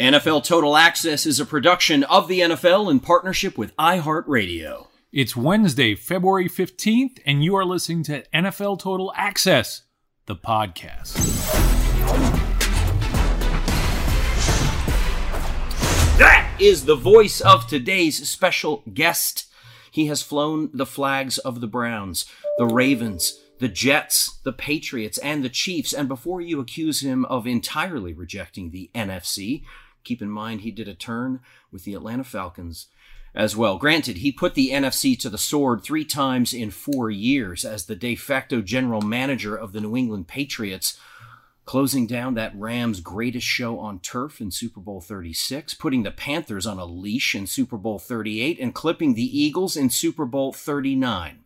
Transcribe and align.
NFL 0.00 0.44
Total 0.44 0.74
Access 0.74 1.26
is 1.26 1.38
a 1.38 1.44
production 1.44 2.02
of 2.04 2.26
the 2.26 2.40
NFL 2.40 2.90
in 2.90 2.98
partnership 2.98 3.58
with 3.58 3.76
iHeartRadio. 3.76 4.86
It's 5.12 5.36
Wednesday, 5.36 5.94
February 5.94 6.48
15th, 6.48 7.18
and 7.26 7.44
you 7.44 7.54
are 7.54 7.64
listening 7.66 8.02
to 8.04 8.24
NFL 8.32 8.78
Total 8.78 9.12
Access, 9.14 9.82
the 10.24 10.34
podcast. 10.34 11.12
That 16.16 16.56
is 16.58 16.86
the 16.86 16.96
voice 16.96 17.42
of 17.42 17.66
today's 17.66 18.26
special 18.26 18.84
guest. 18.94 19.44
He 19.90 20.06
has 20.06 20.22
flown 20.22 20.70
the 20.72 20.86
flags 20.86 21.36
of 21.36 21.60
the 21.60 21.66
Browns, 21.66 22.24
the 22.56 22.64
Ravens, 22.64 23.38
the 23.58 23.68
Jets, 23.68 24.40
the 24.42 24.52
Patriots, 24.52 25.18
and 25.18 25.44
the 25.44 25.50
Chiefs. 25.50 25.92
And 25.92 26.08
before 26.08 26.40
you 26.40 26.60
accuse 26.60 27.00
him 27.00 27.26
of 27.26 27.46
entirely 27.46 28.14
rejecting 28.14 28.70
the 28.70 28.90
NFC, 28.94 29.62
keep 30.04 30.22
in 30.22 30.30
mind 30.30 30.60
he 30.60 30.70
did 30.70 30.88
a 30.88 30.94
turn 30.94 31.40
with 31.70 31.84
the 31.84 31.94
Atlanta 31.94 32.24
Falcons 32.24 32.88
as 33.34 33.56
well. 33.56 33.78
Granted, 33.78 34.18
he 34.18 34.30
put 34.30 34.54
the 34.54 34.70
NFC 34.70 35.18
to 35.20 35.30
the 35.30 35.38
sword 35.38 35.82
three 35.82 36.04
times 36.04 36.52
in 36.52 36.70
four 36.70 37.10
years 37.10 37.64
as 37.64 37.86
the 37.86 37.96
de 37.96 38.14
facto 38.14 38.60
general 38.60 39.00
manager 39.00 39.56
of 39.56 39.72
the 39.72 39.80
New 39.80 39.96
England 39.96 40.28
Patriots, 40.28 40.98
closing 41.64 42.06
down 42.06 42.34
that 42.34 42.54
Rams' 42.54 43.00
greatest 43.00 43.46
show 43.46 43.78
on 43.78 44.00
turf 44.00 44.40
in 44.40 44.50
Super 44.50 44.80
Bowl 44.80 45.00
36, 45.00 45.74
putting 45.74 46.02
the 46.02 46.10
Panthers 46.10 46.66
on 46.66 46.78
a 46.78 46.84
leash 46.84 47.34
in 47.34 47.46
Super 47.46 47.78
Bowl 47.78 47.98
38, 47.98 48.58
and 48.60 48.74
clipping 48.74 49.14
the 49.14 49.38
Eagles 49.38 49.76
in 49.76 49.88
Super 49.88 50.26
Bowl 50.26 50.52
39. 50.52 51.44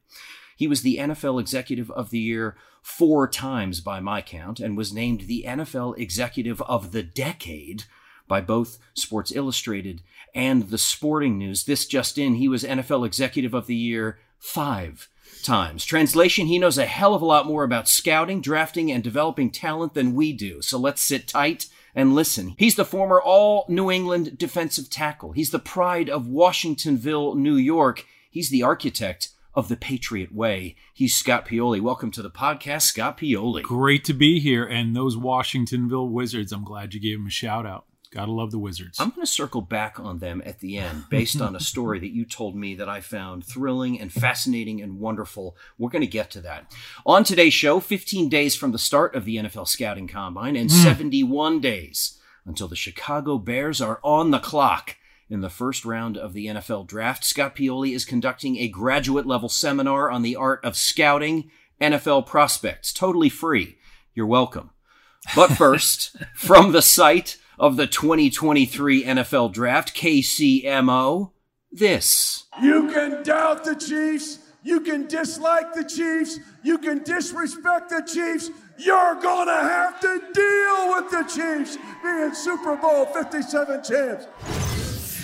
He 0.57 0.67
was 0.67 0.83
the 0.83 0.97
NFL 0.97 1.39
Executive 1.39 1.91
of 1.91 2.11
the 2.11 2.19
Year 2.19 2.57
four 2.83 3.29
times 3.29 3.81
by 3.81 4.01
my 4.01 4.23
count 4.23 4.59
and 4.59 4.77
was 4.77 4.93
named 4.93 5.23
the 5.23 5.45
NFL 5.47 5.99
Executive 5.99 6.63
of 6.63 6.93
the 6.93 7.03
Decade 7.03 7.85
by 8.29 8.41
both 8.41 8.79
Sports 8.95 9.33
Illustrated 9.35 10.03
and 10.35 10.71
The 10.71 10.79
Sporting 10.79 11.39
News. 11.39 11.65
This 11.65 11.87
just 11.87 12.19
in, 12.19 12.35
he 12.35 12.49
was 12.49 12.65
NFL 12.65 13.07
Executive 13.07 13.55
of 13.55 13.67
the 13.67 13.75
Year 13.75 14.19
five 14.39 15.09
times. 15.43 15.85
Translation, 15.85 16.47
he 16.47 16.59
knows 16.59 16.79
a 16.79 16.87
hell 16.87 17.15
of 17.15 17.23
a 17.23 17.27
lot 17.27 17.47
more 17.47 17.65
about 17.65 17.89
scouting, 17.89 18.41
drafting, 18.41 18.91
and 18.91 19.03
developing 19.03 19.51
talent 19.51 19.95
than 19.95 20.15
we 20.15 20.33
do. 20.33 20.61
So 20.63 20.79
let's 20.79 21.01
sit 21.01 21.29
tight 21.29 21.67
and 21.95 22.15
listen. 22.15 22.55
He's 22.59 22.77
the 22.77 22.85
former 22.85 23.21
All 23.21 23.65
New 23.69 23.91
England 23.91 24.39
defensive 24.39 24.91
tackle. 24.91 25.33
He's 25.33 25.51
the 25.51 25.59
pride 25.59 26.11
of 26.11 26.27
Washingtonville, 26.27 27.37
New 27.37 27.57
York. 27.57 28.05
He's 28.31 28.51
the 28.51 28.63
architect 28.63 29.31
of 29.55 29.69
the 29.69 29.77
Patriot 29.77 30.35
Way. 30.35 30.77
He's 30.93 31.15
Scott 31.15 31.47
Pioli. 31.49 31.81
Welcome 31.81 32.11
to 32.11 32.23
the 32.23 32.31
podcast, 32.31 32.83
Scott 32.83 33.19
Pioli. 33.19 33.63
Great 33.63 34.05
to 34.05 34.13
be 34.13 34.39
here. 34.39 34.67
And 34.67 34.95
those 34.95 35.17
Washingtonville 35.17 36.11
Wizards, 36.11 36.53
I'm 36.53 36.65
glad 36.65 36.93
you 36.93 37.01
gave 37.01 37.19
him 37.19 37.27
a 37.27 37.31
shout 37.31 37.65
out. 37.65 37.87
Gotta 38.17 38.33
love 38.33 38.51
the 38.51 38.59
Wizards. 38.59 38.99
I'm 38.99 39.11
going 39.11 39.27
to 39.27 39.31
circle 39.31 39.61
back 39.61 40.01
on 40.01 40.21
them 40.21 40.43
at 40.47 40.61
the 40.61 40.79
end 40.79 41.05
based 41.11 41.39
on 41.39 41.55
a 41.55 41.61
story 41.73 41.99
that 41.99 42.15
you 42.15 42.25
told 42.25 42.57
me 42.57 42.75
that 42.77 42.89
I 42.89 43.03
found 43.03 43.45
thrilling 43.45 44.01
and 44.01 44.11
fascinating 44.11 44.81
and 44.81 44.99
wonderful. 44.99 45.55
We're 45.77 45.91
going 45.91 46.01
to 46.01 46.07
get 46.07 46.31
to 46.31 46.41
that. 46.41 46.73
On 47.05 47.25
today's 47.25 47.53
show, 47.53 47.79
15 47.79 48.31
days 48.31 48.57
from 48.57 48.73
the 48.73 48.79
start 48.79 49.15
of 49.15 49.27
the 49.27 49.37
NFL 49.37 49.69
Scouting 49.69 50.09
Combine 50.09 50.57
and 50.57 50.71
hmm. 50.71 50.79
71 50.79 51.61
days 51.61 52.19
until 52.47 52.69
the 52.69 52.75
Chicago 52.75 53.37
Bears 53.37 53.83
are 53.83 54.01
on 54.03 54.31
the 54.31 54.39
clock 54.39 54.97
in 55.29 55.43
the 55.43 55.51
first 55.51 55.85
round 55.85 56.17
of 56.17 56.33
the 56.33 56.47
NFL 56.47 56.87
draft. 56.87 57.23
Scott 57.23 57.55
Pioli 57.55 57.95
is 57.95 58.07
conducting 58.07 58.57
a 58.57 58.69
graduate 58.69 59.27
level 59.27 59.51
seminar 59.51 60.11
on 60.11 60.23
the 60.23 60.37
art 60.37 60.65
of 60.65 60.75
scouting 60.75 61.51
NFL 61.83 62.25
prospects, 62.25 62.95
totally 62.95 63.29
free. 63.29 63.77
You're 64.15 64.25
welcome. 64.25 64.71
But 65.35 65.49
first, 65.59 66.17
from 66.35 66.73
the 66.73 66.81
site 66.81 67.37
of 67.59 67.77
the 67.77 67.87
2023 67.87 69.05
NFL 69.05 69.53
Draft, 69.53 69.97
KCMO, 69.97 71.31
this. 71.73 72.45
You 72.63 72.91
can 72.91 73.23
doubt 73.23 73.65
the 73.65 73.75
Chiefs. 73.75 74.39
You 74.63 74.81
can 74.81 75.07
dislike 75.07 75.75
the 75.75 75.85
Chiefs. 75.85 76.39
You 76.65 76.79
can 76.79 77.03
disrespect 77.03 77.91
the 77.91 78.03
Chiefs. 78.03 78.51
You're 78.79 79.15
going 79.21 79.47
to 79.47 79.55
have 79.55 80.01
to 80.01 80.21
deal 80.35 80.95
with 80.95 81.11
the 81.11 81.23
Chiefs 81.23 81.79
being 82.03 82.35
Super 82.35 82.77
Bowl 82.77 83.07
57 83.07 83.83
champs. 83.85 84.27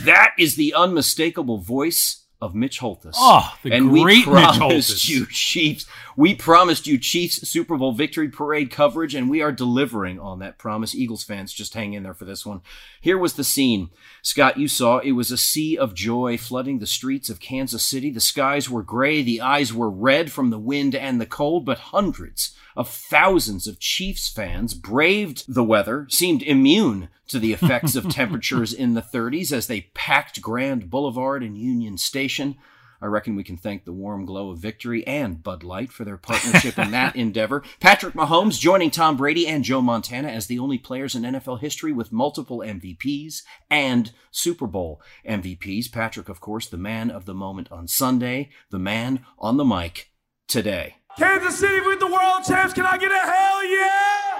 That 0.05 0.33
is 0.39 0.57
the 0.57 0.75
unmistakable 0.75 1.59
voice 1.59 2.22
of 2.43 2.57
Mitch 2.57 2.81
Holthus. 2.81 3.15
Oh, 3.17 3.41
ah, 3.45 3.59
the 3.63 3.71
and 3.71 3.89
great 3.89 4.05
we 4.05 4.15
Mitch 4.17 4.25
promised 4.25 4.61
Holthus. 4.61 5.09
you 5.09 5.27
Chiefs. 5.27 5.87
We 6.17 6.35
promised 6.35 6.89
you 6.89 6.99
Chiefs 6.99 7.49
Super 7.49 7.77
Bowl 7.77 7.93
victory 7.93 8.29
parade 8.29 8.69
coverage, 8.69 9.15
and 9.15 9.31
we 9.31 9.41
are 9.41 9.53
delivering 9.53 10.19
on 10.19 10.41
that 10.41 10.59
promise. 10.59 10.93
Eagles 10.93 11.23
fans, 11.23 11.53
just 11.53 11.75
hang 11.75 11.95
in 11.95 12.03
there 12.03 12.15
for 12.15 12.25
this 12.25 12.45
one. 12.45 12.61
Here 13.01 13.17
was 13.17 13.35
the 13.35 13.45
scene. 13.45 13.91
Scott, 14.23 14.59
you 14.59 14.67
saw 14.67 14.99
it 14.99 15.13
was 15.13 15.31
a 15.31 15.37
sea 15.37 15.79
of 15.79 15.95
joy 15.95 16.37
flooding 16.37 16.81
the 16.81 16.87
streets 16.87 17.31
of 17.31 17.39
Kansas 17.39 17.85
City. 17.85 18.11
The 18.11 18.21
skies 18.21 18.69
were 18.69 18.83
gray, 18.83 19.23
the 19.23 19.41
eyes 19.41 19.73
were 19.73 19.89
red 19.89 20.33
from 20.33 20.51
the 20.51 20.59
wind 20.59 20.97
and 20.97 21.21
the 21.21 21.27
cold, 21.27 21.65
but 21.65 21.79
hundreds 21.79 22.57
of 22.75 22.89
thousands 22.89 23.69
of 23.69 23.79
Chiefs 23.79 24.29
fans 24.29 24.75
braved 24.75 25.45
the 25.47 25.65
weather, 25.65 26.09
seemed 26.11 26.43
immune 26.43 27.09
to 27.33 27.39
the 27.39 27.53
effects 27.53 27.97
of 27.97 28.09
temperatures 28.11 28.73
in 28.73 28.95
the 28.95 29.03
30s 29.03 29.53
as 29.53 29.67
they 29.67 29.91
packed 29.95 30.41
Grand 30.41 30.89
Boulevard 30.89 31.43
and 31.43 31.59
Union 31.59 31.99
Station. 31.99 32.57
I 33.01 33.07
reckon 33.07 33.35
we 33.35 33.43
can 33.43 33.57
thank 33.57 33.85
the 33.85 33.93
warm 33.93 34.25
glow 34.25 34.51
of 34.51 34.59
victory 34.59 35.05
and 35.09 35.43
Bud 35.43 35.65
Light 35.65 35.91
for 35.91 36.05
their 36.05 36.17
partnership 36.17 36.79
in 36.79 36.93
that 36.93 37.17
endeavor. 37.17 37.65
Patrick 37.81 38.15
Mahomes 38.15 38.61
joining 38.61 38.93
Tom 38.93 39.17
Brady 39.17 39.49
and 39.49 39.65
Joe 39.65 39.83
Montana 39.83 40.29
as 40.29 40.47
the 40.47 40.61
only 40.61 40.79
players 40.79 41.17
in 41.17 41.23
NFL 41.23 41.61
history 41.61 41.93
with 41.93 42.13
multiple 42.13 42.59
MVPs 42.59 43.43
and 43.69 44.13
Super 44.31 44.69
Bowl 44.69 45.03
MVPs. 45.27 45.91
Patrick, 45.91 46.29
of 46.29 46.41
course, 46.41 46.69
the 46.69 46.77
man 46.77 47.11
of 47.11 47.25
the 47.25 47.35
moment 47.35 47.73
on 47.73 47.89
Sunday, 47.89 48.51
the 48.71 48.79
man 48.79 49.27
on 49.37 49.57
the 49.57 49.65
mic 49.65 50.13
today. 50.47 50.97
Kansas 51.19 51.59
City 51.59 51.81
with 51.81 51.99
the 51.99 52.07
world 52.07 52.45
champs. 52.47 52.73
Can 52.73 52.87
I 52.87 52.97
get 52.99 53.11
a 53.11 53.19
hell 53.19 53.65
yeah? 53.65 54.33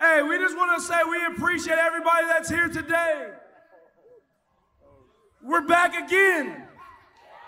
Hey, 0.00 0.22
we 0.22 0.38
just 0.38 0.56
want 0.78 0.86
to 0.86 0.94
say 0.94 1.10
we 1.10 1.34
appreciate 1.34 1.78
everybody 1.78 2.26
that's 2.26 2.48
here 2.48 2.68
today. 2.68 3.30
We're 5.42 5.66
back 5.66 5.94
again. 5.96 6.64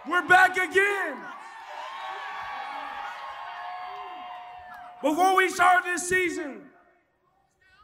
We're 0.09 0.27
back 0.27 0.57
again. 0.57 1.17
Before 5.03 5.37
we 5.37 5.49
start 5.49 5.85
this 5.85 6.09
season, 6.09 6.63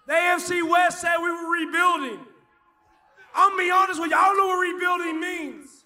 The 0.07 0.15
AFC 0.15 0.69
West 0.69 1.01
said 1.01 1.17
we 1.19 1.31
were 1.31 1.51
rebuilding. 1.51 2.21
I'm 3.35 3.51
gonna 3.51 3.63
be 3.63 3.71
honest 3.71 4.01
with 4.01 4.11
you, 4.11 4.17
I 4.17 4.25
don't 4.25 4.39
know 4.39 4.47
what 4.47 4.61
rebuilding 4.61 5.21
means. 5.21 5.85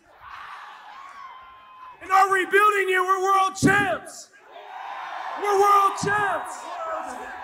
In 2.03 2.11
our 2.11 2.33
rebuilding 2.33 2.89
year, 2.89 3.03
we're 3.03 3.23
world 3.23 3.57
champs. 3.57 4.29
We're 5.43 5.61
world 5.61 5.93
champs. 6.03 7.40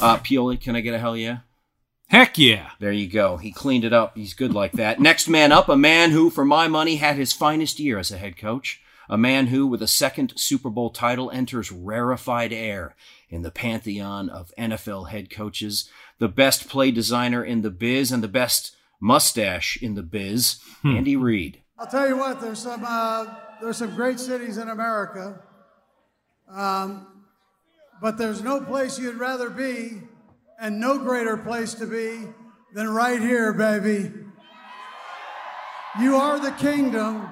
Uh, 0.00 0.18
Pioli, 0.18 0.60
can 0.60 0.76
I 0.76 0.80
get 0.80 0.94
a 0.94 0.98
hell 0.98 1.16
yeah? 1.16 1.38
Heck 2.08 2.38
yeah. 2.38 2.70
There 2.80 2.92
you 2.92 3.06
go. 3.06 3.36
He 3.36 3.52
cleaned 3.52 3.84
it 3.84 3.92
up. 3.92 4.16
He's 4.16 4.32
good 4.32 4.54
like 4.54 4.72
that. 4.72 4.98
Next 4.98 5.28
man 5.28 5.52
up, 5.52 5.68
a 5.68 5.76
man 5.76 6.10
who, 6.10 6.30
for 6.30 6.44
my 6.44 6.68
money, 6.68 6.96
had 6.96 7.16
his 7.16 7.32
finest 7.32 7.78
year 7.78 7.98
as 7.98 8.10
a 8.10 8.18
head 8.18 8.36
coach. 8.36 8.80
A 9.10 9.18
man 9.18 9.48
who, 9.48 9.66
with 9.66 9.82
a 9.82 9.88
second 9.88 10.34
Super 10.36 10.70
Bowl 10.70 10.90
title, 10.90 11.30
enters 11.30 11.72
rarefied 11.72 12.52
air 12.52 12.94
in 13.30 13.42
the 13.42 13.50
pantheon 13.50 14.28
of 14.28 14.52
NFL 14.58 15.08
head 15.10 15.30
coaches. 15.30 15.88
The 16.18 16.28
best 16.28 16.68
play 16.68 16.90
designer 16.90 17.44
in 17.44 17.62
the 17.62 17.70
biz 17.70 18.12
and 18.12 18.22
the 18.22 18.28
best 18.28 18.76
mustache 19.00 19.78
in 19.80 19.94
the 19.94 20.02
biz, 20.02 20.58
Andy 20.84 21.16
Reid. 21.16 21.62
I'll 21.78 21.86
tell 21.86 22.08
you 22.08 22.16
what. 22.16 22.40
There's 22.40 22.58
some 22.58 22.84
uh, 22.86 23.26
there's 23.60 23.76
some 23.76 23.94
great 23.94 24.18
cities 24.18 24.58
in 24.58 24.68
America, 24.68 25.40
um, 26.50 27.06
but 28.00 28.18
there's 28.18 28.42
no 28.42 28.60
place 28.60 28.98
you'd 28.98 29.16
rather 29.16 29.50
be, 29.50 30.02
and 30.60 30.80
no 30.80 30.98
greater 30.98 31.36
place 31.36 31.74
to 31.74 31.86
be 31.86 32.28
than 32.72 32.88
right 32.88 33.20
here, 33.20 33.52
baby. 33.52 34.12
You 36.00 36.16
are 36.16 36.38
the 36.38 36.52
kingdom, 36.52 37.28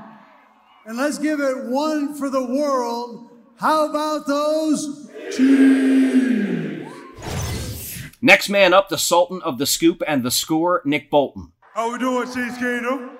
and 0.85 0.97
let's 0.97 1.19
give 1.19 1.41
it 1.41 1.65
one 1.67 2.15
for 2.15 2.31
the 2.31 2.45
world. 2.45 3.31
How 3.59 3.89
about 3.89 4.27
those? 4.27 5.11
Cheers. 5.37 5.87
Next 8.21 8.49
man 8.49 8.73
up, 8.73 8.89
the 8.89 8.99
Sultan 8.99 9.41
of 9.43 9.59
the 9.59 9.67
Scoop 9.67 10.03
and 10.07 10.23
the 10.23 10.31
Score, 10.31 10.83
Nick 10.85 11.11
Bolton. 11.11 11.53
How 11.75 11.93
we 11.93 11.99
doing, 11.99 12.27
Chiefs 12.27 12.59
Kingdom? 12.59 13.11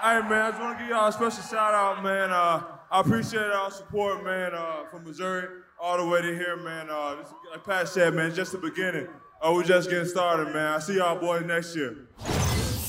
Hey 0.00 0.20
man, 0.22 0.32
I 0.32 0.50
just 0.50 0.60
want 0.60 0.78
to 0.78 0.82
give 0.82 0.90
y'all 0.90 1.08
a 1.08 1.12
special 1.12 1.42
shout 1.42 1.74
out, 1.74 2.02
man. 2.02 2.32
Uh, 2.32 2.62
I 2.92 3.00
appreciate 3.00 3.50
all 3.50 3.70
support, 3.70 4.22
man, 4.22 4.54
uh, 4.54 4.84
from 4.90 5.04
Missouri 5.04 5.48
all 5.80 5.96
the 5.96 6.06
way 6.06 6.20
to 6.20 6.28
here, 6.28 6.56
man. 6.58 6.90
Uh, 6.90 7.14
this, 7.14 7.32
like 7.50 7.64
Pat 7.64 7.88
said, 7.88 8.12
man, 8.12 8.26
it's 8.26 8.36
just 8.36 8.52
the 8.52 8.58
beginning. 8.58 9.08
Uh, 9.40 9.50
we're 9.54 9.64
just 9.64 9.88
getting 9.88 10.04
started, 10.04 10.52
man. 10.52 10.74
I 10.74 10.78
see 10.78 10.96
y'all 10.98 11.18
boys 11.18 11.42
next 11.46 11.74
year. 11.74 11.96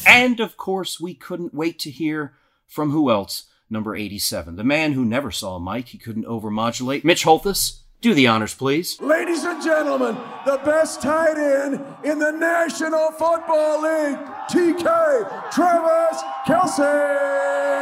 And 0.06 0.42
of 0.42 0.58
course, 0.58 1.00
we 1.00 1.14
couldn't 1.14 1.54
wait 1.54 1.80
to 1.80 1.90
hear 1.90 2.34
from 2.68 2.92
who 2.92 3.10
else? 3.10 3.46
Number 3.70 3.96
87, 3.96 4.58
the 4.58 4.64
man 4.66 4.92
who 4.92 5.06
never 5.06 5.32
saw 5.32 5.56
a 5.56 5.60
mic 5.62 5.88
he 5.88 5.98
couldn't 5.98 6.26
overmodulate. 6.26 7.06
Mitch 7.06 7.24
Holthus, 7.24 7.80
do 8.02 8.14
the 8.14 8.28
honors, 8.28 8.54
please. 8.54 9.00
Ladies 9.00 9.46
and 9.46 9.64
gentlemen, 9.64 10.18
the 10.46 10.60
best 10.66 11.02
tight 11.02 11.38
end 11.38 11.82
in 12.04 12.20
the 12.20 12.32
National 12.32 13.10
Football 13.12 13.82
League, 13.82 14.20
TK 14.52 15.50
Travis 15.50 16.22
Kelce. 16.46 17.73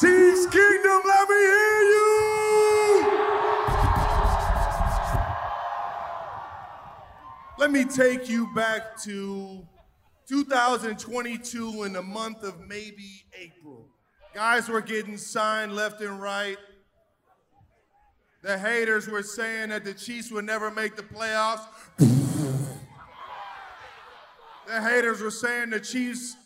Chiefs 0.00 0.46
Kingdom, 0.46 1.02
let 1.04 1.28
me 1.28 1.34
hear 1.36 1.82
you. 1.82 3.02
Let 7.58 7.70
me 7.70 7.84
take 7.84 8.26
you 8.26 8.48
back 8.54 8.96
to 9.02 9.62
2022 10.26 11.82
in 11.82 11.92
the 11.92 12.00
month 12.00 12.42
of 12.44 12.66
maybe 12.66 13.26
April. 13.38 13.88
Guys 14.34 14.70
were 14.70 14.80
getting 14.80 15.18
signed 15.18 15.76
left 15.76 16.00
and 16.00 16.22
right. 16.22 16.56
The 18.42 18.58
haters 18.58 19.06
were 19.06 19.22
saying 19.22 19.68
that 19.68 19.84
the 19.84 19.92
Chiefs 19.92 20.30
would 20.30 20.46
never 20.46 20.70
make 20.70 20.96
the 20.96 21.02
playoffs. 21.02 21.66
the 24.66 24.80
haters 24.80 25.20
were 25.20 25.30
saying 25.30 25.68
the 25.68 25.80
Chiefs 25.80 26.36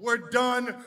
were 0.00 0.16
done. 0.16 0.84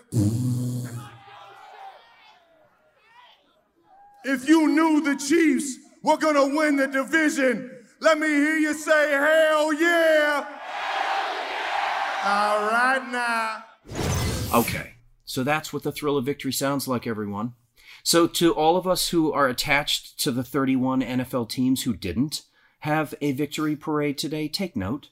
If 4.29 4.49
you 4.49 4.67
knew 4.67 4.99
the 4.99 5.15
Chiefs 5.15 5.77
were 6.03 6.17
gonna 6.17 6.45
win 6.45 6.75
the 6.75 6.87
division, 6.87 7.71
let 8.01 8.19
me 8.19 8.27
hear 8.27 8.57
you 8.57 8.73
say, 8.73 9.11
hell 9.11 9.73
yeah. 9.73 10.45
All 12.25 12.67
right 12.67 13.09
now. 13.09 13.63
Okay, 14.53 14.95
so 15.23 15.45
that's 15.45 15.71
what 15.71 15.83
the 15.83 15.93
thrill 15.93 16.17
of 16.17 16.25
victory 16.25 16.51
sounds 16.51 16.89
like, 16.89 17.07
everyone. 17.07 17.53
So, 18.03 18.27
to 18.27 18.53
all 18.53 18.75
of 18.75 18.85
us 18.85 19.09
who 19.09 19.31
are 19.31 19.47
attached 19.47 20.19
to 20.19 20.31
the 20.31 20.43
31 20.43 21.01
NFL 21.03 21.47
teams 21.47 21.83
who 21.83 21.93
didn't 21.93 22.41
have 22.79 23.15
a 23.21 23.31
victory 23.31 23.77
parade 23.77 24.17
today, 24.17 24.49
take 24.49 24.75
note. 24.75 25.07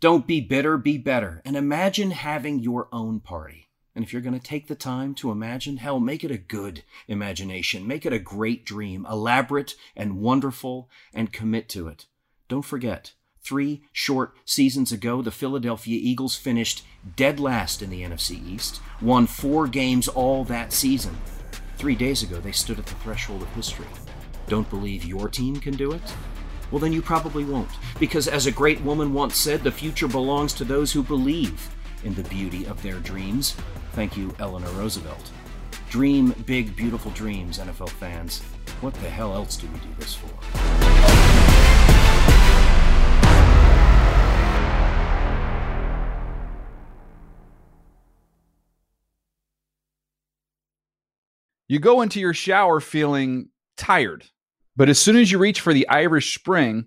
Don't 0.00 0.26
be 0.26 0.42
bitter, 0.42 0.76
be 0.76 0.98
better. 0.98 1.40
And 1.46 1.56
imagine 1.56 2.10
having 2.10 2.58
your 2.58 2.88
own 2.92 3.20
party. 3.20 3.69
And 3.94 4.04
if 4.04 4.12
you're 4.12 4.22
going 4.22 4.38
to 4.38 4.44
take 4.44 4.68
the 4.68 4.74
time 4.74 5.14
to 5.16 5.30
imagine, 5.30 5.78
hell, 5.78 5.98
make 5.98 6.22
it 6.22 6.30
a 6.30 6.38
good 6.38 6.84
imagination. 7.08 7.86
Make 7.86 8.06
it 8.06 8.12
a 8.12 8.18
great 8.18 8.64
dream, 8.64 9.06
elaborate 9.10 9.74
and 9.96 10.20
wonderful, 10.20 10.88
and 11.12 11.32
commit 11.32 11.68
to 11.70 11.88
it. 11.88 12.06
Don't 12.48 12.64
forget, 12.64 13.14
three 13.42 13.82
short 13.92 14.34
seasons 14.44 14.92
ago, 14.92 15.22
the 15.22 15.30
Philadelphia 15.30 15.98
Eagles 16.00 16.36
finished 16.36 16.84
dead 17.16 17.40
last 17.40 17.82
in 17.82 17.90
the 17.90 18.02
NFC 18.02 18.46
East, 18.46 18.80
won 19.00 19.26
four 19.26 19.66
games 19.66 20.06
all 20.08 20.44
that 20.44 20.72
season. 20.72 21.16
Three 21.76 21.96
days 21.96 22.22
ago, 22.22 22.40
they 22.40 22.52
stood 22.52 22.78
at 22.78 22.86
the 22.86 22.94
threshold 22.96 23.42
of 23.42 23.54
history. 23.54 23.86
Don't 24.46 24.68
believe 24.70 25.04
your 25.04 25.28
team 25.28 25.56
can 25.56 25.76
do 25.76 25.92
it? 25.92 26.02
Well, 26.70 26.78
then 26.78 26.92
you 26.92 27.02
probably 27.02 27.44
won't. 27.44 27.70
Because 27.98 28.28
as 28.28 28.46
a 28.46 28.52
great 28.52 28.80
woman 28.82 29.12
once 29.12 29.36
said, 29.36 29.62
the 29.64 29.72
future 29.72 30.06
belongs 30.06 30.52
to 30.54 30.64
those 30.64 30.92
who 30.92 31.02
believe 31.02 31.70
in 32.04 32.14
the 32.14 32.22
beauty 32.24 32.66
of 32.66 32.82
their 32.82 32.98
dreams. 33.00 33.56
Thank 33.92 34.16
you, 34.16 34.34
Eleanor 34.38 34.70
Roosevelt. 34.70 35.30
Dream 35.90 36.34
big, 36.46 36.76
beautiful 36.76 37.10
dreams, 37.12 37.58
NFL 37.58 37.90
fans. 37.90 38.40
What 38.80 38.94
the 38.94 39.10
hell 39.10 39.34
else 39.34 39.56
do 39.56 39.66
we 39.66 39.78
do 39.80 39.88
this 39.98 40.14
for? 40.14 40.28
You 51.66 51.78
go 51.78 52.00
into 52.00 52.18
your 52.18 52.34
shower 52.34 52.80
feeling 52.80 53.48
tired, 53.76 54.24
but 54.76 54.88
as 54.88 54.98
soon 54.98 55.16
as 55.16 55.30
you 55.30 55.38
reach 55.38 55.60
for 55.60 55.72
the 55.72 55.88
Irish 55.88 56.34
Spring, 56.34 56.86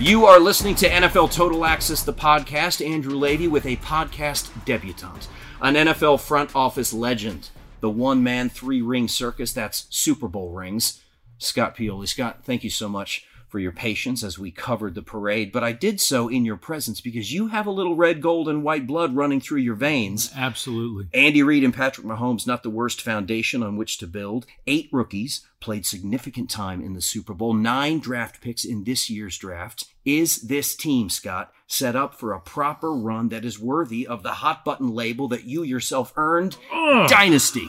You 0.00 0.24
are 0.24 0.40
listening 0.40 0.76
to 0.76 0.88
NFL 0.88 1.30
Total 1.30 1.62
Access, 1.66 2.02
the 2.02 2.14
podcast. 2.14 2.84
Andrew 2.84 3.14
Lady 3.14 3.46
with 3.46 3.66
a 3.66 3.76
podcast 3.76 4.50
debutante, 4.64 5.28
an 5.60 5.74
NFL 5.74 6.20
front 6.20 6.56
office 6.56 6.94
legend, 6.94 7.50
the 7.80 7.90
one 7.90 8.22
man, 8.22 8.48
three 8.48 8.80
ring 8.80 9.08
circus 9.08 9.52
that's 9.52 9.86
Super 9.90 10.26
Bowl 10.26 10.52
rings. 10.52 11.02
Scott 11.36 11.76
Pioli. 11.76 12.08
Scott, 12.08 12.38
thank 12.44 12.64
you 12.64 12.70
so 12.70 12.88
much 12.88 13.26
for 13.50 13.58
your 13.58 13.72
patience 13.72 14.22
as 14.22 14.38
we 14.38 14.50
covered 14.50 14.94
the 14.94 15.02
parade, 15.02 15.52
but 15.52 15.64
I 15.64 15.72
did 15.72 16.00
so 16.00 16.28
in 16.28 16.44
your 16.44 16.56
presence 16.56 17.00
because 17.00 17.32
you 17.32 17.48
have 17.48 17.66
a 17.66 17.70
little 17.70 17.96
red, 17.96 18.22
gold, 18.22 18.48
and 18.48 18.62
white 18.62 18.86
blood 18.86 19.14
running 19.16 19.40
through 19.40 19.60
your 19.60 19.74
veins. 19.74 20.30
Absolutely. 20.36 21.08
Andy 21.12 21.42
Reid 21.42 21.64
and 21.64 21.74
Patrick 21.74 22.06
Mahomes, 22.06 22.46
not 22.46 22.62
the 22.62 22.70
worst 22.70 23.02
foundation 23.02 23.62
on 23.62 23.76
which 23.76 23.98
to 23.98 24.06
build. 24.06 24.46
Eight 24.66 24.88
rookies 24.92 25.46
played 25.60 25.84
significant 25.84 26.48
time 26.48 26.80
in 26.82 26.94
the 26.94 27.02
Super 27.02 27.34
Bowl, 27.34 27.52
nine 27.52 27.98
draft 27.98 28.40
picks 28.40 28.64
in 28.64 28.84
this 28.84 29.10
year's 29.10 29.36
draft. 29.36 29.86
Is 30.04 30.42
this 30.42 30.74
team, 30.74 31.10
Scott, 31.10 31.52
set 31.66 31.94
up 31.94 32.14
for 32.14 32.32
a 32.32 32.40
proper 32.40 32.92
run 32.92 33.28
that 33.28 33.44
is 33.44 33.58
worthy 33.58 34.06
of 34.06 34.22
the 34.22 34.32
hot 34.34 34.64
button 34.64 34.94
label 34.94 35.28
that 35.28 35.44
you 35.44 35.62
yourself 35.62 36.12
earned? 36.16 36.56
Ugh. 36.72 37.08
Dynasty. 37.08 37.68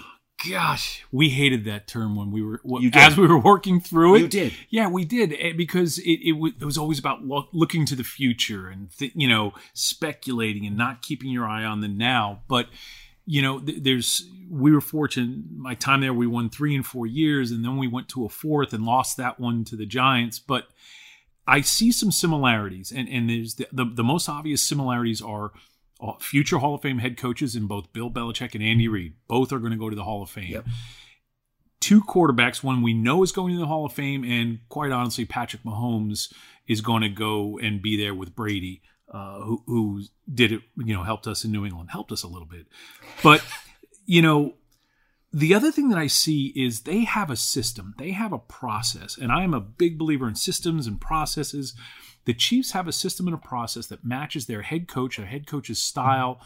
Gosh, 0.50 1.04
we 1.12 1.30
hated 1.30 1.66
that 1.66 1.88
term 1.88 2.16
when 2.16 2.32
we 2.32 2.42
were 2.42 2.62
You 2.64 2.90
did. 2.90 3.00
as 3.02 3.18
we 3.18 3.28
were 3.28 3.38
working 3.40 3.80
through 3.80 4.16
it. 4.16 4.20
You 4.22 4.28
did. 4.28 4.54
yeah, 4.70 4.88
we 4.88 5.06
did 5.06 5.34
eh, 5.38 5.54
because 5.56 5.98
it 6.00 6.20
it, 6.24 6.32
wa- 6.34 6.50
it 6.60 6.66
was 6.66 6.78
always 6.78 6.98
about 7.00 7.24
lo- 7.24 7.48
looking 7.54 7.86
to 7.88 7.96
the 7.96 8.04
future 8.04 8.68
and 8.68 8.90
th- 8.98 9.12
you 9.16 9.28
know 9.28 9.54
speculating 9.74 10.66
and 10.66 10.76
not 10.78 11.02
keeping 11.02 11.30
your 11.30 11.46
eye 11.48 11.64
on 11.64 11.82
the 11.82 11.88
now. 11.88 12.42
But 12.48 12.68
you 13.26 13.42
know, 13.42 13.60
th- 13.60 13.84
there's 13.84 14.28
we 14.50 14.72
were 14.72 14.82
fortunate. 14.82 15.52
My 15.56 15.76
time 15.76 16.02
there, 16.02 16.14
we 16.14 16.28
won 16.28 16.50
three 16.50 16.76
and 16.76 16.86
four 16.86 17.06
years, 17.06 17.52
and 17.52 17.64
then 17.64 17.78
we 17.78 17.88
went 17.88 18.10
to 18.10 18.26
a 18.26 18.30
fourth 18.30 18.74
and 18.74 18.84
lost 18.84 19.18
that 19.18 19.40
one 19.40 19.64
to 19.66 19.76
the 19.76 19.86
Giants. 19.86 20.40
But 20.40 20.68
I 21.48 21.62
see 21.62 21.92
some 21.92 22.12
similarities, 22.12 22.92
and 22.92 23.08
and 23.10 23.30
there's 23.30 23.56
the 23.56 23.68
the, 23.72 23.86
the 23.86 24.04
most 24.04 24.28
obvious 24.28 24.62
similarities 24.64 25.22
are 25.22 25.52
future 26.20 26.58
Hall 26.58 26.76
of 26.76 26.82
Fame 26.82 27.00
head 27.00 27.18
coaches 27.18 27.56
in 27.56 27.68
both 27.68 27.94
Bill 27.94 28.10
Belichick 28.10 28.56
and 28.56 28.64
Andy 28.64 28.88
Reid. 28.88 29.14
Both 29.28 29.52
are 29.52 29.60
going 29.60 29.72
to 29.72 29.78
go 29.78 29.90
to 29.90 29.96
the 29.96 30.04
Hall 30.04 30.24
of 30.24 30.30
Fame. 30.30 30.52
Yep. 30.52 30.66
Two 31.80 32.02
quarterbacks, 32.04 32.64
one 32.64 32.82
we 32.82 32.94
know 32.94 33.24
is 33.24 33.32
going 33.32 33.54
to 33.54 33.60
the 33.60 33.66
Hall 33.66 33.86
of 33.86 33.94
Fame, 33.94 34.24
and 34.24 34.60
quite 34.70 34.92
honestly, 34.92 35.26
Patrick 35.26 35.64
Mahomes 35.64 36.32
is 36.68 36.80
going 36.82 37.02
to 37.02 37.10
go 37.10 37.58
and 37.58 37.82
be 37.82 37.98
there 37.98 38.14
with 38.14 38.36
Brady, 38.36 38.82
uh, 39.12 39.40
who, 39.40 39.64
who 39.66 40.04
did 40.32 40.52
it, 40.52 40.62
you 40.78 40.94
know, 40.94 41.04
helped 41.04 41.26
us 41.26 41.44
in 41.44 41.52
New 41.52 41.66
England, 41.66 41.90
helped 41.92 42.12
us 42.12 42.24
a 42.24 42.28
little 42.28 42.48
bit. 42.48 42.68
But, 43.24 43.44
you 44.06 44.22
know, 44.22 44.54
the 45.34 45.56
other 45.56 45.72
thing 45.72 45.90
that 45.90 45.98
I 45.98 46.08
see 46.08 46.54
is 46.56 46.82
they 46.82 47.04
have 47.06 47.30
a 47.30 47.36
system, 47.36 47.96
they 47.98 48.12
have 48.12 48.32
a 48.32 48.38
process, 48.38 49.18
and 49.18 49.32
I 49.32 49.44
am 49.44 49.54
a 49.54 49.60
big 49.60 49.98
believer 49.98 50.28
in 50.28 50.36
systems 50.36 50.88
and 50.88 51.02
processes. 51.02 51.74
The 52.26 52.34
Chiefs 52.34 52.72
have 52.72 52.88
a 52.88 52.94
system 52.94 53.28
and 53.28 53.34
a 53.34 53.40
process 53.40 53.88
that 53.88 54.06
matches 54.06 54.46
their 54.46 54.62
head 54.62 54.88
coach, 54.88 55.18
a 55.18 55.26
head 55.26 55.48
coach's 55.48 55.82
style, 55.82 56.42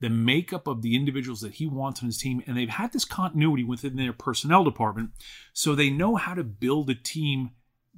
the 0.00 0.08
makeup 0.08 0.66
of 0.66 0.82
the 0.82 0.94
individuals 0.94 1.40
that 1.40 1.54
he 1.54 1.66
wants 1.66 2.02
on 2.02 2.06
his 2.06 2.18
team, 2.18 2.42
and 2.46 2.56
they've 2.56 2.68
had 2.68 2.92
this 2.92 3.04
continuity 3.04 3.64
within 3.64 3.96
their 3.96 4.12
personnel 4.12 4.64
department, 4.64 5.10
so 5.52 5.74
they 5.74 5.90
know 5.90 6.16
how 6.16 6.34
to 6.34 6.44
build 6.44 6.88
a 6.90 6.94
team. 6.94 7.50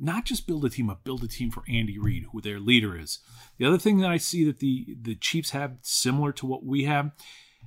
Not 0.03 0.25
just 0.25 0.47
build 0.47 0.65
a 0.65 0.71
team, 0.71 0.87
but 0.87 1.05
build 1.05 1.23
a 1.23 1.29
team 1.29 1.51
for 1.51 1.63
Andy 1.69 1.99
Reid, 1.99 2.25
who 2.33 2.41
their 2.41 2.59
leader 2.59 2.99
is. 2.99 3.19
The 3.59 3.67
other 3.67 3.77
thing 3.77 3.99
that 3.99 4.11
I 4.11 4.17
see 4.17 4.45
that 4.45 4.59
the 4.59 4.97
the 5.01 5.15
Chiefs 5.15 5.51
have 5.51 5.77
similar 5.83 6.33
to 6.33 6.47
what 6.47 6.65
we 6.65 6.85
have 6.85 7.13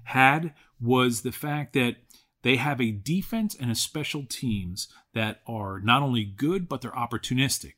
had 0.05 0.53
was 0.81 1.21
the 1.21 1.31
fact 1.31 1.73
that 1.73 1.97
they 2.41 2.55
have 2.55 2.81
a 2.81 2.91
defense 2.91 3.55
and 3.55 3.69
a 3.69 3.75
special 3.75 4.25
teams 4.25 4.87
that 5.13 5.41
are 5.47 5.79
not 5.79 6.01
only 6.01 6.25
good 6.25 6.67
but 6.67 6.81
they're 6.81 6.91
opportunistic. 6.91 7.73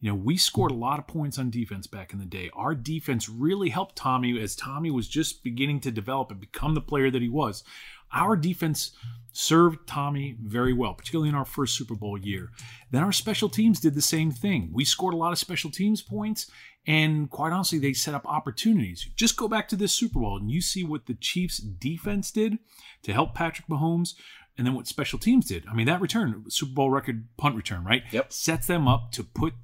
You 0.00 0.10
know, 0.10 0.14
we 0.14 0.36
scored 0.36 0.70
a 0.70 0.76
lot 0.76 1.00
of 1.00 1.08
points 1.08 1.38
on 1.38 1.50
defense 1.50 1.88
back 1.88 2.12
in 2.12 2.20
the 2.20 2.24
day. 2.24 2.50
Our 2.54 2.74
defense 2.74 3.28
really 3.28 3.70
helped 3.70 3.96
Tommy 3.96 4.40
as 4.40 4.54
Tommy 4.54 4.90
was 4.92 5.08
just 5.08 5.42
beginning 5.42 5.80
to 5.80 5.90
develop 5.90 6.30
and 6.30 6.40
become 6.40 6.74
the 6.74 6.80
player 6.80 7.10
that 7.10 7.22
he 7.22 7.28
was. 7.28 7.64
Our 8.12 8.36
defense 8.36 8.92
served 9.32 9.86
Tommy 9.86 10.36
very 10.40 10.72
well, 10.72 10.94
particularly 10.94 11.28
in 11.28 11.34
our 11.34 11.44
first 11.44 11.76
Super 11.76 11.94
Bowl 11.96 12.16
year. 12.16 12.50
Then 12.90 13.02
our 13.02 13.12
special 13.12 13.48
teams 13.48 13.80
did 13.80 13.94
the 13.94 14.02
same 14.02 14.30
thing. 14.30 14.70
We 14.72 14.84
scored 14.84 15.14
a 15.14 15.18
lot 15.18 15.32
of 15.32 15.38
special 15.38 15.70
teams 15.70 16.00
points, 16.00 16.50
and 16.86 17.28
quite 17.28 17.52
honestly, 17.52 17.78
they 17.78 17.92
set 17.92 18.14
up 18.14 18.24
opportunities. 18.24 19.08
Just 19.16 19.36
go 19.36 19.48
back 19.48 19.68
to 19.68 19.76
this 19.76 19.92
Super 19.92 20.20
Bowl 20.20 20.38
and 20.38 20.50
you 20.50 20.60
see 20.60 20.84
what 20.84 21.06
the 21.06 21.14
Chiefs' 21.14 21.58
defense 21.58 22.30
did 22.30 22.58
to 23.02 23.12
help 23.12 23.34
Patrick 23.34 23.68
Mahomes, 23.68 24.14
and 24.56 24.66
then 24.66 24.74
what 24.74 24.86
special 24.86 25.18
teams 25.18 25.46
did. 25.46 25.64
I 25.70 25.74
mean, 25.74 25.86
that 25.86 26.00
return, 26.00 26.44
Super 26.48 26.72
Bowl 26.72 26.90
record 26.90 27.28
punt 27.36 27.56
return, 27.56 27.84
right? 27.84 28.02
Yep. 28.10 28.32
Sets 28.32 28.66
them 28.66 28.88
up 28.88 29.12
to 29.12 29.22
put 29.22 29.54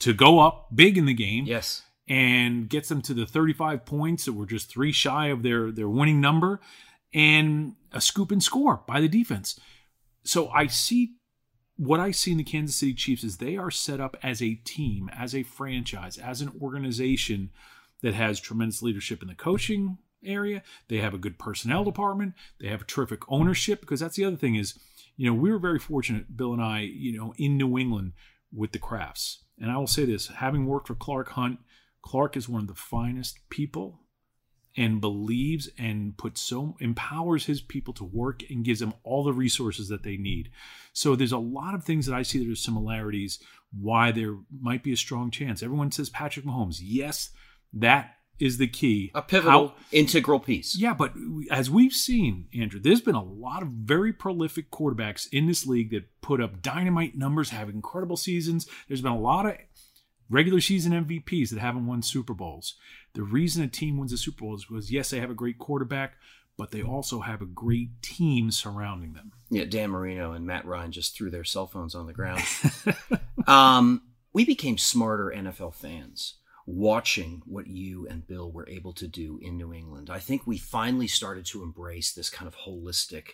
to 0.00 0.12
go 0.12 0.40
up 0.40 0.68
big 0.74 0.98
in 0.98 1.06
the 1.06 1.14
game 1.14 1.44
Yes. 1.46 1.82
and 2.08 2.68
gets 2.68 2.88
them 2.88 3.00
to 3.02 3.14
the 3.14 3.26
35 3.26 3.84
points 3.86 4.24
that 4.24 4.32
were 4.32 4.46
just 4.46 4.68
three 4.68 4.92
shy 4.92 5.28
of 5.28 5.42
their 5.42 5.70
their 5.70 5.88
winning 5.88 6.20
number 6.20 6.60
and 7.14 7.74
a 7.92 8.00
scoop 8.00 8.30
and 8.30 8.42
score 8.42 8.82
by 8.86 9.00
the 9.00 9.08
defense. 9.08 9.58
So 10.24 10.48
I 10.48 10.66
see 10.66 11.14
what 11.76 11.98
I 11.98 12.10
see 12.10 12.32
in 12.32 12.38
the 12.38 12.44
Kansas 12.44 12.76
City 12.76 12.92
Chiefs 12.94 13.24
is 13.24 13.36
they 13.38 13.56
are 13.56 13.70
set 13.70 14.00
up 14.00 14.16
as 14.22 14.42
a 14.42 14.54
team, 14.54 15.08
as 15.16 15.34
a 15.34 15.42
franchise, 15.42 16.18
as 16.18 16.40
an 16.42 16.52
organization 16.60 17.50
that 18.02 18.12
has 18.14 18.38
tremendous 18.38 18.82
leadership 18.82 19.22
in 19.22 19.28
the 19.28 19.34
coaching 19.34 19.96
area. 20.22 20.62
They 20.88 20.98
have 20.98 21.14
a 21.14 21.18
good 21.18 21.38
personnel 21.38 21.84
department. 21.84 22.34
They 22.60 22.68
have 22.68 22.82
a 22.82 22.84
terrific 22.84 23.20
ownership 23.28 23.80
because 23.80 24.00
that's 24.00 24.16
the 24.16 24.24
other 24.26 24.36
thing 24.36 24.56
is, 24.56 24.78
you 25.16 25.26
know, 25.26 25.34
we 25.34 25.50
were 25.50 25.58
very 25.58 25.78
fortunate, 25.78 26.36
Bill 26.36 26.52
and 26.52 26.62
I, 26.62 26.80
you 26.80 27.16
know, 27.16 27.32
in 27.38 27.56
New 27.56 27.78
England 27.78 28.12
with 28.52 28.72
the 28.72 28.78
Krafts. 28.78 29.38
And 29.60 29.70
I 29.70 29.76
will 29.76 29.86
say 29.86 30.04
this, 30.06 30.28
having 30.28 30.66
worked 30.66 30.88
for 30.88 30.94
Clark 30.94 31.30
Hunt, 31.30 31.58
Clark 32.02 32.36
is 32.36 32.48
one 32.48 32.62
of 32.62 32.68
the 32.68 32.74
finest 32.74 33.38
people 33.50 34.00
and 34.76 35.00
believes 35.00 35.68
and 35.78 36.16
puts 36.16 36.40
so 36.40 36.76
empowers 36.80 37.46
his 37.46 37.60
people 37.60 37.92
to 37.94 38.04
work 38.04 38.42
and 38.48 38.64
gives 38.64 38.80
them 38.80 38.94
all 39.02 39.24
the 39.24 39.32
resources 39.32 39.88
that 39.88 40.02
they 40.04 40.16
need. 40.16 40.50
So 40.92 41.14
there's 41.14 41.32
a 41.32 41.38
lot 41.38 41.74
of 41.74 41.84
things 41.84 42.06
that 42.06 42.14
I 42.14 42.22
see 42.22 42.38
that 42.38 42.50
are 42.50 42.56
similarities 42.56 43.40
why 43.78 44.12
there 44.12 44.36
might 44.60 44.82
be 44.82 44.92
a 44.92 44.96
strong 44.96 45.30
chance. 45.30 45.62
Everyone 45.62 45.92
says 45.92 46.08
Patrick 46.08 46.46
Mahomes. 46.46 46.80
Yes, 46.80 47.30
that 47.72 48.16
is 48.40 48.58
the 48.58 48.66
key. 48.66 49.10
A 49.14 49.22
pivotal, 49.22 49.68
How- 49.68 49.74
integral 49.92 50.40
piece. 50.40 50.76
yeah, 50.76 50.94
but 50.94 51.12
as 51.50 51.70
we've 51.70 51.92
seen, 51.92 52.46
Andrew, 52.54 52.80
there's 52.80 53.00
been 53.00 53.14
a 53.14 53.22
lot 53.22 53.62
of 53.62 53.68
very 53.68 54.12
prolific 54.12 54.70
quarterbacks 54.70 55.28
in 55.30 55.46
this 55.46 55.66
league 55.66 55.90
that 55.90 56.20
put 56.22 56.40
up 56.40 56.62
dynamite 56.62 57.16
numbers, 57.16 57.50
have 57.50 57.68
incredible 57.68 58.16
seasons. 58.16 58.66
There's 58.88 59.02
been 59.02 59.12
a 59.12 59.18
lot 59.18 59.46
of 59.46 59.56
regular 60.28 60.60
season 60.60 60.92
MVPs 60.92 61.50
that 61.50 61.58
haven't 61.60 61.86
won 61.86 62.02
Super 62.02 62.34
Bowls. 62.34 62.74
The 63.14 63.22
reason 63.22 63.62
a 63.62 63.68
team 63.68 63.98
wins 63.98 64.12
a 64.12 64.16
Super 64.16 64.44
Bowl 64.44 64.54
is 64.54 64.70
was 64.70 64.90
yes, 64.90 65.10
they 65.10 65.20
have 65.20 65.30
a 65.30 65.34
great 65.34 65.58
quarterback, 65.58 66.14
but 66.56 66.70
they 66.70 66.82
also 66.82 67.20
have 67.20 67.42
a 67.42 67.46
great 67.46 68.00
team 68.02 68.50
surrounding 68.50 69.12
them. 69.14 69.32
Yeah, 69.50 69.64
Dan 69.64 69.90
Marino 69.90 70.32
and 70.32 70.46
Matt 70.46 70.64
Ryan 70.64 70.92
just 70.92 71.16
threw 71.16 71.30
their 71.30 71.44
cell 71.44 71.66
phones 71.66 71.94
on 71.94 72.06
the 72.06 72.12
ground. 72.12 72.42
um, 73.46 74.02
we 74.32 74.44
became 74.44 74.78
smarter 74.78 75.32
NFL 75.34 75.74
fans 75.74 76.34
watching 76.70 77.42
what 77.46 77.66
you 77.66 78.06
and 78.06 78.26
Bill 78.26 78.50
were 78.50 78.68
able 78.68 78.92
to 78.94 79.06
do 79.06 79.38
in 79.42 79.56
New 79.56 79.72
England. 79.72 80.08
I 80.10 80.18
think 80.18 80.46
we 80.46 80.58
finally 80.58 81.08
started 81.08 81.44
to 81.46 81.62
embrace 81.62 82.12
this 82.12 82.30
kind 82.30 82.46
of 82.46 82.56
holistic 82.56 83.30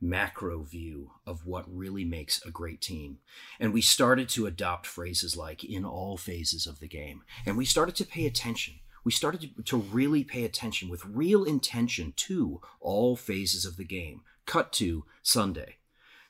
macro 0.00 0.62
view 0.62 1.12
of 1.26 1.46
what 1.46 1.64
really 1.74 2.04
makes 2.04 2.44
a 2.44 2.50
great 2.50 2.80
team. 2.80 3.18
And 3.58 3.72
we 3.72 3.80
started 3.80 4.28
to 4.30 4.46
adopt 4.46 4.86
phrases 4.86 5.36
like 5.36 5.64
in 5.64 5.84
all 5.84 6.16
phases 6.16 6.66
of 6.66 6.80
the 6.80 6.88
game. 6.88 7.22
And 7.46 7.56
we 7.56 7.64
started 7.64 7.94
to 7.96 8.04
pay 8.04 8.26
attention. 8.26 8.74
We 9.02 9.12
started 9.12 9.66
to, 9.66 9.76
really 9.76 10.24
pay 10.24 10.44
attention 10.44 10.88
with 10.88 11.04
real 11.04 11.44
intention 11.44 12.14
to 12.16 12.60
all 12.80 13.16
phases 13.16 13.64
of 13.66 13.76
the 13.76 13.84
game. 13.84 14.22
Cut 14.46 14.72
to 14.74 15.04
Sunday. 15.22 15.76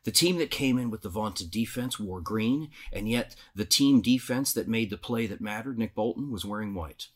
The 0.04 0.12
team 0.12 0.38
that 0.38 0.50
came 0.50 0.78
in 0.78 0.90
with 0.90 1.02
the 1.02 1.08
vaunted 1.08 1.50
defense 1.50 1.98
wore 1.98 2.20
green, 2.20 2.70
and 2.92 3.08
yet 3.08 3.34
the 3.54 3.64
team 3.64 4.00
defense 4.00 4.52
that 4.52 4.68
made 4.68 4.90
the 4.90 4.96
play 4.98 5.26
that 5.26 5.40
mattered, 5.40 5.78
Nick 5.78 5.94
Bolton, 5.94 6.30
was 6.30 6.44
wearing 6.44 6.74
white. 6.74 7.08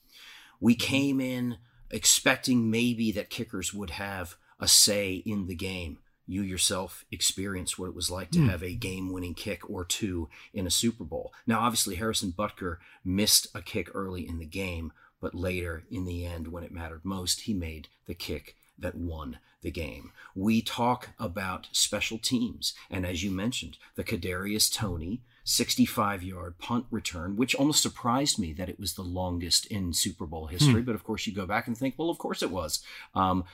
We 0.60 0.74
came 0.74 1.20
in 1.20 1.58
expecting 1.90 2.70
maybe 2.70 3.12
that 3.12 3.30
kickers 3.30 3.72
would 3.72 3.90
have 3.90 4.36
a 4.60 4.68
say 4.68 5.14
in 5.24 5.46
the 5.46 5.54
game. 5.54 5.98
You 6.26 6.42
yourself 6.42 7.04
experienced 7.10 7.78
what 7.78 7.88
it 7.88 7.94
was 7.94 8.10
like 8.10 8.30
to 8.32 8.40
Hmm. 8.40 8.48
have 8.48 8.62
a 8.62 8.74
game 8.74 9.12
winning 9.12 9.34
kick 9.34 9.68
or 9.70 9.84
two 9.84 10.28
in 10.52 10.66
a 10.66 10.70
Super 10.70 11.04
Bowl. 11.04 11.32
Now, 11.46 11.60
obviously, 11.60 11.94
Harrison 11.94 12.32
Butker 12.32 12.78
missed 13.04 13.46
a 13.54 13.62
kick 13.62 13.88
early 13.94 14.28
in 14.28 14.38
the 14.38 14.44
game, 14.44 14.92
but 15.22 15.34
later 15.34 15.84
in 15.90 16.04
the 16.04 16.26
end, 16.26 16.48
when 16.48 16.64
it 16.64 16.72
mattered 16.72 17.04
most, 17.04 17.42
he 17.42 17.54
made 17.54 17.88
the 18.06 18.14
kick 18.14 18.56
that 18.78 18.94
won 18.94 19.38
the 19.62 19.70
game. 19.70 20.12
We 20.34 20.62
talk 20.62 21.10
about 21.18 21.68
special 21.72 22.18
teams, 22.18 22.74
and 22.90 23.04
as 23.04 23.22
you 23.22 23.30
mentioned, 23.30 23.78
the 23.96 24.04
Kadarius 24.04 24.72
Toney 24.72 25.22
65 25.48 26.22
yard 26.22 26.58
punt 26.58 26.84
return, 26.90 27.34
which 27.34 27.54
almost 27.54 27.82
surprised 27.82 28.38
me 28.38 28.52
that 28.52 28.68
it 28.68 28.78
was 28.78 28.94
the 28.94 29.02
longest 29.02 29.64
in 29.66 29.94
Super 29.94 30.26
Bowl 30.26 30.46
history. 30.46 30.80
Hmm. 30.80 30.86
But 30.86 30.94
of 30.94 31.04
course, 31.04 31.26
you 31.26 31.34
go 31.34 31.46
back 31.46 31.66
and 31.66 31.76
think, 31.76 31.94
well, 31.96 32.10
of 32.10 32.18
course 32.18 32.42
it 32.42 32.50
was. 32.50 32.84
Um, 33.14 33.44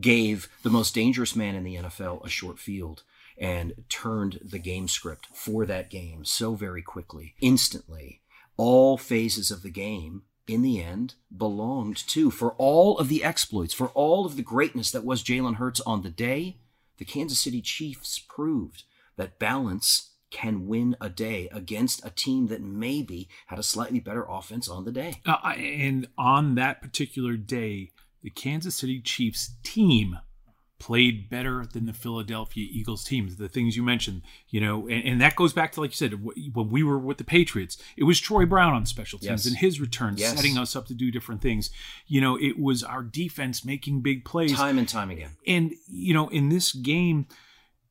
gave 0.00 0.50
the 0.62 0.70
most 0.70 0.94
dangerous 0.94 1.34
man 1.34 1.54
in 1.54 1.64
the 1.64 1.76
NFL 1.76 2.24
a 2.24 2.28
short 2.28 2.58
field 2.58 3.04
and 3.38 3.72
turned 3.88 4.38
the 4.42 4.58
game 4.58 4.86
script 4.86 5.28
for 5.32 5.64
that 5.64 5.88
game 5.88 6.26
so 6.26 6.54
very 6.54 6.82
quickly, 6.82 7.34
instantly. 7.40 8.20
All 8.58 8.98
phases 8.98 9.50
of 9.50 9.62
the 9.62 9.70
game 9.70 10.24
in 10.50 10.62
the 10.62 10.82
end 10.82 11.14
belonged 11.34 11.96
to 12.08 12.30
for 12.30 12.52
all 12.52 12.98
of 12.98 13.08
the 13.08 13.22
exploits, 13.22 13.72
for 13.72 13.88
all 13.88 14.26
of 14.26 14.36
the 14.36 14.42
greatness 14.42 14.90
that 14.90 15.04
was 15.04 15.22
Jalen 15.22 15.56
Hurts 15.56 15.80
on 15.82 16.02
the 16.02 16.10
day, 16.10 16.58
the 16.98 17.04
Kansas 17.04 17.40
City 17.40 17.60
Chiefs 17.62 18.18
proved 18.18 18.84
that 19.16 19.38
balance 19.38 20.10
can 20.30 20.66
win 20.66 20.96
a 21.00 21.08
day 21.08 21.48
against 21.52 22.04
a 22.04 22.10
team 22.10 22.46
that 22.48 22.62
maybe 22.62 23.28
had 23.46 23.58
a 23.58 23.64
slightly 23.64 24.00
better 24.00 24.24
offense 24.28 24.68
on 24.68 24.84
the 24.84 24.92
day. 24.92 25.20
Uh, 25.26 25.36
and 25.56 26.08
on 26.16 26.54
that 26.54 26.80
particular 26.80 27.36
day, 27.36 27.90
the 28.22 28.30
Kansas 28.30 28.76
City 28.76 29.00
Chiefs 29.00 29.54
team 29.62 30.18
played 30.80 31.28
better 31.30 31.64
than 31.72 31.86
the 31.86 31.92
Philadelphia 31.92 32.66
Eagles 32.68 33.04
teams. 33.04 33.36
The 33.36 33.48
things 33.48 33.76
you 33.76 33.82
mentioned, 33.84 34.22
you 34.48 34.60
know, 34.60 34.88
and, 34.88 35.04
and 35.04 35.20
that 35.20 35.36
goes 35.36 35.52
back 35.52 35.70
to 35.72 35.80
like 35.80 35.90
you 35.90 35.96
said, 35.96 36.24
when 36.24 36.70
we 36.70 36.82
were 36.82 36.98
with 36.98 37.18
the 37.18 37.24
Patriots, 37.24 37.76
it 37.96 38.02
was 38.04 38.18
Troy 38.18 38.46
Brown 38.46 38.72
on 38.72 38.86
special 38.86 39.18
teams 39.20 39.44
Yes. 39.44 39.46
and 39.46 39.56
his 39.58 39.80
return 39.80 40.14
Yes. 40.16 40.34
setting 40.34 40.58
us 40.58 40.74
up 40.74 40.86
to 40.88 40.94
do 40.94 41.12
different 41.12 41.40
things. 41.42 41.70
You 42.08 42.20
know, 42.20 42.36
it 42.36 42.58
was 42.58 42.82
our 42.82 43.02
defense 43.04 43.64
making 43.64 44.00
big 44.00 44.24
plays 44.24 44.54
Time 44.54 44.78
and 44.78 44.88
time 44.88 45.10
again. 45.10 45.30
and 45.46 45.72
you 45.86 46.12
know 46.14 46.28
in 46.28 46.48
this 46.48 46.72
game 46.72 47.26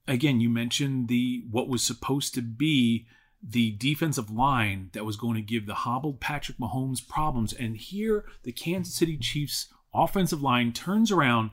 again 0.08 0.40
you 0.42 0.50
mentioned 0.50 1.08
the 1.08 1.44
what 1.50 1.68
was 1.70 1.84
supposed 1.84 2.34
to 2.34 2.42
be 2.42 3.06
the 3.42 3.72
defensive 3.72 4.30
line 4.30 4.90
that 4.94 5.06
was 5.06 5.16
going 5.16 5.36
to 5.36 5.42
give 5.42 5.66
the 5.66 5.74
hobbled 5.76 6.20
Patrick 6.20 6.58
Mahomes 6.58 7.06
problems 7.08 7.54
and 7.54 7.78
here 7.78 8.26
the 8.44 8.52
Kansas 8.52 8.94
City 8.96 9.16
Chiefs 9.18 9.68
offensive 9.94 10.42
line 10.42 10.74
turns 10.74 11.12
around 11.12 11.52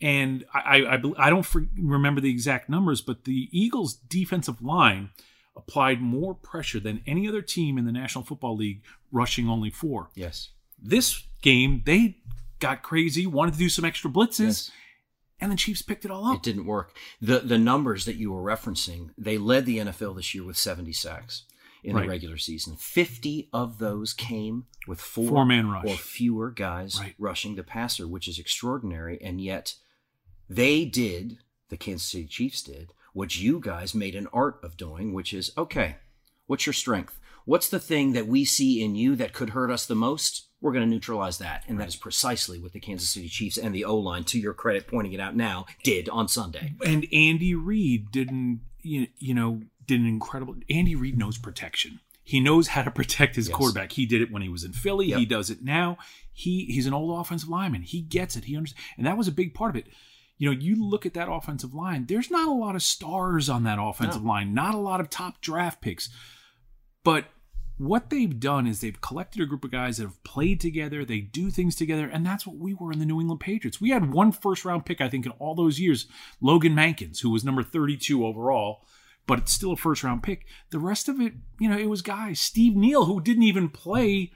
and 0.00 0.44
I 0.52 0.82
I, 0.82 1.02
I, 1.26 1.30
don't 1.30 1.46
remember 1.78 2.20
the 2.20 2.30
exact 2.30 2.68
numbers 2.68 3.00
but 3.00 3.24
the 3.24 3.48
Eagles 3.52 3.94
defensive 3.94 4.60
line 4.62 5.10
applied 5.56 6.00
more 6.02 6.34
pressure 6.34 6.78
than 6.80 7.02
any 7.06 7.26
other 7.28 7.40
team 7.42 7.78
in 7.78 7.86
the 7.86 7.92
National 7.92 8.24
Football 8.24 8.56
League 8.56 8.82
rushing 9.10 9.48
only 9.48 9.70
4 9.70 10.10
Yes. 10.14 10.50
this 10.78 11.22
game 11.42 11.82
they 11.86 12.18
got 12.58 12.82
crazy 12.82 13.26
wanted 13.26 13.52
to 13.52 13.58
do 13.58 13.68
some 13.68 13.84
extra 13.84 14.10
blitzes 14.10 14.40
Yes. 14.40 14.70
and 15.40 15.50
the 15.52 15.56
Chiefs 15.56 15.82
picked 15.82 16.04
it 16.04 16.10
all 16.10 16.26
up 16.26 16.36
It 16.38 16.42
didn't 16.42 16.66
work. 16.66 16.94
The 17.20 17.38
the 17.40 17.58
numbers 17.58 18.04
that 18.04 18.16
you 18.16 18.32
were 18.32 18.42
referencing, 18.42 19.10
they 19.16 19.38
led 19.38 19.64
the 19.66 19.78
NFL 19.78 20.16
this 20.16 20.34
year 20.34 20.44
with 20.44 20.56
70 20.58 20.92
sacks 20.92 21.44
in 21.84 21.94
Right. 21.94 22.02
the 22.02 22.08
regular 22.08 22.36
season. 22.38 22.76
50 22.76 23.48
of 23.52 23.78
those 23.78 24.12
came 24.12 24.64
with 24.88 25.00
four, 25.00 25.28
Four-man 25.28 25.68
rush. 25.68 25.84
or 25.86 25.96
fewer 25.96 26.50
guys 26.50 26.98
Right. 26.98 27.14
rushing 27.18 27.54
the 27.56 27.62
passer, 27.62 28.08
which 28.08 28.26
is 28.28 28.38
extraordinary. 28.38 29.20
And 29.22 29.40
yet 29.40 29.74
they 30.48 30.84
did, 30.84 31.38
the 31.68 31.76
Kansas 31.76 32.06
City 32.10 32.26
Chiefs 32.26 32.62
did, 32.62 32.92
what 33.12 33.38
you 33.40 33.60
guys 33.60 33.94
made 33.94 34.14
an 34.14 34.28
art 34.32 34.58
of 34.62 34.76
doing, 34.76 35.12
which 35.12 35.32
is 35.32 35.50
okay, 35.56 35.96
what's 36.46 36.66
your 36.66 36.72
strength? 36.72 37.18
What's 37.44 37.68
the 37.68 37.78
thing 37.78 38.12
that 38.12 38.26
we 38.26 38.44
see 38.44 38.82
in 38.82 38.96
you 38.96 39.14
that 39.16 39.32
could 39.32 39.50
hurt 39.50 39.70
us 39.70 39.86
the 39.86 39.94
most? 39.94 40.48
We're 40.60 40.72
going 40.72 40.84
to 40.84 40.90
neutralize 40.90 41.38
that. 41.38 41.62
And 41.68 41.78
that 41.78 41.86
is 41.86 41.94
precisely 41.96 42.58
what 42.58 42.72
the 42.72 42.80
Kansas 42.80 43.08
City 43.08 43.28
Chiefs 43.28 43.56
and 43.56 43.72
the 43.74 43.84
O 43.84 43.96
line, 43.96 44.24
to 44.24 44.38
your 44.38 44.52
credit, 44.52 44.88
pointing 44.88 45.12
it 45.12 45.20
out 45.20 45.36
now, 45.36 45.66
did 45.84 46.08
on 46.08 46.26
Sunday. 46.28 46.74
and 46.84 47.06
Andy 47.12 47.54
Reid 47.54 48.10
didn't 48.10 48.62
you, 48.82 49.06
know 49.34 49.62
did 49.86 50.00
an 50.00 50.06
incredible 50.06 50.56
Andy 50.68 50.94
Reid 50.96 51.16
knows 51.16 51.38
protection. 51.38 52.00
He 52.24 52.40
knows 52.40 52.68
how 52.68 52.82
to 52.82 52.90
protect 52.90 53.36
his 53.36 53.48
Yes. 53.48 53.56
quarterback. 53.56 53.92
He 53.92 54.06
did 54.06 54.20
it 54.22 54.32
when 54.32 54.42
he 54.42 54.48
was 54.48 54.64
in 54.64 54.72
Philly. 54.72 55.06
Yep. 55.08 55.18
He 55.20 55.26
does 55.26 55.48
it 55.48 55.62
now. 55.62 55.98
He 56.32 56.64
he's 56.66 56.86
an 56.86 56.94
old 56.94 57.20
offensive 57.20 57.48
lineman. 57.48 57.82
He 57.82 58.00
gets 58.00 58.34
it. 58.34 58.44
He 58.44 58.56
understands, 58.56 58.84
and 58.96 59.06
that 59.06 59.16
was 59.16 59.28
a 59.28 59.32
big 59.32 59.54
part 59.54 59.70
of 59.70 59.76
it. 59.76 59.86
You 60.38 60.52
know, 60.52 60.58
you 60.60 60.76
look 60.76 61.06
at 61.06 61.14
that 61.14 61.30
offensive 61.30 61.72
line. 61.74 62.06
There's 62.06 62.30
not 62.30 62.48
a 62.48 62.52
lot 62.52 62.74
of 62.76 62.82
stars 62.82 63.48
on 63.48 63.64
that 63.64 63.78
offensive 63.80 64.22
No. 64.22 64.28
line. 64.28 64.52
Not 64.52 64.74
a 64.74 64.78
lot 64.78 65.00
of 65.00 65.08
top 65.08 65.40
draft 65.40 65.80
picks, 65.80 66.08
but 67.04 67.26
what 67.78 68.08
they've 68.08 68.40
done 68.40 68.66
is 68.66 68.80
they've 68.80 69.00
collected 69.00 69.42
a 69.42 69.46
group 69.46 69.62
of 69.64 69.70
guys 69.70 69.98
that 69.98 70.04
have 70.04 70.22
played 70.24 70.60
together, 70.60 71.04
they 71.04 71.20
do 71.20 71.50
things 71.50 71.74
together, 71.74 72.06
and 72.08 72.24
that's 72.24 72.46
what 72.46 72.56
we 72.56 72.72
were 72.72 72.90
in 72.90 72.98
the 72.98 73.04
New 73.04 73.20
England 73.20 73.40
Patriots. 73.40 73.80
We 73.80 73.90
had 73.90 74.12
one 74.12 74.32
first 74.32 74.64
round 74.64 74.86
pick, 74.86 75.00
I 75.00 75.08
think, 75.10 75.26
in 75.26 75.32
all 75.32 75.54
those 75.54 75.78
years, 75.78 76.06
Logan 76.40 76.74
Mankins, 76.74 77.20
who 77.20 77.30
was 77.30 77.44
number 77.44 77.62
32 77.62 78.24
overall, 78.24 78.82
but 79.26 79.38
it's 79.40 79.52
still 79.52 79.72
a 79.72 79.76
first 79.76 80.02
round 80.02 80.22
pick. 80.22 80.46
The 80.70 80.78
rest 80.78 81.08
of 81.08 81.20
it, 81.20 81.34
you 81.60 81.68
know, 81.68 81.76
it 81.76 81.90
was 81.90 82.00
guys. 82.00 82.40
Steve 82.40 82.74
Neal, 82.76 83.04
who 83.04 83.20
didn't 83.20 83.42
even 83.42 83.68
play, 83.68 84.32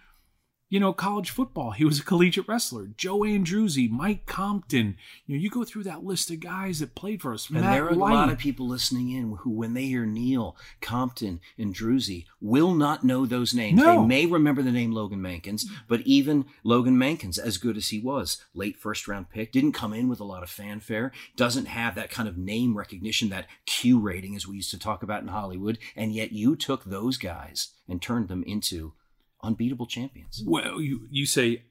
you 0.70 0.78
know, 0.78 0.92
college 0.92 1.30
football. 1.30 1.72
He 1.72 1.84
was 1.84 1.98
a 1.98 2.04
collegiate 2.04 2.46
wrestler. 2.46 2.86
Joe 2.96 3.18
Andruzzi, 3.18 3.90
Mike 3.90 4.24
Compton. 4.24 4.96
You 5.26 5.36
know, 5.36 5.42
you 5.42 5.50
go 5.50 5.64
through 5.64 5.82
that 5.82 6.04
list 6.04 6.30
of 6.30 6.38
guys 6.38 6.78
that 6.78 6.94
played 6.94 7.20
for 7.20 7.34
us. 7.34 7.50
And 7.50 7.60
Matt 7.60 7.72
there 7.72 7.86
are 7.86 7.90
a 7.90 7.94
lot 7.94 8.30
of 8.30 8.38
people 8.38 8.68
listening 8.68 9.10
in 9.10 9.32
who, 9.40 9.50
when 9.50 9.74
they 9.74 9.86
hear 9.86 10.06
Neal, 10.06 10.56
Compton, 10.80 11.40
and 11.58 11.74
Druzy, 11.74 12.26
will 12.40 12.72
not 12.72 13.02
know 13.02 13.26
those 13.26 13.52
names. 13.52 13.80
No. 13.80 14.00
They 14.00 14.06
may 14.06 14.26
remember 14.26 14.62
the 14.62 14.70
name 14.70 14.92
Logan 14.92 15.18
Mankins, 15.18 15.64
but 15.88 16.02
even 16.02 16.46
Logan 16.62 16.96
Mankins, 16.96 17.38
as 17.38 17.58
good 17.58 17.76
as 17.76 17.88
he 17.88 17.98
was, 17.98 18.44
late 18.54 18.78
first 18.78 19.08
round 19.08 19.28
pick, 19.28 19.50
didn't 19.50 19.72
come 19.72 19.92
in 19.92 20.08
with 20.08 20.20
a 20.20 20.24
lot 20.24 20.44
of 20.44 20.50
fanfare, 20.50 21.10
doesn't 21.34 21.66
have 21.66 21.96
that 21.96 22.10
kind 22.10 22.28
of 22.28 22.38
name 22.38 22.78
recognition, 22.78 23.28
that 23.30 23.46
Q 23.66 23.98
rating, 23.98 24.36
as 24.36 24.46
we 24.46 24.54
used 24.56 24.70
to 24.70 24.78
talk 24.78 25.02
about 25.02 25.22
in 25.22 25.28
Hollywood. 25.28 25.78
And 25.96 26.14
yet 26.14 26.30
you 26.30 26.54
took 26.54 26.84
those 26.84 27.16
guys 27.16 27.70
and 27.88 28.00
turned 28.00 28.28
them 28.28 28.44
into 28.44 28.92
unbeatable 29.42 29.86
champions. 29.86 30.42
Well, 30.46 30.80
you 30.80 31.06
you 31.10 31.26
say 31.26 31.62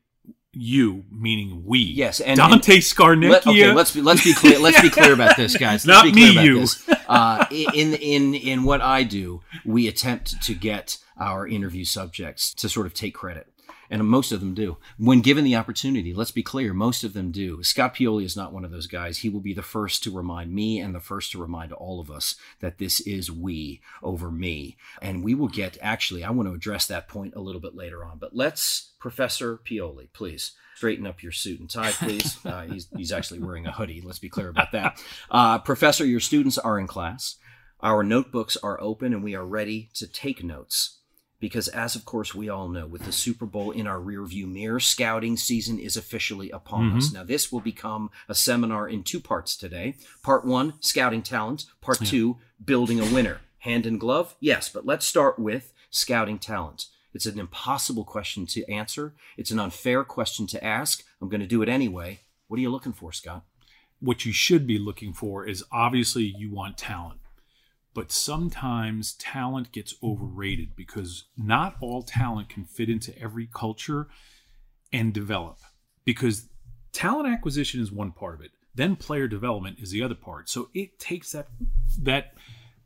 you 0.52 1.04
meaning 1.12 1.64
we. 1.66 1.80
Yes, 1.80 2.20
and 2.20 2.38
Dante 2.38 2.76
and- 2.76 2.84
Scarnecchia. 2.84 3.30
Let, 3.30 3.48
okay, 3.48 3.72
let's 3.72 3.94
be 3.94 4.02
let's 4.02 4.24
be 4.24 4.34
clear. 4.34 4.60
Let's 4.60 4.82
be 4.82 4.90
clear 4.90 5.14
about 5.14 5.38
this, 5.38 5.56
guys. 5.58 5.86
Let's 5.86 5.98
Not 6.04 6.06
be 6.06 6.12
clear 6.12 6.26
me, 6.26 6.32
about 6.34 6.46
you. 6.46 6.60
this. 6.62 6.90
Uh, 7.08 7.46
in 7.52 7.94
in 7.94 8.34
in 8.34 8.64
what 8.64 8.82
I 8.82 9.04
do, 9.04 9.42
we 9.66 9.88
attempt 9.88 10.42
to 10.44 10.54
get 10.56 10.98
our 11.20 11.48
interview 11.48 11.86
subjects 11.86 12.54
to 12.56 12.70
sort 12.70 12.86
of 12.88 12.94
take 12.94 13.14
credit. 13.14 13.48
And 13.90 14.06
most 14.08 14.32
of 14.32 14.40
them 14.40 14.54
do. 14.54 14.78
When 14.98 15.22
given 15.22 15.44
the 15.44 15.56
opportunity, 15.56 16.14
let's 16.14 16.32
be 16.32 16.44
clear, 16.44 16.74
most 16.74 17.04
of 17.04 17.14
them 17.14 17.32
do. 17.32 17.64
Scott 17.64 17.96
Pioli 17.96 18.24
is 18.24 18.38
not 18.38 18.54
one 18.54 18.64
of 18.64 18.72
those 18.72 18.88
guys. 18.88 19.20
He 19.20 19.30
will 19.30 19.40
be 19.40 19.54
the 19.54 19.64
first 19.64 20.04
to 20.04 20.12
remind 20.12 20.54
me 20.54 20.80
and 20.80 20.94
the 20.94 21.00
first 21.00 21.32
to 21.32 21.42
remind 21.42 21.74
all 21.74 22.00
of 22.00 22.12
us 22.12 22.36
that 22.60 22.78
this 22.78 23.00
is 23.02 23.32
we 23.32 23.82
over 24.04 24.30
me. 24.30 24.78
And 25.02 25.24
we 25.24 25.34
will 25.34 25.48
get, 25.48 25.78
actually, 25.82 26.24
I 26.24 26.30
want 26.30 26.48
to 26.48 26.54
address 26.54 26.86
that 26.88 27.08
point 27.08 27.34
a 27.36 27.42
little 27.42 27.62
bit 27.62 27.76
later 27.76 28.06
on. 28.06 28.20
But 28.20 28.36
let's, 28.36 28.92
Professor 29.00 29.58
Pioli, 29.58 30.08
please 30.14 30.52
straighten 30.76 31.08
up 31.08 31.22
your 31.22 31.32
suit 31.32 31.60
and 31.60 31.70
tie, 31.70 31.92
please. 31.92 32.38
Uh, 32.46 32.62
he's, 32.62 32.88
he's 32.96 33.12
actually 33.12 33.40
wearing 33.40 33.68
a 33.68 33.72
hoodie. 33.72 34.02
Let's 34.02 34.18
be 34.18 34.30
clear 34.30 34.50
about 34.50 34.72
that. 34.72 35.04
Uh, 35.30 35.60
professor, 35.60 36.06
your 36.06 36.20
students 36.20 36.58
are 36.58 36.80
in 36.80 36.88
class. 36.88 37.36
Our 37.82 38.04
notebooks 38.04 38.58
are 38.58 38.80
open 38.82 39.14
and 39.14 39.24
we 39.24 39.36
are 39.36 39.46
ready 39.46 39.90
to 39.96 40.08
take 40.08 40.44
notes 40.44 40.99
because 41.40 41.68
as 41.70 41.96
of 41.96 42.06
course 42.06 42.36
we 42.36 42.50
all 42.50 42.68
know 42.68 42.86
with 42.88 43.04
the 43.06 43.12
super 43.12 43.46
bowl 43.46 43.72
in 43.72 43.88
our 43.88 44.00
rearview 44.00 44.46
mirror 44.48 44.80
scouting 44.80 45.38
season 45.38 45.80
is 45.80 45.96
officially 45.98 46.50
upon 46.52 46.92
Mhm. 46.92 46.98
us 46.98 47.12
now 47.14 47.24
this 47.24 47.52
will 47.52 47.62
become 47.62 48.10
a 48.28 48.36
seminar 48.36 48.88
in 48.90 49.04
two 49.04 49.20
parts 49.20 49.56
today. 49.56 49.96
Part 50.24 50.46
one 50.46 50.74
scouting 50.82 51.22
talent. 51.24 51.66
Part 51.82 52.06
two 52.06 52.38
building 52.64 53.00
a 53.00 53.14
winner. 53.14 53.42
Hand 53.60 53.86
in 53.86 53.98
glove? 53.98 54.36
Yes 54.40 54.70
but 54.70 54.86
let's 54.86 55.06
start 55.06 55.40
with 55.40 55.74
scouting 55.90 56.40
talent. 56.40 56.88
It's 57.14 57.26
an 57.26 57.40
impossible 57.40 58.04
question 58.06 58.46
to 58.48 58.70
answer. 58.72 59.16
It's 59.36 59.50
an 59.52 59.60
unfair 59.60 60.04
question 60.04 60.46
to 60.48 60.64
ask. 60.64 61.04
I'm 61.20 61.28
going 61.30 61.42
to 61.42 61.48
do 61.48 61.62
it 61.64 61.70
anyway. 61.70 62.20
What 62.48 62.58
are 62.58 62.62
you 62.62 62.70
looking 62.70 62.94
for 62.94 63.12
scott? 63.12 63.44
What 64.00 64.26
you 64.26 64.32
should 64.32 64.68
be 64.68 64.78
looking 64.78 65.14
for 65.14 65.46
is 65.46 65.64
obviously 65.72 66.24
you 66.24 66.52
want 66.52 66.78
talent 66.78 67.20
but 67.94 68.12
sometimes 68.12 69.14
talent 69.14 69.72
gets 69.72 69.94
overrated 70.04 70.76
because 70.76 71.26
not 71.38 71.76
all 71.82 72.02
talent 72.04 72.50
can 72.50 72.64
fit 72.64 72.90
into 72.90 73.18
every 73.20 73.48
culture 73.54 74.08
and 74.94 75.14
develop 75.14 75.58
because 76.06 76.48
talent 76.92 77.28
acquisition 77.28 77.82
is 77.82 77.92
one 77.92 78.12
part 78.12 78.36
of 78.36 78.42
it 78.42 78.52
then 78.76 78.96
player 78.96 79.28
development 79.28 79.78
is 79.82 79.92
the 79.92 80.02
other 80.02 80.16
part. 80.16 80.48
So 80.48 80.70
it 80.74 81.00
takes 81.00 81.32
that 81.34 81.48
that 82.02 82.34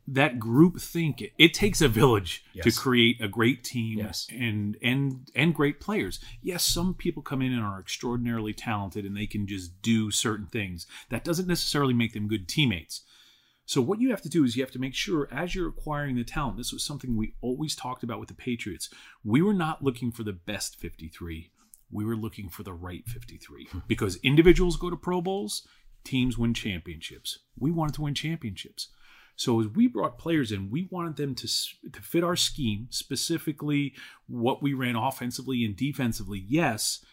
that 0.08 0.38
group 0.40 0.80
think 0.80 1.22
it, 1.22 1.32
it 1.38 1.54
takes 1.54 1.80
a 1.80 1.88
village 1.88 2.44
to 2.60 2.72
create 2.72 3.20
a 3.20 3.28
great 3.28 3.62
team 3.62 3.98
Yes. 3.98 4.26
and 4.30 4.76
and 4.82 5.30
and 5.36 5.54
great 5.54 5.80
players. 5.80 6.18
Yes 6.42 6.64
some 6.64 6.94
people 6.94 7.22
come 7.22 7.40
in 7.42 7.52
and 7.52 7.62
are 7.62 7.78
extraordinarily 7.78 8.52
talented 8.52 9.04
and 9.04 9.16
they 9.16 9.26
can 9.26 9.46
just 9.46 9.80
do 9.82 10.10
certain 10.10 10.46
things. 10.46 10.86
That 11.10 11.22
doesn't 11.22 11.46
necessarily 11.46 11.94
make 11.94 12.12
them 12.12 12.26
good 12.28 12.48
teammates 12.48 13.02
so 13.66 13.80
what 13.80 14.00
you 14.00 14.10
have 14.10 14.22
to 14.22 14.28
do 14.28 14.44
is 14.44 14.56
you 14.56 14.62
have 14.62 14.72
to 14.72 14.78
make 14.78 14.94
sure 14.94 15.28
as 15.32 15.54
you're 15.54 15.68
acquiring 15.68 16.16
the 16.16 16.24
talent, 16.24 16.58
this 16.58 16.72
was 16.72 16.84
something 16.84 17.16
we 17.16 17.34
always 17.40 17.74
talked 17.74 18.02
about 18.02 18.20
with 18.20 18.28
the 18.28 18.34
Patriots. 18.34 18.90
We 19.24 19.40
were 19.40 19.54
not 19.54 19.82
looking 19.82 20.12
for 20.12 20.22
the 20.22 20.32
best 20.32 20.78
53. 20.78 21.50
We 21.90 22.04
were 22.04 22.16
looking 22.16 22.48
for 22.48 22.62
the 22.62 22.74
right 22.74 23.04
53 23.06 23.68
hmm. 23.70 23.78
because 23.86 24.16
individuals 24.22 24.76
go 24.76 24.90
to 24.90 24.96
Pro 24.96 25.20
Bowls, 25.20 25.66
teams 26.04 26.36
win 26.36 26.52
championships. 26.52 27.38
We 27.58 27.70
wanted 27.70 27.94
to 27.94 28.02
win 28.02 28.14
championships. 28.14 28.88
So 29.36 29.60
as 29.60 29.68
we 29.68 29.88
brought 29.88 30.18
players 30.18 30.52
in, 30.52 30.70
we 30.70 30.86
wanted 30.90 31.16
them 31.16 31.34
to 31.36 31.48
to 31.92 32.00
fit 32.00 32.22
our 32.22 32.36
scheme, 32.36 32.86
specifically 32.90 33.94
what 34.28 34.62
we 34.62 34.74
ran 34.74 34.94
offensively 34.94 35.64
and 35.64 35.74
defensively. 35.74 36.44
Yes, 36.46 37.04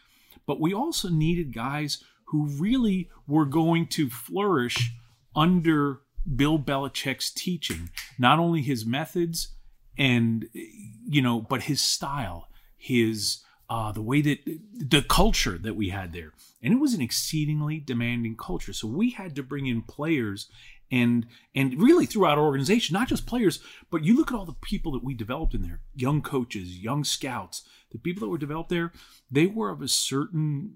but 0.46 0.60
we 0.60 0.74
also 0.74 1.10
needed 1.10 1.54
guys 1.54 2.04
who 2.26 2.46
really 2.46 3.10
were 3.28 3.46
going 3.46 3.88
to 3.88 4.10
flourish 4.10 4.92
under 5.36 6.02
Bill 6.36 6.60
Belichick's 6.60 7.32
teaching, 7.32 7.90
not 8.18 8.40
only 8.40 8.62
his 8.62 8.86
methods 8.86 9.56
and 9.98 10.48
you 10.54 11.22
know, 11.22 11.42
but 11.42 11.64
his 11.64 11.82
style, 11.82 12.48
his 12.78 13.44
uh, 13.70 13.92
the 13.92 14.02
way 14.02 14.22
that 14.22 14.40
the 14.74 15.02
culture 15.02 15.58
that 15.58 15.76
we 15.76 15.90
had 15.90 16.14
there, 16.14 16.34
and 16.62 16.74
it 16.74 16.80
was 16.80 16.94
an 16.94 17.02
exceedingly 17.02 17.80
demanding 17.80 18.36
culture. 18.36 18.74
So 18.74 18.88
we 18.88 19.12
had 19.12 19.36
to 19.36 19.44
bring 19.44 19.66
in 19.66 19.82
players 19.82 20.50
and 20.92 21.26
and 21.56 21.82
really 21.82 22.06
throughout 22.06 22.38
our 22.38 22.44
organization, 22.44 22.94
not 22.94 23.08
just 23.08 23.26
players, 23.26 23.60
but 23.90 24.04
you 24.04 24.16
look 24.16 24.32
at 24.32 24.38
all 24.38 24.46
the 24.46 24.54
people 24.54 24.92
that 24.92 25.04
we 25.04 25.14
developed 25.14 25.54
in 25.54 25.62
there, 25.62 25.80
young 25.96 26.22
coaches, 26.22 26.78
young 26.78 27.04
scouts, 27.04 27.64
the 27.92 27.98
people 27.98 28.22
that 28.22 28.30
were 28.30 28.38
developed 28.38 28.70
there, 28.70 28.92
they 29.30 29.46
were 29.46 29.70
of 29.70 29.82
a 29.82 29.88
certain 29.88 30.76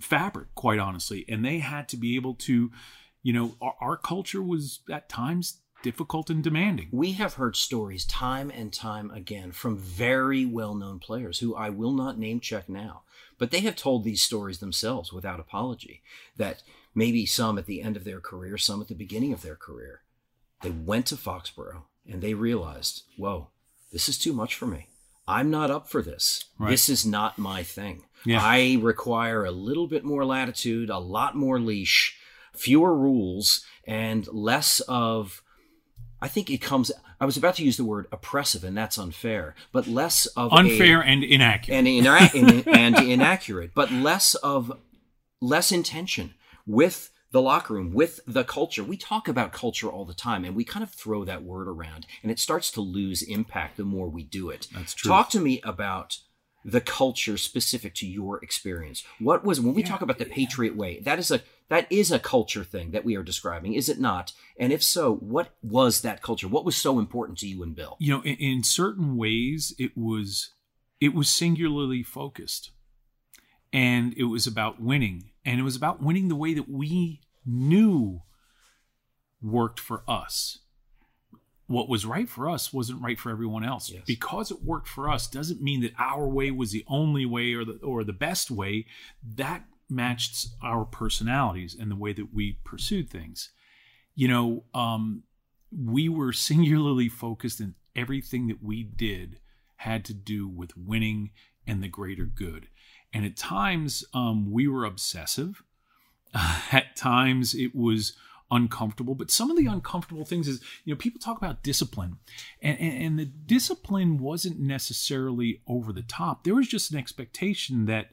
fabric, 0.00 0.54
quite 0.54 0.78
honestly, 0.78 1.24
and 1.28 1.44
they 1.44 1.58
had 1.58 1.88
to 1.88 1.96
be 1.96 2.16
able 2.16 2.34
to, 2.34 2.70
you 3.24 3.32
know, 3.32 3.56
our, 3.60 3.74
our 3.80 3.96
culture 3.96 4.42
was 4.42 4.80
at 4.88 5.08
times 5.08 5.58
difficult 5.82 6.30
and 6.30 6.44
demanding. 6.44 6.88
We 6.92 7.12
have 7.12 7.34
heard 7.34 7.56
stories 7.56 8.04
time 8.04 8.50
and 8.50 8.72
time 8.72 9.10
again 9.10 9.50
from 9.50 9.76
very 9.76 10.46
well 10.46 10.74
known 10.74 11.00
players 11.00 11.40
who 11.40 11.56
I 11.56 11.70
will 11.70 11.92
not 11.92 12.18
name 12.18 12.38
check 12.38 12.68
now, 12.68 13.02
but 13.38 13.50
they 13.50 13.60
have 13.60 13.74
told 13.74 14.04
these 14.04 14.22
stories 14.22 14.58
themselves 14.58 15.12
without 15.12 15.40
apology. 15.40 16.02
That 16.36 16.62
maybe 16.94 17.26
some 17.26 17.58
at 17.58 17.66
the 17.66 17.82
end 17.82 17.96
of 17.96 18.04
their 18.04 18.20
career, 18.20 18.56
some 18.56 18.80
at 18.80 18.88
the 18.88 18.94
beginning 18.94 19.32
of 19.32 19.42
their 19.42 19.56
career, 19.56 20.02
they 20.62 20.70
went 20.70 21.06
to 21.06 21.16
Foxborough 21.16 21.82
and 22.08 22.22
they 22.22 22.34
realized, 22.34 23.02
whoa, 23.16 23.48
this 23.90 24.08
is 24.08 24.18
too 24.18 24.32
much 24.32 24.54
for 24.54 24.66
me. 24.66 24.88
I'm 25.26 25.50
not 25.50 25.70
up 25.70 25.88
for 25.88 26.02
this. 26.02 26.44
Right. 26.58 26.70
This 26.70 26.90
is 26.90 27.06
not 27.06 27.38
my 27.38 27.62
thing. 27.62 28.04
Yeah. 28.26 28.40
I 28.42 28.78
require 28.80 29.44
a 29.44 29.50
little 29.50 29.86
bit 29.86 30.04
more 30.04 30.26
latitude, 30.26 30.90
a 30.90 30.98
lot 30.98 31.34
more 31.34 31.58
leash, 31.58 32.18
fewer 32.54 32.94
rules, 32.96 33.64
and 33.86 34.26
less 34.32 34.80
of 34.80 35.42
I 36.20 36.28
think 36.28 36.50
it 36.50 36.58
comes. 36.58 36.90
I 37.20 37.26
was 37.26 37.36
about 37.36 37.54
to 37.56 37.64
use 37.64 37.76
the 37.76 37.84
word 37.84 38.06
oppressive, 38.12 38.64
and 38.64 38.76
that's 38.76 38.98
unfair, 38.98 39.54
but 39.72 39.86
less 39.86 40.26
of 40.26 40.52
a- 40.52 40.56
Unfair 40.56 41.00
and 41.02 41.22
inaccurate. 41.22 41.76
and, 41.76 41.86
ina- 41.88 42.30
and, 42.34 42.66
and 42.68 42.96
inaccurate, 42.98 43.72
but 43.74 43.92
less 43.92 44.34
of 44.36 44.72
less 45.40 45.70
intention 45.70 46.34
with 46.66 47.10
the 47.30 47.42
locker 47.42 47.74
room, 47.74 47.92
with 47.92 48.20
the 48.26 48.44
culture. 48.44 48.82
We 48.84 48.96
talk 48.96 49.28
about 49.28 49.52
culture 49.52 49.88
all 49.88 50.04
the 50.04 50.14
time, 50.14 50.44
and 50.44 50.54
we 50.54 50.64
kind 50.64 50.82
of 50.82 50.90
throw 50.90 51.24
that 51.24 51.42
word 51.42 51.68
around, 51.68 52.06
and 52.22 52.30
it 52.32 52.38
starts 52.38 52.70
to 52.72 52.80
lose 52.80 53.22
impact 53.22 53.76
the 53.76 53.84
more 53.84 54.08
we 54.08 54.22
do 54.24 54.50
it. 54.50 54.68
That's 54.72 54.94
true. 54.94 55.08
Talk 55.10 55.30
to 55.30 55.40
me 55.40 55.60
about 55.62 56.18
the 56.64 56.80
culture 56.80 57.36
specific 57.36 57.94
to 57.96 58.06
your 58.06 58.42
experience. 58.42 59.04
What 59.18 59.44
was 59.44 59.60
when 59.60 59.74
we 59.74 59.82
talk 59.82 60.00
about 60.00 60.18
the 60.18 60.24
Patriot 60.24 60.74
way? 60.76 61.00
That 61.00 61.18
is 61.18 61.30
a 61.30 61.42
that 61.68 61.90
is 61.90 62.10
a 62.12 62.18
culture 62.18 62.62
thing 62.64 62.90
that 62.90 63.04
we 63.04 63.16
are 63.16 63.22
describing, 63.22 63.74
is 63.74 63.88
it 63.88 63.98
not? 63.98 64.32
And 64.58 64.72
if 64.72 64.82
so, 64.82 65.14
what 65.16 65.54
was 65.62 66.02
that 66.02 66.22
culture? 66.22 66.46
What 66.48 66.64
was 66.64 66.76
so 66.76 66.98
important 66.98 67.38
to 67.38 67.46
you 67.48 67.62
and 67.62 67.74
Bill? 67.74 67.96
you 67.98 68.12
know 68.12 68.22
in, 68.22 68.36
in 68.36 68.62
certain 68.62 69.16
ways 69.16 69.74
it 69.78 69.96
was 69.96 70.50
it 71.00 71.14
was 71.14 71.28
singularly 71.28 72.02
focused 72.02 72.70
and 73.72 74.14
it 74.16 74.24
was 74.24 74.46
about 74.46 74.80
winning 74.80 75.30
and 75.44 75.58
it 75.60 75.64
was 75.64 75.76
about 75.76 76.02
winning 76.02 76.28
the 76.28 76.36
way 76.36 76.54
that 76.54 76.68
we 76.68 77.20
knew 77.44 78.22
worked 79.42 79.80
for 79.80 80.02
us 80.08 80.58
what 81.66 81.88
was 81.88 82.04
right 82.06 82.28
for 82.28 82.48
us 82.48 82.72
wasn't 82.72 83.00
right 83.02 83.18
for 83.18 83.30
everyone 83.30 83.64
else 83.64 83.90
Yes. 83.90 84.02
because 84.06 84.50
it 84.50 84.62
worked 84.62 84.88
for 84.88 85.10
us 85.10 85.26
doesn't 85.26 85.60
mean 85.62 85.80
that 85.82 85.92
our 85.98 86.26
way 86.28 86.50
was 86.50 86.70
the 86.72 86.84
only 86.88 87.24
way 87.26 87.52
or 87.54 87.64
the 87.64 87.78
or 87.82 88.04
the 88.04 88.12
best 88.12 88.50
way 88.50 88.86
that 89.36 89.64
matched 89.88 90.48
our 90.62 90.84
personalities 90.84 91.76
and 91.78 91.90
the 91.90 91.96
way 91.96 92.12
that 92.12 92.32
we 92.32 92.58
pursued 92.64 93.10
things. 93.10 93.50
You 94.14 94.28
know 94.28 94.64
um 94.74 95.24
we 95.70 96.08
were 96.08 96.32
singularly 96.50 97.08
focused 97.08 97.60
and 97.60 97.74
everything 97.96 98.48
that 98.48 98.62
we 98.62 98.82
did 98.82 99.40
had 99.76 100.04
to 100.04 100.14
do 100.14 100.48
with 100.48 100.76
winning 100.76 101.30
and 101.66 101.82
the 101.82 101.88
greater 101.88 102.24
good. 102.24 102.68
And 103.12 103.24
at 103.24 103.36
times 103.36 104.04
um 104.14 104.50
we 104.50 104.68
were 104.68 104.84
obsessive. 104.84 105.62
At 106.72 106.96
times 106.96 107.54
it 107.54 107.76
was 107.76 108.14
uncomfortable. 108.50 109.14
But 109.14 109.30
some 109.30 109.50
of 109.50 109.56
the 109.56 109.66
uncomfortable 109.66 110.24
things 110.24 110.48
is 110.48 110.60
you 110.84 110.92
know 110.94 110.98
people 110.98 111.20
talk 111.20 111.36
about 111.36 111.62
discipline. 111.62 112.18
And, 112.62 112.78
and, 112.78 113.02
and 113.02 113.18
the 113.18 113.24
discipline 113.24 114.18
wasn't 114.18 114.60
necessarily 114.60 115.60
over 115.66 115.92
the 115.92 116.02
top. 116.02 116.44
There 116.44 116.54
was 116.54 116.68
just 116.68 116.92
an 116.92 116.98
expectation 116.98 117.86
that 117.86 118.10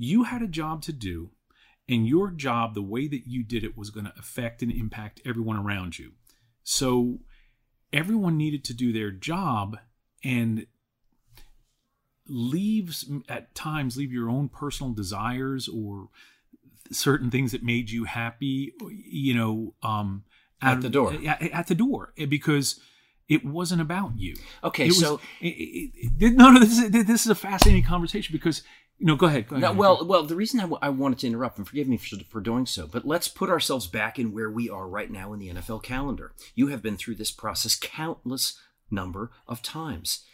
you 0.00 0.22
had 0.24 0.42
a 0.42 0.46
job 0.46 0.80
to 0.82 0.92
do 0.92 1.30
and 1.88 2.06
your 2.06 2.30
job 2.30 2.74
the 2.74 2.82
way 2.82 3.08
that 3.08 3.26
you 3.26 3.42
did 3.42 3.64
it 3.64 3.76
was 3.76 3.90
going 3.90 4.06
to 4.06 4.12
affect 4.18 4.62
and 4.62 4.70
impact 4.70 5.20
everyone 5.26 5.56
around 5.56 5.98
you 5.98 6.12
so 6.62 7.18
everyone 7.92 8.36
needed 8.36 8.62
to 8.64 8.72
do 8.74 8.92
their 8.92 9.10
job 9.10 9.76
and 10.22 10.66
leaves 12.26 13.10
at 13.28 13.54
times 13.54 13.96
leave 13.96 14.12
your 14.12 14.28
own 14.28 14.48
personal 14.48 14.92
desires 14.92 15.66
or 15.68 16.08
certain 16.90 17.30
things 17.30 17.52
that 17.52 17.62
made 17.62 17.90
you 17.90 18.04
happy 18.04 18.72
you 18.90 19.34
know 19.34 19.74
um 19.82 20.24
At 20.60 20.76
out 20.76 20.80
the 20.82 20.90
door. 20.90 21.12
at, 21.26 21.42
at 21.42 21.66
the 21.66 21.74
door 21.74 22.12
eh, 22.18 22.26
because 22.26 22.78
it 23.28 23.44
wasn't 23.44 23.80
about 23.80 24.12
you 24.18 24.36
Okay, 24.62 24.84
It 24.84 24.88
was- 24.88 25.00
so- 25.00 25.20
it- 25.40 25.46
it- 25.48 25.92
it- 26.20 26.32
no 26.34 26.50
no 26.50 26.60
this 26.60 26.78
is 26.78 26.90
this 26.90 27.24
is 27.24 27.30
a 27.30 27.34
fascinating 27.34 27.84
conversation 27.84 28.32
because 28.32 28.62
know 29.06 29.16
go 29.16 29.26
ahead 29.26 29.48
go 29.48 29.56
ahead 29.56 29.62
No, 29.62 29.78
well, 29.78 30.04
well, 30.04 30.22
the 30.24 30.36
reason 30.36 30.60
I, 30.60 30.64
w- 30.64 30.78
I 30.82 30.88
wanted 30.88 31.18
to 31.20 31.26
interrupt, 31.26 31.58
and 31.58 31.66
forgive 31.66 31.88
me 31.88 31.96
for, 31.96 32.16
for 32.28 32.40
doing 32.40 32.66
so, 32.66 32.86
but 32.86 33.06
let's 33.06 33.28
put 33.28 33.50
ourselves 33.50 33.86
back 33.86 34.18
in 34.18 34.32
where 34.32 34.50
we 34.50 34.68
are 34.68 34.88
right 34.88 35.10
now 35.10 35.32
in 35.32 35.38
the 35.38 35.48
NFL 35.48 35.82
calendar. 35.82 36.32
You 36.54 36.68
have 36.68 36.82
been 36.82 36.96
through 36.96 37.16
this 37.16 37.30
process 37.30 37.78
countless 37.80 38.58
number 38.90 39.30
of 39.46 39.62
times. 39.62 40.24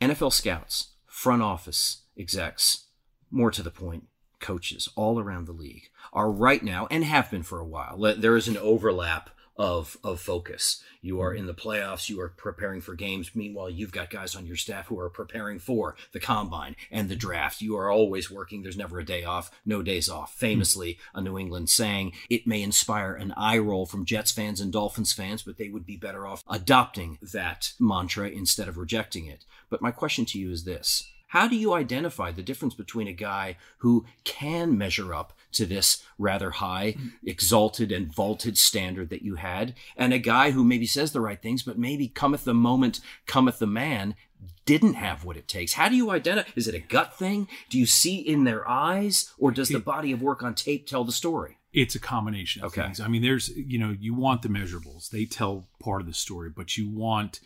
NFL 0.00 0.32
scouts 0.32 0.92
front 1.06 1.42
office 1.42 2.02
execs, 2.16 2.86
more 3.30 3.50
to 3.50 3.62
the 3.62 3.70
point, 3.70 4.04
coaches 4.40 4.88
all 4.96 5.20
around 5.20 5.46
the 5.46 5.52
league 5.52 5.90
are 6.12 6.30
right 6.30 6.62
now 6.62 6.88
and 6.90 7.04
have 7.04 7.30
been 7.30 7.42
for 7.42 7.60
a 7.60 7.66
while. 7.66 7.98
There 8.16 8.36
is 8.36 8.48
an 8.48 8.56
overlap 8.56 9.30
of 9.60 9.98
of 10.02 10.18
focus. 10.18 10.82
You 11.02 11.20
are 11.20 11.30
mm-hmm. 11.30 11.40
in 11.40 11.46
the 11.46 11.54
playoffs, 11.54 12.08
you 12.08 12.18
are 12.20 12.30
preparing 12.30 12.80
for 12.80 12.94
games. 12.94 13.32
Meanwhile, 13.34 13.68
you've 13.68 13.92
got 13.92 14.08
guys 14.08 14.34
on 14.34 14.46
your 14.46 14.56
staff 14.56 14.86
who 14.86 14.98
are 14.98 15.10
preparing 15.10 15.58
for 15.58 15.96
the 16.12 16.18
combine 16.18 16.76
and 16.90 17.08
the 17.08 17.14
draft. 17.14 17.60
You 17.60 17.76
are 17.76 17.90
always 17.90 18.30
working. 18.30 18.62
There's 18.62 18.78
never 18.78 18.98
a 18.98 19.04
day 19.04 19.22
off, 19.22 19.50
no 19.66 19.82
days 19.82 20.08
off. 20.08 20.30
Mm-hmm. 20.30 20.46
Famously, 20.46 20.98
a 21.14 21.20
New 21.20 21.38
England 21.38 21.68
saying 21.68 22.12
it 22.30 22.46
may 22.46 22.62
inspire 22.62 23.12
an 23.12 23.34
eye 23.36 23.58
roll 23.58 23.84
from 23.84 24.06
Jets 24.06 24.32
fans 24.32 24.62
and 24.62 24.72
Dolphins 24.72 25.12
fans, 25.12 25.42
but 25.42 25.58
they 25.58 25.68
would 25.68 25.84
be 25.84 25.96
better 25.96 26.26
off 26.26 26.42
adopting 26.48 27.18
that 27.20 27.74
mantra 27.78 28.30
instead 28.30 28.66
of 28.66 28.78
rejecting 28.78 29.26
it. 29.26 29.44
But 29.68 29.82
my 29.82 29.90
question 29.90 30.24
to 30.26 30.38
you 30.38 30.50
is 30.50 30.64
this. 30.64 31.10
How 31.30 31.46
do 31.46 31.56
you 31.56 31.74
identify 31.74 32.32
the 32.32 32.42
difference 32.42 32.74
between 32.74 33.06
a 33.06 33.12
guy 33.12 33.56
who 33.78 34.04
can 34.24 34.76
measure 34.76 35.14
up 35.14 35.32
to 35.52 35.64
this 35.64 36.02
rather 36.18 36.50
high, 36.50 36.92
mm-hmm. 36.92 37.08
exalted, 37.24 37.92
and 37.92 38.12
vaulted 38.12 38.58
standard 38.58 39.10
that 39.10 39.22
you 39.22 39.36
had, 39.36 39.74
and 39.96 40.12
a 40.12 40.18
guy 40.18 40.50
who 40.50 40.64
maybe 40.64 40.86
says 40.86 41.12
the 41.12 41.20
right 41.20 41.40
things, 41.40 41.62
but 41.62 41.78
maybe 41.78 42.08
cometh 42.08 42.44
the 42.44 42.54
moment, 42.54 43.00
cometh 43.26 43.60
the 43.60 43.66
man, 43.66 44.16
didn't 44.64 44.94
have 44.94 45.24
what 45.24 45.36
it 45.36 45.46
takes? 45.46 45.74
How 45.74 45.88
do 45.88 45.94
you 45.94 46.10
identify? 46.10 46.50
Is 46.56 46.66
it 46.66 46.74
a 46.74 46.80
gut 46.80 47.16
thing? 47.16 47.46
Do 47.68 47.78
you 47.78 47.86
see 47.86 48.16
in 48.16 48.44
their 48.44 48.68
eyes, 48.68 49.32
or 49.38 49.52
does 49.52 49.68
the 49.68 49.78
body 49.78 50.12
of 50.12 50.22
work 50.22 50.42
on 50.42 50.54
tape 50.54 50.86
tell 50.86 51.04
the 51.04 51.12
story? 51.12 51.58
It's 51.72 51.94
a 51.94 52.00
combination 52.00 52.64
of 52.64 52.72
Okay. 52.72 52.82
things. 52.82 52.98
I 52.98 53.06
mean, 53.06 53.22
there's, 53.22 53.50
you 53.50 53.78
know, 53.78 53.96
you 53.98 54.14
want 54.14 54.42
the 54.42 54.48
measurables. 54.48 55.10
They 55.10 55.24
tell 55.24 55.68
part 55.80 56.00
of 56.00 56.08
the 56.08 56.14
story, 56.14 56.50
but 56.50 56.76
you 56.76 56.88
want 56.88 57.38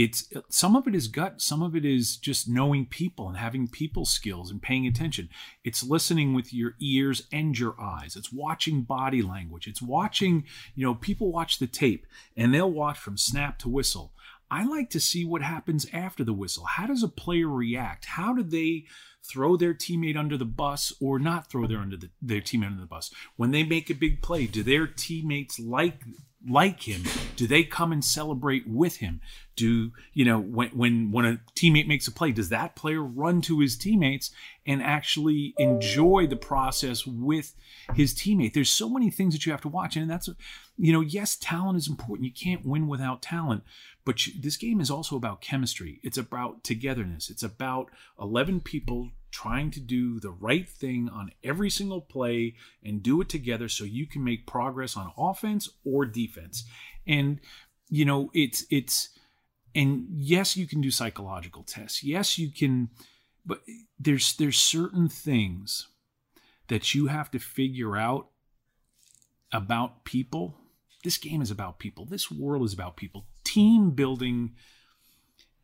it's 0.00 0.32
some 0.48 0.76
of 0.76 0.86
it 0.86 0.94
is 0.94 1.08
gut, 1.08 1.42
some 1.42 1.60
of 1.60 1.74
it 1.74 1.84
is 1.84 2.16
just 2.16 2.48
knowing 2.48 2.86
people 2.86 3.26
and 3.26 3.36
having 3.36 3.66
people 3.66 4.04
skills 4.04 4.48
and 4.48 4.62
paying 4.62 4.86
attention. 4.86 5.28
It's 5.64 5.82
listening 5.82 6.34
with 6.34 6.54
your 6.54 6.74
ears 6.80 7.24
and 7.32 7.58
your 7.58 7.74
eyes. 7.80 8.14
It's 8.14 8.32
watching 8.32 8.82
body 8.82 9.22
language. 9.22 9.66
It's 9.66 9.82
watching, 9.82 10.44
you 10.76 10.86
know, 10.86 10.94
people 10.94 11.32
watch 11.32 11.58
the 11.58 11.66
tape 11.66 12.06
and 12.36 12.54
they'll 12.54 12.70
watch 12.70 12.96
from 12.96 13.18
snap 13.18 13.58
to 13.58 13.68
whistle. 13.68 14.12
I 14.48 14.64
like 14.64 14.88
to 14.90 15.00
see 15.00 15.24
what 15.24 15.42
happens 15.42 15.84
after 15.92 16.22
the 16.22 16.32
whistle. 16.32 16.64
How 16.64 16.86
does 16.86 17.02
a 17.02 17.08
player 17.08 17.48
react? 17.48 18.04
How 18.04 18.32
do 18.32 18.44
they 18.44 18.84
throw 19.28 19.56
their 19.56 19.74
teammate 19.74 20.16
under 20.16 20.36
the 20.36 20.44
bus 20.44 20.92
or 21.00 21.18
not 21.18 21.50
throw 21.50 21.66
their 21.66 21.80
under 21.80 21.96
the, 21.96 22.10
their 22.22 22.40
teammate 22.40 22.68
under 22.68 22.82
the 22.82 22.86
bus? 22.86 23.12
When 23.34 23.50
they 23.50 23.64
make 23.64 23.90
a 23.90 23.94
big 23.94 24.22
play, 24.22 24.46
do 24.46 24.62
their 24.62 24.86
teammates 24.86 25.58
like 25.58 26.04
like 26.48 26.82
him? 26.82 27.02
Do 27.36 27.46
they 27.46 27.64
come 27.64 27.92
and 27.92 28.04
celebrate 28.04 28.68
with 28.68 28.98
him? 28.98 29.20
Do 29.58 29.90
you 30.14 30.24
know 30.24 30.38
when 30.38 30.68
when 30.70 31.10
when 31.10 31.24
a 31.24 31.40
teammate 31.56 31.88
makes 31.88 32.06
a 32.06 32.12
play, 32.12 32.30
does 32.30 32.48
that 32.50 32.76
player 32.76 33.02
run 33.02 33.40
to 33.42 33.58
his 33.58 33.76
teammates 33.76 34.30
and 34.64 34.80
actually 34.80 35.52
enjoy 35.58 36.28
the 36.28 36.36
process 36.36 37.04
with 37.04 37.56
his 37.96 38.14
teammate? 38.14 38.54
There's 38.54 38.70
so 38.70 38.88
many 38.88 39.10
things 39.10 39.34
that 39.34 39.44
you 39.44 39.50
have 39.50 39.60
to 39.62 39.68
watch, 39.68 39.96
and 39.96 40.08
that's 40.08 40.28
you 40.76 40.92
know 40.92 41.00
yes, 41.00 41.34
talent 41.34 41.76
is 41.76 41.88
important. 41.88 42.24
You 42.24 42.32
can't 42.32 42.64
win 42.64 42.86
without 42.86 43.20
talent, 43.20 43.64
but 44.04 44.28
you, 44.28 44.40
this 44.40 44.56
game 44.56 44.80
is 44.80 44.92
also 44.92 45.16
about 45.16 45.40
chemistry. 45.40 45.98
It's 46.04 46.18
about 46.18 46.62
togetherness. 46.62 47.28
It's 47.28 47.42
about 47.42 47.90
11 48.20 48.60
people 48.60 49.10
trying 49.32 49.72
to 49.72 49.80
do 49.80 50.20
the 50.20 50.30
right 50.30 50.68
thing 50.68 51.08
on 51.08 51.32
every 51.42 51.68
single 51.68 52.00
play 52.00 52.54
and 52.84 53.02
do 53.02 53.20
it 53.20 53.28
together 53.28 53.68
so 53.68 53.82
you 53.82 54.06
can 54.06 54.22
make 54.22 54.46
progress 54.46 54.96
on 54.96 55.12
offense 55.18 55.68
or 55.84 56.06
defense. 56.06 56.62
And 57.08 57.40
you 57.90 58.04
know, 58.04 58.30
it's 58.34 58.64
it's 58.70 59.10
and 59.78 60.08
yes, 60.10 60.56
you 60.56 60.66
can 60.66 60.80
do 60.80 60.90
psychological 60.90 61.62
tests. 61.62 62.02
Yes, 62.02 62.36
you 62.36 62.50
can 62.50 62.90
but 63.46 63.62
there's 63.98 64.36
there's 64.36 64.58
certain 64.58 65.08
things 65.08 65.86
that 66.66 66.94
you 66.94 67.06
have 67.06 67.30
to 67.30 67.38
figure 67.38 67.96
out 67.96 68.28
about 69.52 70.04
people. 70.04 70.56
This 71.04 71.16
game 71.16 71.40
is 71.40 71.50
about 71.50 71.78
people. 71.78 72.04
This 72.04 72.28
world 72.30 72.64
is 72.64 72.74
about 72.74 72.96
people. 72.96 73.26
Team 73.44 73.92
building 73.92 74.56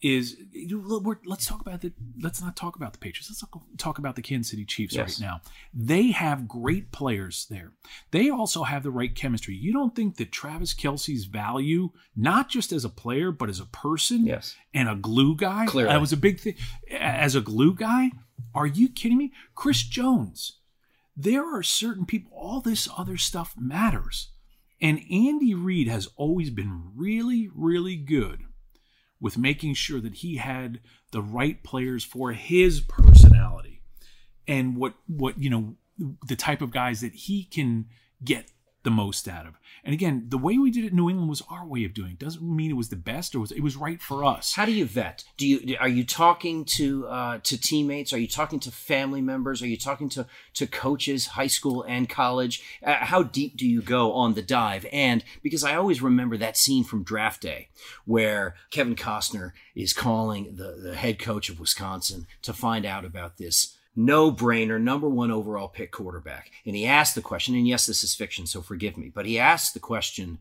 is 0.04 0.36
we're, 0.70 1.16
let's 1.24 1.46
talk 1.46 1.62
about 1.62 1.80
the 1.80 1.90
let's 2.20 2.42
not 2.42 2.54
talk 2.56 2.76
about 2.76 2.92
the 2.92 2.98
Patriots. 2.98 3.30
Let's 3.30 3.42
talk 3.78 3.98
about 3.98 4.16
the 4.16 4.20
Kansas 4.22 4.50
City 4.50 4.66
Chiefs 4.66 4.94
Yes. 4.94 5.18
right 5.18 5.26
now. 5.26 5.40
They 5.72 6.10
have 6.10 6.46
great 6.46 6.92
players 6.92 7.46
there. 7.48 7.72
They 8.10 8.28
also 8.28 8.64
have 8.64 8.82
the 8.82 8.90
right 8.90 9.14
chemistry. 9.14 9.54
You 9.54 9.72
don't 9.72 9.96
think 9.96 10.18
that 10.18 10.30
Travis 10.30 10.74
Kelce's 10.74 11.24
value, 11.24 11.88
not 12.14 12.50
just 12.50 12.70
as 12.70 12.84
a 12.84 12.90
player 12.90 13.32
but 13.32 13.48
as 13.48 13.60
a 13.60 13.64
person, 13.64 14.26
Yes. 14.26 14.56
and 14.74 14.90
a 14.90 14.94
glue 14.94 15.36
guy, 15.36 15.64
Clearly. 15.64 15.90
that 15.90 16.00
was 16.02 16.12
a 16.12 16.18
big 16.18 16.38
thing. 16.38 16.56
As 16.90 17.34
a 17.34 17.40
glue 17.40 17.74
guy, 17.74 18.10
are 18.54 18.66
you 18.66 18.90
kidding 18.90 19.16
me? 19.16 19.32
Chris 19.54 19.82
Jones. 19.84 20.58
There 21.16 21.46
are 21.56 21.62
certain 21.62 22.04
people. 22.04 22.30
All 22.36 22.60
this 22.60 22.88
other 22.94 23.16
stuff 23.16 23.54
matters, 23.58 24.32
and 24.82 25.00
Andy 25.10 25.54
Reid 25.54 25.88
has 25.88 26.08
always 26.16 26.50
been 26.50 26.90
really, 26.94 27.48
really 27.54 27.96
good 27.96 28.44
with 29.20 29.38
making 29.38 29.74
sure 29.74 30.00
that 30.00 30.16
he 30.16 30.36
had 30.36 30.80
the 31.12 31.22
right 31.22 31.62
players 31.62 32.04
for 32.04 32.32
his 32.32 32.80
personality 32.80 33.80
and 34.46 34.76
what 34.76 34.94
what 35.06 35.38
you 35.38 35.48
know 35.48 35.76
the 36.26 36.36
type 36.36 36.60
of 36.60 36.70
guys 36.70 37.00
that 37.00 37.14
he 37.14 37.44
can 37.44 37.86
get 38.22 38.50
the 38.84 38.90
most 38.90 39.26
out 39.26 39.46
of. 39.46 39.58
And 39.82 39.92
again, 39.92 40.26
the 40.28 40.38
way 40.38 40.56
we 40.56 40.70
did 40.70 40.84
it 40.84 40.90
in 40.90 40.96
New 40.96 41.10
England 41.10 41.28
was 41.28 41.42
our 41.50 41.66
way 41.66 41.84
of 41.84 41.92
doing 41.92 42.12
it. 42.12 42.18
Doesn't 42.18 42.42
mean 42.42 42.70
it 42.70 42.76
was 42.76 42.90
the 42.90 42.96
best 42.96 43.34
or 43.34 43.40
was 43.40 43.50
it 43.50 43.62
was 43.62 43.76
right 43.76 44.00
for 44.00 44.24
us. 44.24 44.54
How 44.54 44.64
do 44.64 44.72
you 44.72 44.84
vet? 44.84 45.24
Do 45.36 45.46
you 45.46 45.76
are 45.80 45.88
you 45.88 46.04
talking 46.04 46.64
to 46.66 47.06
uh, 47.08 47.38
to 47.42 47.60
teammates? 47.60 48.12
Are 48.12 48.18
you 48.18 48.28
talking 48.28 48.60
to 48.60 48.70
family 48.70 49.20
members? 49.20 49.62
Are 49.62 49.66
you 49.66 49.76
talking 49.76 50.08
to 50.10 50.26
to 50.54 50.66
coaches, 50.66 51.28
high 51.28 51.48
school 51.48 51.82
and 51.82 52.08
college? 52.08 52.62
Uh, 52.82 52.94
how 52.94 53.22
deep 53.22 53.56
do 53.56 53.66
you 53.66 53.82
go 53.82 54.12
on 54.12 54.34
the 54.34 54.42
dive? 54.42 54.86
And 54.92 55.24
because 55.42 55.64
I 55.64 55.74
always 55.74 56.00
remember 56.00 56.36
that 56.36 56.56
scene 56.56 56.84
from 56.84 57.02
Draft 57.02 57.40
Day 57.40 57.68
where 58.04 58.54
Kevin 58.70 58.96
Costner 58.96 59.52
is 59.74 59.92
calling 59.92 60.56
the 60.56 60.78
the 60.82 60.94
head 60.94 61.18
coach 61.18 61.48
of 61.48 61.58
Wisconsin 61.58 62.26
to 62.42 62.52
find 62.52 62.84
out 62.86 63.04
about 63.04 63.38
this 63.38 63.76
no 63.96 64.32
brainer, 64.32 64.80
number 64.80 65.08
one 65.08 65.30
overall 65.30 65.68
pick 65.68 65.92
quarterback. 65.92 66.50
And 66.66 66.74
he 66.74 66.86
asked 66.86 67.14
the 67.14 67.22
question, 67.22 67.54
and 67.54 67.66
yes, 67.66 67.86
this 67.86 68.04
is 68.04 68.14
fiction, 68.14 68.46
so 68.46 68.62
forgive 68.62 68.96
me, 68.96 69.10
but 69.14 69.26
he 69.26 69.38
asked 69.38 69.74
the 69.74 69.80
question 69.80 70.38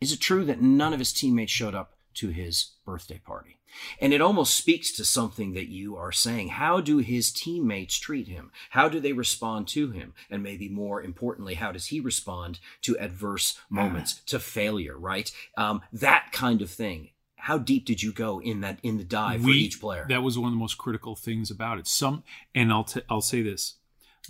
Is 0.00 0.12
it 0.12 0.20
true 0.20 0.44
that 0.44 0.60
none 0.60 0.92
of 0.92 0.98
his 0.98 1.12
teammates 1.12 1.52
showed 1.52 1.74
up 1.74 1.94
to 2.14 2.28
his 2.28 2.72
birthday 2.84 3.20
party? 3.24 3.58
And 4.00 4.12
it 4.12 4.20
almost 4.20 4.54
speaks 4.54 4.92
to 4.92 5.04
something 5.04 5.54
that 5.54 5.68
you 5.68 5.96
are 5.96 6.12
saying. 6.12 6.48
How 6.50 6.80
do 6.80 6.98
his 6.98 7.32
teammates 7.32 7.98
treat 7.98 8.28
him? 8.28 8.50
How 8.70 8.88
do 8.88 9.00
they 9.00 9.12
respond 9.12 9.68
to 9.68 9.90
him? 9.90 10.14
And 10.30 10.42
maybe 10.42 10.68
more 10.68 11.02
importantly, 11.02 11.54
how 11.54 11.72
does 11.72 11.86
he 11.86 12.00
respond 12.00 12.60
to 12.82 12.96
adverse 12.98 13.58
moments, 13.68 14.14
to 14.26 14.38
failure, 14.38 14.96
right? 14.96 15.30
Um, 15.56 15.82
that 15.92 16.30
kind 16.32 16.62
of 16.62 16.70
thing. 16.70 17.10
How 17.44 17.58
deep 17.58 17.84
did 17.84 18.02
you 18.02 18.10
go 18.10 18.40
in 18.40 18.62
that 18.62 18.78
in 18.82 18.96
the 18.96 19.04
dive 19.04 19.42
for 19.42 19.50
each 19.50 19.78
player? 19.78 20.06
That 20.08 20.22
was 20.22 20.38
one 20.38 20.48
of 20.48 20.54
the 20.54 20.58
most 20.58 20.78
critical 20.78 21.14
things 21.14 21.50
about 21.50 21.78
it. 21.78 21.86
Some, 21.86 22.22
and 22.54 22.72
I'll 22.72 22.84
t- 22.84 23.02
I'll 23.10 23.20
say 23.20 23.42
this: 23.42 23.74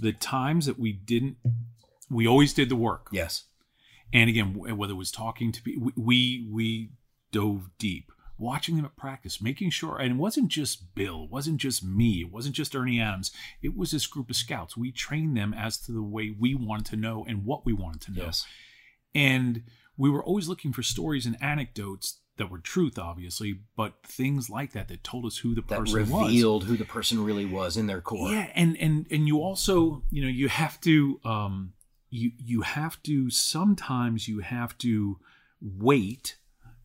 the 0.01 0.13
times 0.13 0.67
that 0.67 0.81
we 0.81 0.93
didn't, 0.93 1.37
we 2.11 2.27
always 2.27 2.53
did 2.53 2.69
the 2.69 2.77
work. 2.77 3.07
yes. 3.13 3.45
And 4.13 4.29
again, 4.29 4.55
whether 4.55 4.95
it 4.95 4.97
was 4.97 5.13
talking 5.13 5.53
to 5.53 5.63
people, 5.63 5.93
we 5.97 6.49
we 6.51 6.91
dove 7.31 7.71
deep, 7.79 8.11
watching 8.37 8.75
them 8.75 8.85
at 8.85 8.97
practice, 8.97 9.41
making 9.41 9.71
sure. 9.71 9.97
And 9.97 10.17
it 10.17 10.19
wasn't 10.19 10.49
just 10.49 10.93
Bill, 10.97 11.25
it 11.25 11.31
wasn't 11.31 11.59
just 11.59 11.85
me, 11.85 12.23
it 12.23 12.33
wasn't 12.33 12.57
just 12.57 12.75
Ernie 12.75 13.01
Adams. 13.01 13.31
It 13.63 13.77
was 13.77 13.93
this 13.93 14.09
group 14.09 14.29
of 14.29 14.35
scouts. 14.35 14.77
We 14.77 14.91
trained 14.91 15.37
them 15.37 15.55
as 15.55 15.79
to 15.83 15.93
the 15.93 16.03
way 16.03 16.35
we 16.37 16.57
wanted 16.57 16.87
to 16.87 16.97
know 16.97 17.25
and 17.29 17.45
what 17.45 17.65
we 17.65 17.73
wanted 17.73 18.01
to 18.03 18.13
know. 18.13 18.25
Yes. 18.25 18.45
And 19.15 19.63
we 19.97 20.11
were 20.11 20.25
always 20.25 20.49
looking 20.49 20.73
for 20.73 20.83
stories 20.83 21.27
and 21.27 21.41
anecdotes 21.41 22.19
that 22.37 22.51
were 22.51 22.59
truth, 22.59 22.99
obviously, 22.99 23.61
but 23.77 23.95
things 24.05 24.51
like 24.51 24.73
that 24.73 24.89
that 24.89 25.05
told 25.05 25.25
us 25.25 25.39
who 25.39 25.55
the 25.55 25.63
That 25.69 25.81
person 25.81 26.11
was. 26.11 26.27
revealed 26.29 26.65
who 26.65 26.77
the 26.77 26.85
person 26.85 27.23
really 27.25 27.45
was 27.45 27.77
in 27.77 27.87
their 27.87 28.01
core. 28.01 28.31
Yeah, 28.31 28.51
and 28.55 28.77
and 28.79 29.07
and 29.11 29.27
you 29.29 29.41
also, 29.41 30.03
you 30.11 30.23
know, 30.23 30.29
you 30.29 30.49
have 30.49 30.81
to 30.83 31.21
um 31.25 31.73
you 32.11 32.33
you 32.39 32.63
have 32.63 33.03
to 33.05 33.31
sometimes 33.31 34.29
you 34.29 34.41
have 34.41 34.77
to 34.79 35.19
wait 35.61 36.37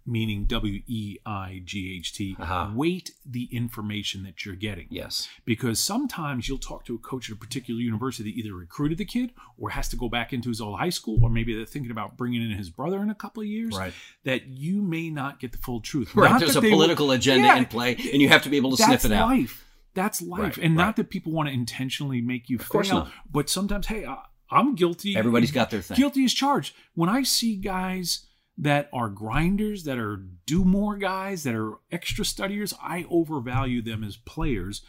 meaning 0.10 0.45
W 0.45 0.82
E 0.88 1.17
I 1.26 1.62
G 1.63 1.95
H 1.98 2.13
T 2.13 2.36
Uh-huh. 2.39 2.69
weight 2.74 3.12
the 3.26 3.48
information 3.52 4.24
that 4.24 4.43
you're 4.45 4.56
getting. 4.56 4.88
Yes. 4.89 5.30
Because 5.45 5.80
sometimes 5.80 6.48
you'll 6.50 6.58
talk 6.58 6.86
to 6.86 6.95
a 6.95 6.98
coach 6.98 7.30
at 7.30 7.36
a 7.36 7.39
particular 7.39 7.80
university 7.80 8.32
that 8.32 8.38
either 8.38 8.54
recruited 8.54 8.98
the 8.98 9.06
kid 9.06 9.32
or 9.58 9.69
has 9.72 9.88
to 9.89 9.95
go 9.95 10.10
back 10.10 10.34
into 10.34 10.50
his 10.50 10.60
old 10.62 10.80
high 10.80 10.89
school 10.89 11.19
or 11.24 11.30
maybe 11.30 11.56
they're 11.56 11.65
thinking 11.65 11.91
about 11.91 12.17
bringing 12.17 12.41
in 12.41 12.58
his 12.58 12.69
brother 12.69 13.02
in 13.02 13.10
a 13.10 13.15
couple 13.15 13.41
of 13.41 13.48
years 13.48 13.76
Right. 13.78 13.93
that 14.24 14.48
you 14.48 14.82
may 14.82 15.10
not 15.10 15.39
get 15.39 15.52
the 15.52 15.58
full 15.60 15.82
truth. 15.82 16.15
Right. 16.15 16.32
Not 16.32 16.39
There's 16.39 16.56
a 16.56 16.62
they 16.62 16.69
will- 16.69 16.78
political 16.78 17.12
agenda 17.12 17.45
Yeah, 17.48 17.58
in 17.58 17.65
play, 17.65 17.95
and 18.12 18.22
you 18.22 18.30
have 18.30 18.43
to 18.43 18.50
be 18.50 18.58
able 18.58 18.76
to 18.76 18.84
sniff 18.84 19.06
it 19.06 19.12
out. 19.12 19.30
That's 19.30 19.39
life. 19.39 19.65
That's 19.95 20.22
life, 20.22 20.41
Right, 20.41 20.58
and 20.65 20.78
right. 20.78 20.86
not 20.86 20.95
that 20.98 21.10
people 21.10 21.32
want 21.34 21.50
to 21.50 21.54
intentionally 21.54 22.22
make 22.22 22.50
you 22.50 22.58
Of 22.58 22.65
fail, 22.65 23.10
but 23.30 23.50
sometimes, 23.50 23.88
hey, 23.88 24.06
I, 24.06 24.17
I'm 24.52 24.76
guilty. 24.76 25.15
Everybody's 25.17 25.52
got 25.52 25.69
their 25.72 25.82
thing. 25.82 25.98
Guilty 25.98 26.24
is 26.24 26.34
charged. 26.34 26.74
When 26.95 27.10
I 27.10 27.24
see 27.24 27.56
guys 27.56 28.26
that 28.60 28.89
are 28.91 29.08
grinders, 29.10 29.86
that 29.86 29.98
are 29.98 30.17
do 30.45 30.65
more 30.65 30.98
guys, 30.98 31.43
that 31.43 31.56
are 31.56 31.76
extra 31.91 32.26
studiers, 32.26 32.74
I 32.84 33.06
overvalue 33.10 33.82
them 33.82 34.04
as 34.04 34.17
players, 34.17 34.84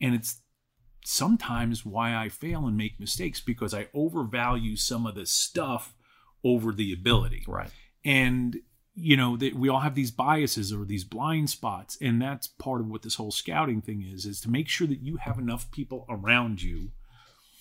And 0.00 0.14
it's 0.14 0.42
sometimes 1.04 1.84
why 1.86 2.14
I 2.14 2.28
fail 2.28 2.66
and 2.66 2.76
make 2.76 3.00
mistakes 3.00 3.40
because 3.40 3.72
I 3.74 3.88
overvalue 3.94 4.76
some 4.76 5.06
of 5.06 5.14
the 5.14 5.26
stuff 5.26 5.94
over 6.42 6.72
the 6.72 6.92
ability. 6.92 7.44
Right. 7.48 7.70
And 8.04 8.60
you 8.94 9.16
know 9.16 9.36
that 9.36 9.54
we 9.54 9.68
all 9.68 9.80
have 9.80 9.94
these 9.94 10.10
biases 10.10 10.72
or 10.72 10.84
these 10.84 11.02
blind 11.02 11.50
spots 11.50 11.98
and 12.00 12.22
that's 12.22 12.46
part 12.46 12.80
of 12.80 12.86
what 12.86 13.02
this 13.02 13.16
whole 13.16 13.32
scouting 13.32 13.82
thing 13.82 14.02
is 14.08 14.24
is 14.24 14.40
to 14.40 14.48
make 14.48 14.68
sure 14.68 14.86
that 14.86 15.00
you 15.00 15.16
have 15.16 15.36
enough 15.36 15.68
people 15.72 16.06
around 16.08 16.62
you 16.62 16.92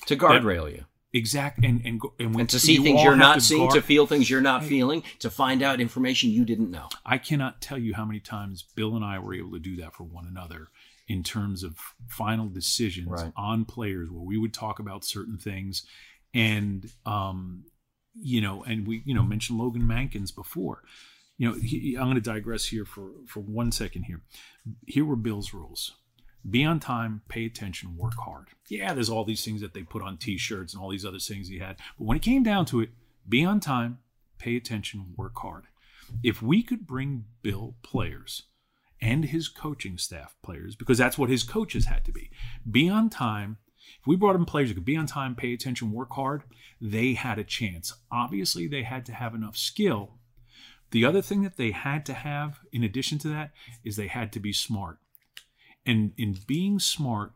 to 0.06 0.15
guardrail 0.15 0.71
you 0.71 0.86
exact 1.13 1.63
and 1.63 1.82
and, 1.86 2.02
and, 2.19 2.36
and 2.36 2.49
to 2.49 2.60
see 2.60 2.78
things 2.78 3.02
you're 3.04 3.15
not 3.15 3.41
seeing 3.41 3.62
guard- 3.62 3.76
to 3.76 3.82
feel 3.82 4.08
things 4.08 4.30
you're 4.30 4.41
not 4.41 4.63
feeling 4.63 5.04
to 5.19 5.30
find 5.30 5.62
out 5.62 5.80
information 5.80 6.30
you 6.30 6.43
didn't 6.43 6.71
know. 6.71 6.89
I 7.06 7.17
cannot 7.17 7.62
tell 7.62 7.78
you 7.78 7.93
how 7.93 8.06
many 8.06 8.19
times 8.19 8.63
bill 8.76 8.95
and 8.95 9.06
i 9.06 9.19
were 9.19 9.34
able 9.34 9.52
to 9.52 9.60
do 9.60 9.76
that 9.78 9.93
for 9.93 10.04
one 10.04 10.26
another 10.26 10.69
in 11.08 11.23
terms 11.23 11.63
of 11.63 11.78
final 12.08 12.47
decisions 12.47 13.10
right. 13.10 13.34
on 13.36 13.65
players 13.65 14.10
where 14.10 14.23
we 14.23 14.38
would 14.38 14.54
talk 14.54 14.80
about 14.80 15.04
certain 15.04 15.38
things. 15.38 15.86
And 16.34 16.89
um 17.06 17.65
you 18.21 18.41
know 18.41 18.63
and 18.63 18.88
we 18.88 19.02
you 19.06 19.13
know 19.13 19.23
mentioned 19.23 19.60
logan 19.60 19.84
mankins 19.84 20.34
before. 20.34 20.84
You 21.38 21.49
know, 21.49 21.56
he, 21.56 21.95
I'm 21.97 22.04
going 22.04 22.15
to 22.15 22.21
digress 22.21 22.65
here 22.65 22.86
for 22.86 23.10
for 23.26 23.39
one 23.39 23.71
second 23.71 24.04
here. 24.04 24.21
Here 24.86 25.04
were 25.04 25.15
Bill's 25.15 25.52
rules: 25.52 25.95
be 26.49 26.63
on 26.63 26.79
time, 26.79 27.21
pay 27.27 27.45
attention, 27.45 27.97
work 27.97 28.15
hard. 28.17 28.47
Yeah, 28.67 28.93
there's 28.93 29.10
all 29.10 29.23
these 29.23 29.43
things 29.43 29.62
that 29.62 29.73
they 29.73 29.84
put 29.84 30.01
on 30.01 30.17
T-shirts 30.17 30.73
and 30.73 30.82
all 30.82 30.89
these 30.89 31.06
other 31.06 31.19
things 31.19 31.47
he 31.47 31.60
had, 31.60 31.77
but 31.97 32.06
when 32.06 32.17
it 32.17 32.23
came 32.23 32.43
down 32.43 32.65
to 32.67 32.82
it, 32.82 32.89
be 33.27 33.45
on 33.45 33.60
time, 33.60 33.99
pay 34.38 34.56
attention, 34.58 35.13
work 35.15 35.38
hard. 35.38 35.65
If 36.21 36.41
we 36.41 36.62
could 36.62 36.86
bring 36.86 37.25
Bill 37.41 37.75
players 37.82 38.43
and 39.01 39.25
his 39.25 39.47
coaching 39.47 39.97
staff 39.97 40.36
players, 40.43 40.75
because 40.75 40.97
that's 40.97 41.17
what 41.17 41.29
his 41.29 41.43
coaches 41.43 41.86
had 41.86 42.06
to 42.06 42.12
be, 42.12 42.29
be 42.69 42.89
on 42.89 43.10
time. 43.10 43.58
If 43.99 44.08
we 44.08 44.15
brought 44.15 44.36
in 44.36 44.45
players 44.45 44.69
who 44.69 44.75
could 44.75 44.86
be 44.86 44.97
on 44.97 45.08
time, 45.08 45.36
pay 45.36 45.53
attention, 45.53 45.91
work 45.91 46.12
hard, 46.12 46.43
they 46.82 47.13
had 47.13 47.39
a 47.39 47.43
chance. 47.43 47.93
Obviously, 48.12 48.67
they 48.67 48.84
had 48.84 49.06
to 49.06 49.13
have 49.13 49.34
enough 49.34 49.58
skill 49.58 50.19
the 50.93 51.06
other 51.06 51.23
thing 51.23 51.41
that 51.41 51.58
they 51.58 51.71
had 51.71 52.06
to 52.06 52.13
have, 52.13 52.60
in 52.71 52.84
addition 52.84 53.17
to 53.19 53.27
that, 53.29 53.49
is 53.84 53.95
they 53.95 54.06
had 54.06 54.32
to 54.34 54.39
be 54.39 54.53
smart. 54.53 54.99
And 55.86 56.13
in 56.17 56.38
being 56.48 56.80
smart, 56.80 57.34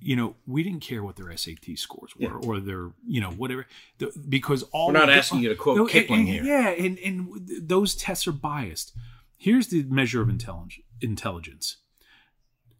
you 0.00 0.16
know, 0.16 0.34
we 0.46 0.62
didn't 0.62 0.80
care 0.80 1.02
what 1.02 1.16
their 1.16 1.34
SAT 1.36 1.76
scores 1.76 2.14
were 2.16 2.40
yeah. 2.40 2.48
or 2.48 2.60
their, 2.60 2.90
you 3.06 3.20
know, 3.20 3.30
whatever, 3.30 3.66
the, 3.98 4.12
because 4.28 4.64
all 4.64 4.88
we're 4.88 4.94
not 4.94 5.10
asking 5.10 5.40
you 5.40 5.48
to 5.48 5.54
quote 5.54 5.76
no, 5.76 5.86
Kipling 5.86 6.20
and, 6.20 6.28
here. 6.28 6.44
Yeah, 6.44 6.70
and 6.70 6.98
and 6.98 7.48
those 7.60 7.94
tests 7.94 8.26
are 8.26 8.32
biased. 8.32 8.92
Here's 9.38 9.68
the 9.68 9.84
measure 9.84 10.20
of 10.20 10.28
intelligence 10.28 10.84
intelligence: 11.00 11.76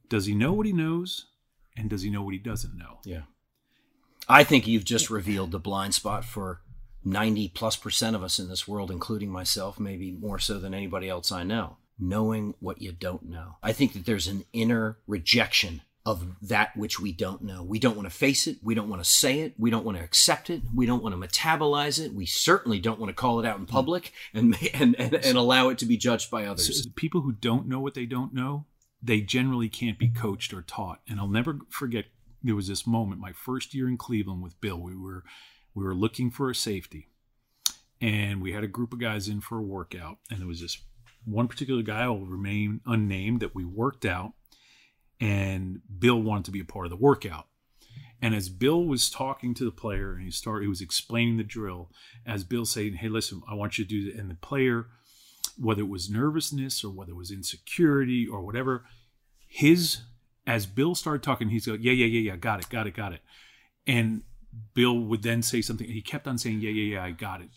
Does 0.09 0.27
he 0.27 0.35
know 0.35 0.53
what 0.53 0.67
he 0.67 0.73
knows, 0.73 1.27
and 1.77 1.89
does 1.89 2.03
he 2.03 2.11
know 2.11 2.23
what 2.23 2.35
he 2.35 2.39
doesn't 2.39 2.77
know? 2.77 2.99
Yeah, 3.05 3.23
I 4.29 4.45
think 4.45 4.67
you've 4.67 4.85
just 4.85 5.11
revealed 5.11 5.53
the 5.53 5.59
blind 5.59 5.95
spot 5.95 6.25
for 6.25 6.61
90 7.05 7.49
plus 7.49 7.77
percent 7.77 8.17
of 8.17 8.23
us 8.23 8.39
in 8.39 8.49
this 8.49 8.67
world, 8.67 8.91
including 8.91 9.31
myself, 9.31 9.79
maybe 9.81 10.13
more 10.13 10.39
so 10.39 10.59
than 10.59 10.75
anybody 10.75 11.09
else 11.09 11.33
I 11.33 11.43
know, 11.43 11.79
knowing 12.03 12.55
what 12.61 12.83
you 12.83 12.93
don't 12.93 13.29
know. 13.29 13.57
I 13.62 13.73
think 13.73 13.93
that 13.93 14.05
there's 14.05 14.27
an 14.27 14.45
inner 14.53 14.99
rejection 15.07 15.83
of 16.05 16.27
that 16.43 16.77
which 16.77 16.99
we 16.99 17.12
don't 17.12 17.43
know. 17.43 17.62
We 17.62 17.79
don't 17.79 17.97
want 17.97 18.11
to 18.11 18.15
face 18.15 18.49
it. 18.49 18.57
We 18.62 18.75
don't 18.75 18.88
want 18.88 19.05
to 19.05 19.09
say 19.09 19.41
it. 19.41 19.55
We 19.57 19.71
don't 19.71 19.85
want 19.85 19.99
to 19.99 20.05
accept 20.05 20.51
it. 20.51 20.62
We 20.75 20.85
don't 20.85 21.03
want 21.03 21.15
to 21.15 21.29
metabolize 21.29 22.05
it. 22.05 22.12
We 22.12 22.27
certainly 22.27 22.81
don't 22.81 22.99
want 22.99 23.11
to 23.11 23.15
call 23.15 23.38
it 23.38 23.47
out 23.47 23.59
in 23.59 23.67
public 23.67 24.12
and 24.35 24.57
and, 24.75 24.97
and, 24.99 25.15
and 25.15 25.38
allow 25.38 25.69
it 25.69 25.79
to 25.79 25.87
be 25.87 25.97
judged 25.97 26.31
by 26.31 26.45
others. 26.45 26.83
So 26.83 26.91
people 26.97 27.21
who 27.21 27.33
don't 27.33 27.69
know 27.69 27.79
what 27.79 27.95
they 27.95 28.07
don't 28.07 28.35
know, 28.35 28.67
they 29.01 29.21
generally 29.21 29.69
can't 29.69 29.99
be 29.99 30.09
coached 30.09 30.53
or 30.53 30.62
taught. 30.62 31.01
And 31.09 31.21
I'll 31.21 31.29
never 31.29 31.61
forget 31.71 32.07
there 32.43 32.57
was 32.57 32.67
this 32.67 32.85
moment 32.85 33.21
my 33.21 33.33
first 33.33 33.73
year 33.73 33.88
in 33.88 33.97
Cleveland 33.97 34.43
with 34.43 34.61
Bill. 34.61 34.81
We 34.81 34.97
were 34.97 35.23
we 35.73 35.85
were 35.85 35.95
looking 35.95 36.33
for 36.33 36.51
a 36.51 36.55
safety 36.55 37.09
and 38.01 38.43
we 38.43 38.53
had 38.53 38.65
a 38.65 38.69
group 38.69 38.93
of 38.93 39.01
guys 39.01 39.29
in 39.29 39.41
for 39.41 39.59
a 39.59 39.62
workout 39.62 40.19
and 40.29 40.41
there 40.41 40.49
was 40.49 40.61
this 40.61 40.79
one 41.25 41.49
particular 41.49 41.83
guy 41.83 42.09
will 42.09 42.27
remain 42.27 42.81
unnamed 42.87 43.41
that 43.41 43.55
we 43.55 43.65
worked 43.65 44.05
out 44.05 44.33
and 45.21 45.81
bill 45.99 46.21
wanted 46.21 46.45
to 46.45 46.51
be 46.51 46.61
a 46.61 46.65
part 46.65 46.87
of 46.87 46.91
the 46.91 46.97
workout 46.97 47.47
and 48.21 48.35
as 48.35 48.49
bill 48.49 48.85
was 48.85 49.11
talking 49.11 49.55
to 49.55 49.65
the 49.65 49.71
player 49.71 50.15
and 50.15 50.25
he 50.25 50.31
started 50.31 50.65
he 50.65 50.69
was 50.69 50.81
explaining 50.81 51.37
the 51.37 51.45
drill 51.45 51.91
as 52.27 52.45
bill 52.45 52.65
saying 52.65 52.95
hey 52.95 53.09
listen 53.09 53.43
i 53.49 53.55
want 53.55 53.79
you 53.79 53.85
to 53.85 53.89
do 53.89 54.11
that 54.11 54.21
and 54.21 54.31
the 54.31 54.35
player 54.37 54.87
whether 55.59 55.83
it 55.83 55.89
was 55.89 56.11
nervousness 56.11 56.83
or 56.83 56.91
whether 56.91 57.13
it 57.13 57.17
was 57.17 57.31
insecurity 57.31 58.27
or 58.27 58.43
whatever 58.43 58.85
his 59.47 60.01
as 60.47 60.67
bill 60.67 60.95
started 60.95 61.23
talking 61.23 61.49
he's 61.49 61.69
like 61.69 61.81
yeah 61.83 61.93
yeah 61.93 62.07
yeah 62.07 62.33
yeah 62.33 62.37
got 62.37 62.59
it 62.61 62.69
got 62.69 62.87
it 62.87 62.95
got 62.95 63.13
it 63.13 63.21
and 63.87 64.23
Bill 64.75 64.99
would 64.99 65.23
then 65.23 65.43
say 65.43 65.63
something. 65.63 65.89
He 65.89 66.03
kept 66.03 66.27
on 66.27 66.39
saying, 66.39 66.61
"Yeah, 66.61 66.71
yeah, 66.71 66.95
yeah, 66.95 67.05
I 67.05 67.11
got 67.13 67.41
it." 67.41 67.51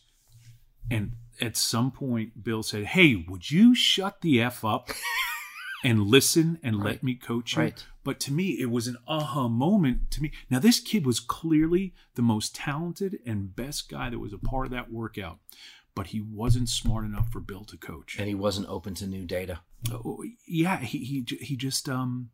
And 0.90 1.14
at 1.42 1.58
some 1.58 1.92
point, 1.92 2.44
Bill 2.44 2.64
said, 2.64 2.86
"Hey, 2.86 3.16
would 3.16 3.52
you 3.52 3.76
shut 3.76 4.22
the 4.22 4.42
f 4.42 4.64
up 4.64 4.90
and 5.84 6.04
listen 6.04 6.60
and 6.64 6.78
right. 6.78 6.86
let 6.86 7.04
me 7.04 7.16
coach 7.16 7.56
you?" 7.56 7.64
Right. 7.64 7.86
But 8.04 8.20
to 8.22 8.34
me, 8.34 8.60
it 8.60 8.70
was 8.70 8.88
an 8.88 8.98
aha 9.08 9.48
moment. 9.48 10.12
To 10.12 10.22
me, 10.22 10.32
now 10.50 10.60
this 10.60 10.80
kid 10.80 11.06
was 11.06 11.20
clearly 11.20 11.94
the 12.16 12.22
most 12.22 12.56
talented 12.56 13.20
and 13.26 13.56
best 13.56 13.90
guy 13.90 14.10
that 14.10 14.20
was 14.20 14.34
a 14.34 14.38
part 14.38 14.68
of 14.68 14.72
that 14.72 14.92
workout, 14.92 15.40
but 15.96 16.08
he 16.08 16.22
wasn't 16.22 16.70
smart 16.70 17.06
enough 17.06 17.32
for 17.32 17.40
Bill 17.40 17.66
to 17.66 17.78
coach, 17.78 18.18
and 18.20 18.28
he 18.28 18.36
wasn't 18.36 18.70
open 18.70 18.94
to 18.96 19.08
new 19.08 19.26
data. 19.26 19.62
Oh, 19.92 20.24
yeah, 20.48 20.78
he 20.80 21.00
he 21.00 21.38
he 21.38 21.56
just 21.56 21.90
um, 21.90 22.30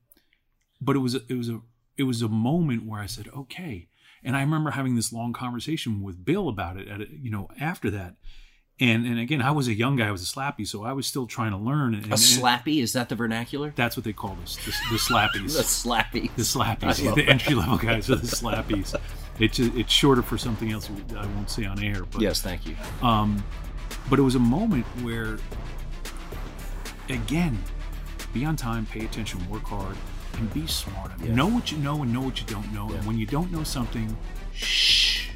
but 0.79 0.95
it 0.95 0.99
was 0.99 1.15
a, 1.15 1.21
it 1.27 1.35
was 1.35 1.49
a 1.49 1.61
it 1.97 2.03
was 2.03 2.21
a 2.21 2.29
moment 2.29 2.85
where 2.85 3.01
I 3.01 3.05
said, 3.05 3.27
okay 3.35 3.87
and 4.23 4.35
I 4.35 4.41
remember 4.41 4.71
having 4.71 4.95
this 4.95 5.11
long 5.11 5.33
conversation 5.33 6.01
with 6.01 6.23
Bill 6.23 6.47
about 6.47 6.77
it, 6.77 6.87
at, 6.87 7.09
you 7.09 7.31
know, 7.31 7.49
after 7.59 7.89
that. 7.91 8.15
And 8.79 9.05
and 9.05 9.19
again, 9.19 9.41
I 9.41 9.51
was 9.51 9.67
a 9.67 9.73
young 9.73 9.95
guy, 9.95 10.07
I 10.07 10.11
was 10.11 10.23
a 10.23 10.25
slappy, 10.25 10.67
so 10.67 10.83
I 10.83 10.93
was 10.93 11.05
still 11.05 11.27
trying 11.27 11.51
to 11.51 11.57
learn. 11.57 11.93
And, 11.93 12.05
a 12.07 12.15
slappy 12.15 12.81
is 12.81 12.93
that 12.93 13.09
the 13.09 13.15
vernacular? 13.15 13.73
That's 13.75 13.95
what 13.95 14.03
they 14.03 14.13
call 14.13 14.37
us, 14.41 14.55
the, 14.57 14.71
the 14.91 14.97
slappies. 14.97 15.55
the 15.55 15.63
slappies. 15.63 16.35
The 16.35 16.41
slappies. 16.41 17.15
The 17.15 17.27
entry 17.27 17.53
level 17.53 17.77
guys 17.77 18.09
are 18.09 18.15
the 18.15 18.27
slappies. 18.27 18.95
It's 19.39 19.59
it's 19.59 19.91
shorter 19.91 20.21
for 20.21 20.37
something 20.37 20.71
else 20.71 20.89
I 21.15 21.25
won't 21.27 21.49
say 21.49 21.65
on 21.65 21.83
air. 21.83 22.03
But, 22.11 22.21
yes, 22.21 22.41
thank 22.41 22.65
you. 22.65 22.75
Um, 23.01 23.43
but 24.09 24.19
it 24.19 24.23
was 24.23 24.35
a 24.35 24.39
moment 24.39 24.85
where, 25.03 25.37
again, 27.09 27.57
be 28.33 28.45
on 28.45 28.55
time, 28.55 28.85
pay 28.85 29.05
attention, 29.05 29.47
work 29.49 29.63
hard, 29.63 29.97
and 30.37 30.53
be 30.53 30.65
smart. 30.67 31.19
Know 31.21 31.47
what 31.47 31.71
you 31.71 31.77
know 31.77 32.01
and 32.01 32.13
know 32.13 32.21
what 32.21 32.39
you 32.39 32.47
don't 32.47 32.71
know. 32.73 32.89
Yeah. 32.89 32.97
And 32.97 33.05
when 33.05 33.17
you 33.17 33.25
don't 33.25 33.51
know 33.51 33.63
something, 33.63 34.15
shh, 34.53 35.29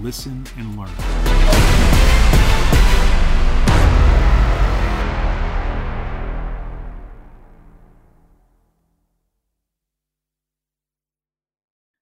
listen 0.00 0.44
and 0.56 0.78
learn. 0.78 2.09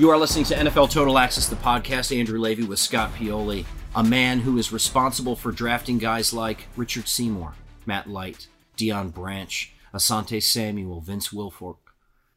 You 0.00 0.08
are 0.08 0.16
listening 0.16 0.46
to 0.46 0.54
NFL 0.54 0.90
Total 0.90 1.18
Access, 1.18 1.46
the 1.46 1.56
podcast. 1.56 2.18
Andrew 2.18 2.38
Levy 2.38 2.64
with 2.64 2.78
Scott 2.78 3.12
Pioli, 3.12 3.66
a 3.94 4.02
man 4.02 4.40
who 4.40 4.56
is 4.56 4.72
responsible 4.72 5.36
for 5.36 5.52
drafting 5.52 5.98
guys 5.98 6.32
like 6.32 6.68
Richard 6.74 7.06
Seymour, 7.06 7.52
Matt 7.84 8.08
Light, 8.08 8.48
Deion 8.78 9.12
Branch, 9.12 9.70
Asante 9.92 10.42
Samuel, 10.42 11.02
Vince 11.02 11.28
Wilfork, 11.34 11.76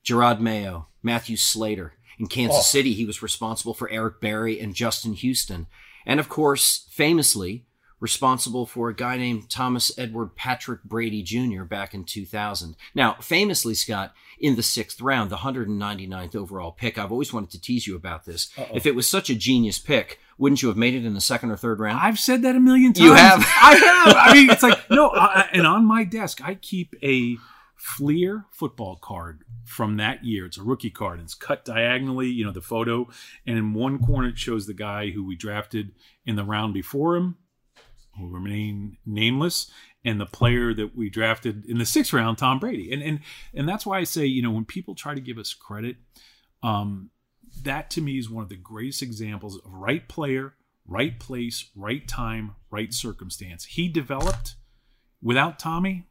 Jerod 0.06 0.42
Mayo, 0.42 0.88
Matthew 1.02 1.38
Slater. 1.38 1.94
In 2.20 2.28
Kansas 2.28 2.60
Oh. 2.60 2.64
City, 2.64 2.92
he 2.94 3.06
was 3.06 3.24
responsible 3.24 3.74
for 3.74 3.90
Eric 3.90 4.20
Berry 4.20 4.60
and 4.60 4.76
Justin 4.76 5.14
Houston. 5.14 5.68
And 6.06 6.20
of 6.20 6.28
course, 6.28 6.86
famously, 6.92 7.64
responsible 8.04 8.66
for 8.66 8.90
a 8.90 8.94
guy 8.94 9.16
named 9.16 9.50
Thomas 9.50 9.90
Edward 9.98 10.36
Patrick 10.36 10.84
Brady 10.84 11.24
Jr. 11.24 11.64
back 11.64 11.94
in 11.94 12.04
2000. 12.04 12.76
Now, 12.94 13.14
famously, 13.22 13.74
Scott, 13.74 14.14
in 14.38 14.58
the 14.58 14.62
sixth 14.62 15.00
round, 15.00 15.30
the 15.30 15.38
199th 15.38 16.36
overall 16.36 16.74
pick, 16.74 16.98
I've 16.98 17.14
always 17.14 17.32
wanted 17.32 17.52
to 17.52 17.62
tease 17.62 17.88
you 17.88 17.96
about 17.96 18.26
this. 18.26 18.52
Uh-oh. 18.58 18.76
If 18.76 18.86
it 18.86 18.94
was 18.94 19.10
such 19.10 19.30
a 19.30 19.36
genius 19.36 19.80
pick, 19.80 20.20
wouldn't 20.38 20.62
you 20.62 20.68
have 20.68 20.76
made 20.76 20.96
it 20.96 21.06
in 21.06 21.14
the 21.14 21.22
second 21.22 21.52
or 21.52 21.56
third 21.56 21.80
round? 21.80 21.98
I've 22.02 22.20
said 22.20 22.42
that 22.42 22.58
a 22.58 22.60
million 22.60 22.92
times. 22.92 23.06
You 23.06 23.14
have? 23.14 23.40
I 23.62 23.76
have. 23.76 24.16
I 24.18 24.34
mean, 24.34 24.50
it's 24.50 24.64
like 24.64 24.90
no. 24.92 25.10
I, 25.10 25.48
and 25.54 25.66
on 25.66 25.86
my 25.86 26.04
desk, 26.04 26.44
I 26.44 26.56
keep 26.56 26.96
a 27.02 27.38
Fleer 27.76 28.46
football 28.50 28.96
card 28.96 29.44
from 29.66 29.98
that 29.98 30.24
year. 30.24 30.46
It's 30.46 30.58
a 30.58 30.64
rookie 30.64 30.90
card. 30.90 31.20
It's 31.20 31.34
cut 31.34 31.66
diagonally. 31.66 32.28
You 32.28 32.46
know 32.46 32.52
the 32.52 32.62
photo, 32.62 33.10
and 33.46 33.58
in 33.58 33.74
one 33.74 34.00
corner 34.00 34.30
it 34.30 34.38
shows 34.38 34.68
the 34.68 34.74
guy 34.74 35.10
who 35.10 35.26
we 35.26 35.36
drafted 35.36 35.92
in 36.26 36.38
the 36.38 36.46
round 36.46 36.74
before 36.74 37.18
him, 37.18 37.36
will 38.20 38.30
remain 38.30 38.98
nameless, 39.06 39.72
and 40.06 40.20
the 40.20 40.26
player 40.26 40.74
that 40.74 40.96
we 40.96 41.10
drafted 41.10 41.66
in 41.66 41.78
the 41.78 41.86
sixth 41.86 42.14
round, 42.14 42.38
Tom 42.38 42.60
Brady. 42.60 42.92
And 42.92 43.02
and 43.02 43.20
and 43.54 43.68
that's 43.68 43.86
why 43.86 44.00
I 44.00 44.04
say, 44.04 44.26
you 44.26 44.42
know, 44.42 44.52
when 44.52 44.66
people 44.66 44.96
try 44.96 45.16
to 45.16 45.22
give 45.22 45.38
us 45.38 45.54
credit, 45.54 45.98
um, 46.62 47.10
that 47.64 47.90
to 47.92 48.02
me 48.02 48.18
is 48.18 48.30
one 48.30 48.44
of 48.44 48.50
the 48.50 48.56
greatest 48.56 49.02
examples 49.02 49.58
of 49.58 49.62
right 49.66 50.08
player, 50.08 50.54
right 50.88 51.20
place, 51.20 51.70
right 51.76 52.08
time, 52.08 52.56
right 52.70 52.94
circumstance. 52.94 53.66
He 53.66 53.88
developed 53.88 54.56
without 55.22 55.60
Tommy. 55.60 56.08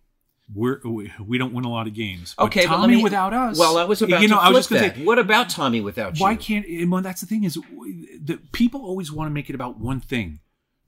We're, 0.55 0.81
we 0.85 1.11
we 1.25 1.39
don't 1.39 1.55
win 1.55 1.65
a 1.65 1.71
lot 1.71 1.87
of 1.87 1.95
games. 1.95 2.35
But 2.37 2.45
okay, 2.47 2.65
Tommy 2.67 2.95
but 2.95 2.97
me, 2.99 3.03
without 3.03 3.33
us. 3.33 3.59
Well, 3.59 3.79
I 3.79 3.85
was 3.85 4.03
about 4.03 4.21
you 4.21 4.29
know, 4.29 4.37
to 4.37 4.43
I 4.43 4.49
was 4.49 4.59
just 4.59 4.71
gonna 4.71 4.83
that. 4.83 4.97
say, 4.97 5.05
what 5.05 5.19
about 5.19 5.49
Tommy 5.49 5.81
without 5.81 6.19
you? 6.19 6.23
why 6.23 6.37
can't? 6.37 6.67
Well, 6.91 7.01
that's 7.01 7.21
the 7.23 7.27
thing 7.27 7.45
is, 7.45 7.55
the 7.55 8.39
people 8.53 8.83
always 8.83 9.11
want 9.11 9.29
to 9.31 9.33
make 9.33 9.49
it 9.49 9.55
about 9.55 9.79
one 9.79 10.01
thing. 10.01 10.41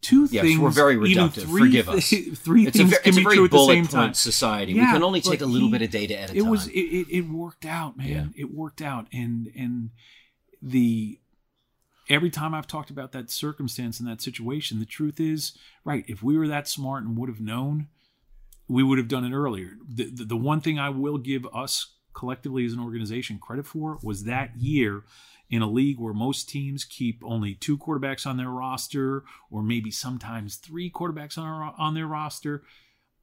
Two 0.05 0.29
Yes, 0.31 0.45
things. 0.45 0.61
we're 0.61 0.69
very 0.71 0.97
reductive. 0.97 1.45
three 1.47 1.63
Forgive 1.63 1.89
us. 1.89 2.09
Three 2.35 2.67
It's 2.67 2.77
a 2.79 2.79
things 2.85 2.99
can 2.99 3.09
it's 3.09 3.17
a 3.17 3.21
be 3.21 3.25
very 3.25 3.37
true 3.37 3.45
at 3.47 3.51
the 3.51 3.67
same 3.67 3.87
time. 3.87 4.13
society. 4.15 4.75
We 4.75 4.81
can 4.81 5.03
only 5.03 5.21
take 5.23 5.41
a 5.41 5.47
little 5.47 5.71
bit 5.71 5.81
of 5.83 5.91
data 5.91 6.19
at 6.21 6.31
a 6.31 6.37
it 6.37 6.43
was 6.43 6.65
time. 6.67 6.75
it, 6.75 6.79
it, 6.79 7.07
it 7.11 7.21
worked 7.23 7.65
out, 7.65 7.97
man. 7.97 8.35
It 8.37 8.53
worked 8.55 8.83
out, 8.83 9.07
and 9.13 9.51
and 9.57 9.91
the 10.61 11.19
every 12.11 12.29
time 12.31 12.53
I've 12.55 12.67
talked 12.67 12.91
about 12.91 13.13
that 13.13 13.31
circumstance 13.31 13.99
and 13.99 14.07
that 14.09 14.21
situation, 14.21 14.79
the 14.79 14.85
truth 14.85 15.19
is, 15.19 15.57
right? 15.87 16.05
If 16.07 16.23
we 16.23 16.37
were 16.37 16.49
that 16.49 16.69
smart 16.69 17.03
and 17.05 17.17
would 17.17 17.31
have 17.31 17.41
known, 17.41 17.89
we 18.69 18.83
would 18.83 18.99
have 18.99 19.09
done 19.09 19.25
it 19.25 19.33
earlier. 19.35 19.71
The, 19.89 20.11
the, 20.11 20.25
the 20.25 20.37
one 20.37 20.61
thing 20.61 20.79
I 20.79 20.91
will 20.91 21.17
give 21.17 21.47
us 21.55 21.95
collectively 22.15 22.65
as 22.65 22.73
an 22.73 22.81
organization 22.81 23.39
credit 23.39 23.67
for 23.67 23.99
was 24.03 24.25
that 24.25 24.57
year 24.57 25.03
in 25.51 25.63
a 25.63 25.71
league 25.71 25.99
where 26.01 26.15
most 26.15 26.49
teams 26.49 26.85
keep 26.85 27.23
only 27.25 27.55
two 27.55 27.77
quarterbacks 27.77 28.27
on 28.27 28.37
their 28.37 28.49
roster 28.51 29.25
or 29.51 29.63
maybe 29.63 29.91
sometimes 29.91 30.57
three 30.57 30.91
quarterbacks 30.91 31.37
on, 31.37 31.75
on 31.79 31.95
their 31.95 32.07
roster. 32.07 32.63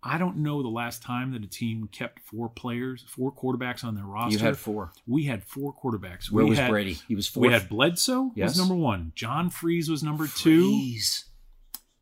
I 0.03 0.17
don't 0.17 0.37
know 0.37 0.63
the 0.63 0.67
last 0.69 1.03
time 1.03 1.31
that 1.33 1.43
a 1.43 1.47
team 1.47 1.87
kept 1.91 2.19
four 2.21 2.49
players, 2.49 3.05
four 3.07 3.31
quarterbacks 3.31 3.83
on 3.83 3.93
their 3.93 4.05
roster. 4.05 4.37
You 4.39 4.43
had 4.43 4.57
four. 4.57 4.93
We 5.05 5.25
had 5.25 5.43
four 5.43 5.73
quarterbacks. 5.73 6.31
Where 6.31 6.43
we 6.43 6.51
was 6.51 6.59
had, 6.59 6.71
Brady? 6.71 6.97
He 7.07 7.15
was 7.15 7.35
We 7.35 7.49
had 7.49 7.69
Bledsoe 7.69 8.31
Yes. 8.35 8.51
was 8.51 8.57
number 8.57 8.75
one. 8.75 9.11
John 9.15 9.51
Friesz 9.51 9.89
was 9.89 10.01
number 10.01 10.27
two. 10.27 10.71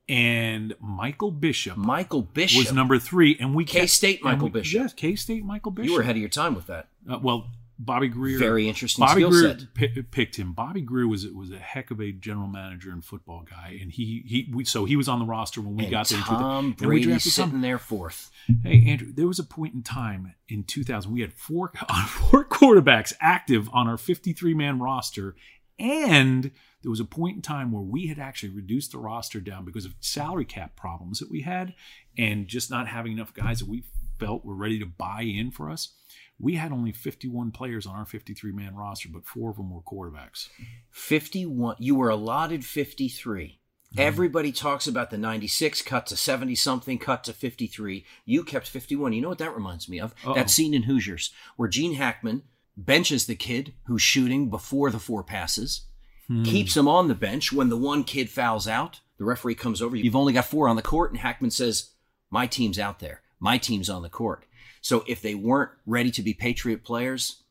And 0.10 0.76
Michael 0.82 1.32
Bishop. 1.32 1.78
Michael 1.78 2.24
Bishop 2.24 2.58
was 2.58 2.74
number 2.74 2.98
three. 3.00 3.38
And 3.40 3.54
we 3.54 3.64
kept- 3.64 3.82
K-State 3.84 4.24
Michael 4.24 4.46
we- 4.48 4.50
Bishop. 4.62 4.82
Yes, 4.82 4.94
K 4.94 5.16
State 5.16 5.46
Michael 5.46 5.72
Bishop. 5.72 5.88
You 5.90 5.94
were 5.96 6.02
ahead 6.02 6.16
of 6.16 6.20
your 6.22 6.30
time 6.30 6.56
with 6.56 6.66
that. 6.68 6.90
Uh, 7.08 7.20
well, 7.22 7.48
Bobby 7.82 8.10
Grier. 8.10 8.38
Very 8.38 8.68
interesting 8.68 9.06
Bobby 9.06 9.22
skill 9.22 9.30
Grier 9.30 9.58
set. 9.60 9.74
pi- 9.74 10.02
picked 10.12 10.36
him. 10.36 10.52
Bobby 10.52 10.82
Grier 10.82 11.08
was 11.08 11.26
was 11.28 11.50
a 11.52 11.60
heck 11.60 11.92
of 11.92 12.02
a 12.02 12.12
general 12.12 12.48
manager 12.48 12.92
and 12.92 13.06
football 13.06 13.46
guy, 13.50 13.78
and 13.82 13.90
he 13.90 14.22
he 14.28 14.52
we, 14.54 14.66
so 14.66 14.84
he 14.84 14.98
was 14.98 15.08
on 15.08 15.20
the 15.20 15.26
roster 15.26 15.62
when 15.62 15.78
we 15.78 15.84
And 15.86 15.92
got 15.92 16.10
there. 16.10 16.18
in 16.18 16.24
2000. 16.26 16.44
Tom 16.44 16.66
And 16.66 16.76
we 16.82 16.86
Brady 17.06 17.20
sitting 17.20 17.52
Tom- 17.52 17.62
there 17.62 17.78
fourth. 17.80 18.32
Hey 18.64 18.84
Andrew, 18.86 19.14
there 19.14 19.28
was 19.28 19.40
a 19.40 19.46
point 19.46 19.76
in 19.76 19.82
time 19.84 20.34
in 20.50 20.66
2000 20.66 21.10
we 21.10 21.22
had 21.22 21.32
four 21.34 21.72
four 22.08 22.44
quarterbacks 22.44 23.14
active 23.22 23.70
on 23.72 23.88
our 23.88 23.98
53 23.98 24.54
man 24.54 24.80
roster, 24.80 25.36
and 25.78 26.52
there 26.82 26.92
was 26.92 27.00
a 27.00 27.06
point 27.06 27.36
in 27.36 27.42
time 27.42 27.72
where 27.72 27.82
we 27.82 28.08
had 28.08 28.20
actually 28.20 28.50
reduced 28.50 28.92
the 28.92 28.98
roster 28.98 29.40
down 29.40 29.66
because 29.66 29.86
of 29.86 29.96
salary 30.00 30.46
cap 30.46 30.76
problems 30.76 31.20
that 31.20 31.32
we 31.32 31.42
had, 31.42 31.74
and 32.18 32.48
just 32.48 32.72
not 32.72 32.88
having 32.88 33.12
enough 33.12 33.34
guys 33.34 33.60
that 33.60 33.68
we 33.68 33.84
felt 34.20 34.46
were 34.46 34.56
ready 34.56 34.80
to 34.80 34.86
buy 34.86 35.22
in 35.22 35.52
for 35.52 35.70
us. 35.70 35.94
We 36.40 36.56
had 36.56 36.72
only 36.72 36.94
51 36.94 37.52
players 37.52 37.86
on 37.86 37.96
our 37.96 38.06
53 38.06 38.52
man 38.52 38.76
roster, 38.76 39.10
but 39.12 39.26
four 39.26 39.50
of 39.50 39.58
them 39.58 39.72
were 39.72 39.82
quarterbacks. 39.82 40.48
51. 40.92 41.76
You 41.80 41.96
were 41.96 42.10
allotted 42.10 42.64
53. 42.64 43.60
Mm-hmm. 43.92 44.00
Everybody 44.00 44.52
talks 44.52 44.88
about 44.88 45.10
the 45.10 45.18
96 45.18 45.82
cut 45.82 46.06
to 46.08 46.16
70 46.16 46.56
something, 46.56 46.98
cut 46.98 47.24
to 47.26 47.34
53. 47.34 48.06
You 48.24 48.44
kept 48.44 48.70
51. 48.70 49.14
You 49.14 49.22
know 49.22 49.30
what 49.30 49.40
that 49.40 49.56
reminds 49.56 49.90
me 49.90 50.00
of? 50.00 50.14
Uh-oh. 50.24 50.36
That 50.36 50.50
scene 50.50 50.74
in 50.74 50.84
Hoosiers 50.84 51.34
where 51.58 51.68
Gene 51.68 51.96
Hackman 51.96 52.44
benches 52.78 53.26
the 53.26 53.36
kid 53.36 53.74
who's 53.86 54.02
shooting 54.02 54.50
before 54.50 54.92
the 54.92 55.00
four 55.00 55.24
passes, 55.24 55.82
Hmm. 56.30 56.44
keeps 56.44 56.78
him 56.78 56.88
on 56.88 57.08
the 57.08 57.16
bench. 57.16 57.52
When 57.52 57.70
the 57.70 57.78
one 57.78 58.04
kid 58.04 58.30
fouls 58.30 58.68
out, 58.68 59.00
the 59.18 59.26
referee 59.26 59.56
comes 59.56 59.82
over. 59.82 59.96
You've 59.96 60.16
only 60.16 60.32
got 60.32 60.46
four 60.46 60.70
on 60.70 60.76
the 60.76 60.84
court, 60.84 61.12
and 61.12 61.20
Hackman 61.20 61.50
says, 61.50 61.90
My 62.30 62.46
team's 62.46 62.78
out 62.78 63.00
there. 63.00 63.22
My 63.40 63.58
team's 63.58 63.90
on 63.90 64.04
the 64.04 64.10
court. 64.10 64.46
So 64.80 65.04
if 65.08 65.22
they 65.22 65.34
weren't 65.34 65.72
ready 65.88 66.12
to 66.12 66.22
be 66.22 66.36
Patriot 66.36 66.84
players, 66.84 67.42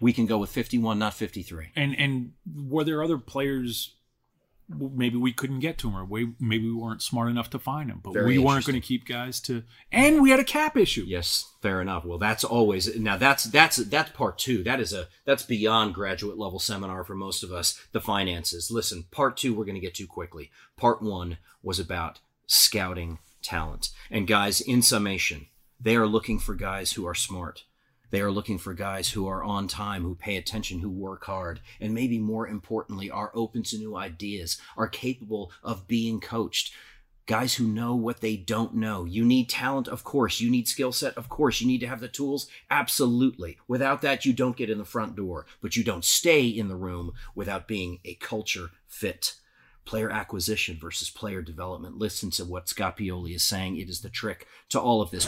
we 0.00 0.12
can 0.12 0.26
go 0.26 0.38
with 0.38 0.50
51, 0.50 0.98
not 0.98 1.14
53. 1.14 1.68
And 1.76 1.98
and 1.98 2.32
were 2.68 2.84
there 2.84 3.02
other 3.02 3.18
players? 3.18 3.94
Maybe 4.68 5.16
we 5.16 5.32
couldn't 5.32 5.60
get 5.60 5.78
to 5.78 5.88
him 5.88 5.96
or 5.96 6.04
we, 6.04 6.32
maybe 6.40 6.66
we 6.66 6.74
weren't 6.74 7.00
smart 7.00 7.30
enough 7.30 7.50
to 7.50 7.58
find 7.58 7.88
him 7.88 8.00
But 8.02 8.14
Very 8.14 8.26
we 8.26 8.38
weren't 8.38 8.66
going 8.66 8.80
to 8.80 8.86
keep 8.86 9.06
guys 9.06 9.38
to. 9.42 9.62
And 9.92 10.20
we 10.20 10.30
had 10.30 10.40
a 10.40 10.44
cap 10.44 10.76
issue. 10.76 11.04
Yes, 11.06 11.52
fair 11.62 11.80
enough. 11.80 12.04
Well, 12.04 12.18
that's 12.18 12.42
always 12.42 12.98
now. 12.98 13.16
That's 13.16 13.44
that's 13.44 13.76
that's 13.76 14.10
part 14.10 14.38
two. 14.38 14.64
That 14.64 14.80
is 14.80 14.92
a 14.92 15.06
that's 15.24 15.44
beyond 15.44 15.94
graduate 15.94 16.36
level 16.36 16.58
seminar 16.58 17.04
for 17.04 17.14
most 17.14 17.44
of 17.44 17.52
us. 17.52 17.80
The 17.92 18.00
finances. 18.00 18.70
Listen, 18.70 19.04
part 19.12 19.36
two 19.36 19.54
we're 19.54 19.64
going 19.64 19.76
to 19.76 19.80
get 19.80 19.94
to 19.96 20.06
quickly. 20.06 20.50
Part 20.76 21.00
one 21.00 21.38
was 21.62 21.78
about 21.78 22.18
scouting 22.46 23.18
talent. 23.42 23.90
And 24.10 24.26
guys, 24.26 24.60
in 24.60 24.82
summation, 24.82 25.46
they 25.80 25.94
are 25.96 26.06
looking 26.06 26.38
for 26.38 26.54
guys 26.54 26.92
who 26.92 27.06
are 27.06 27.14
smart. 27.14 27.64
They 28.10 28.20
are 28.20 28.30
looking 28.30 28.58
for 28.58 28.74
guys 28.74 29.10
who 29.10 29.26
are 29.26 29.42
on 29.42 29.68
time, 29.68 30.02
who 30.02 30.14
pay 30.14 30.36
attention, 30.36 30.80
who 30.80 30.90
work 30.90 31.24
hard, 31.24 31.60
and 31.80 31.92
maybe 31.92 32.18
more 32.18 32.46
importantly, 32.46 33.10
are 33.10 33.32
open 33.34 33.62
to 33.64 33.78
new 33.78 33.96
ideas, 33.96 34.58
are 34.76 34.88
capable 34.88 35.50
of 35.62 35.88
being 35.88 36.20
coached. 36.20 36.72
Guys 37.26 37.54
who 37.54 37.66
know 37.66 37.96
what 37.96 38.20
they 38.20 38.36
don't 38.36 38.74
know. 38.74 39.04
You 39.04 39.24
need 39.24 39.48
talent, 39.48 39.88
of 39.88 40.04
course. 40.04 40.40
You 40.40 40.48
need 40.48 40.68
skill 40.68 40.92
set, 40.92 41.16
of 41.18 41.28
course. 41.28 41.60
You 41.60 41.66
need 41.66 41.80
to 41.80 41.88
have 41.88 41.98
the 41.98 42.06
tools, 42.06 42.46
absolutely. 42.70 43.58
Without 43.66 44.00
that, 44.02 44.24
you 44.24 44.32
don't 44.32 44.56
get 44.56 44.70
in 44.70 44.78
the 44.78 44.84
front 44.84 45.16
door, 45.16 45.44
but 45.60 45.74
you 45.74 45.82
don't 45.82 46.04
stay 46.04 46.46
in 46.46 46.68
the 46.68 46.76
room 46.76 47.12
without 47.34 47.66
being 47.66 47.98
a 48.04 48.14
culture 48.14 48.70
fit 48.86 49.34
player 49.84 50.10
acquisition 50.10 50.76
versus 50.78 51.08
player 51.08 51.40
development. 51.40 51.96
Listen 51.96 52.30
to 52.32 52.44
what 52.44 52.68
Scott 52.68 52.98
Pioli 52.98 53.34
is 53.34 53.44
saying. 53.44 53.78
It 53.78 53.88
is 53.88 54.00
the 54.00 54.10
trick 54.10 54.46
to 54.68 54.80
all 54.80 55.00
of 55.00 55.10
this. 55.10 55.26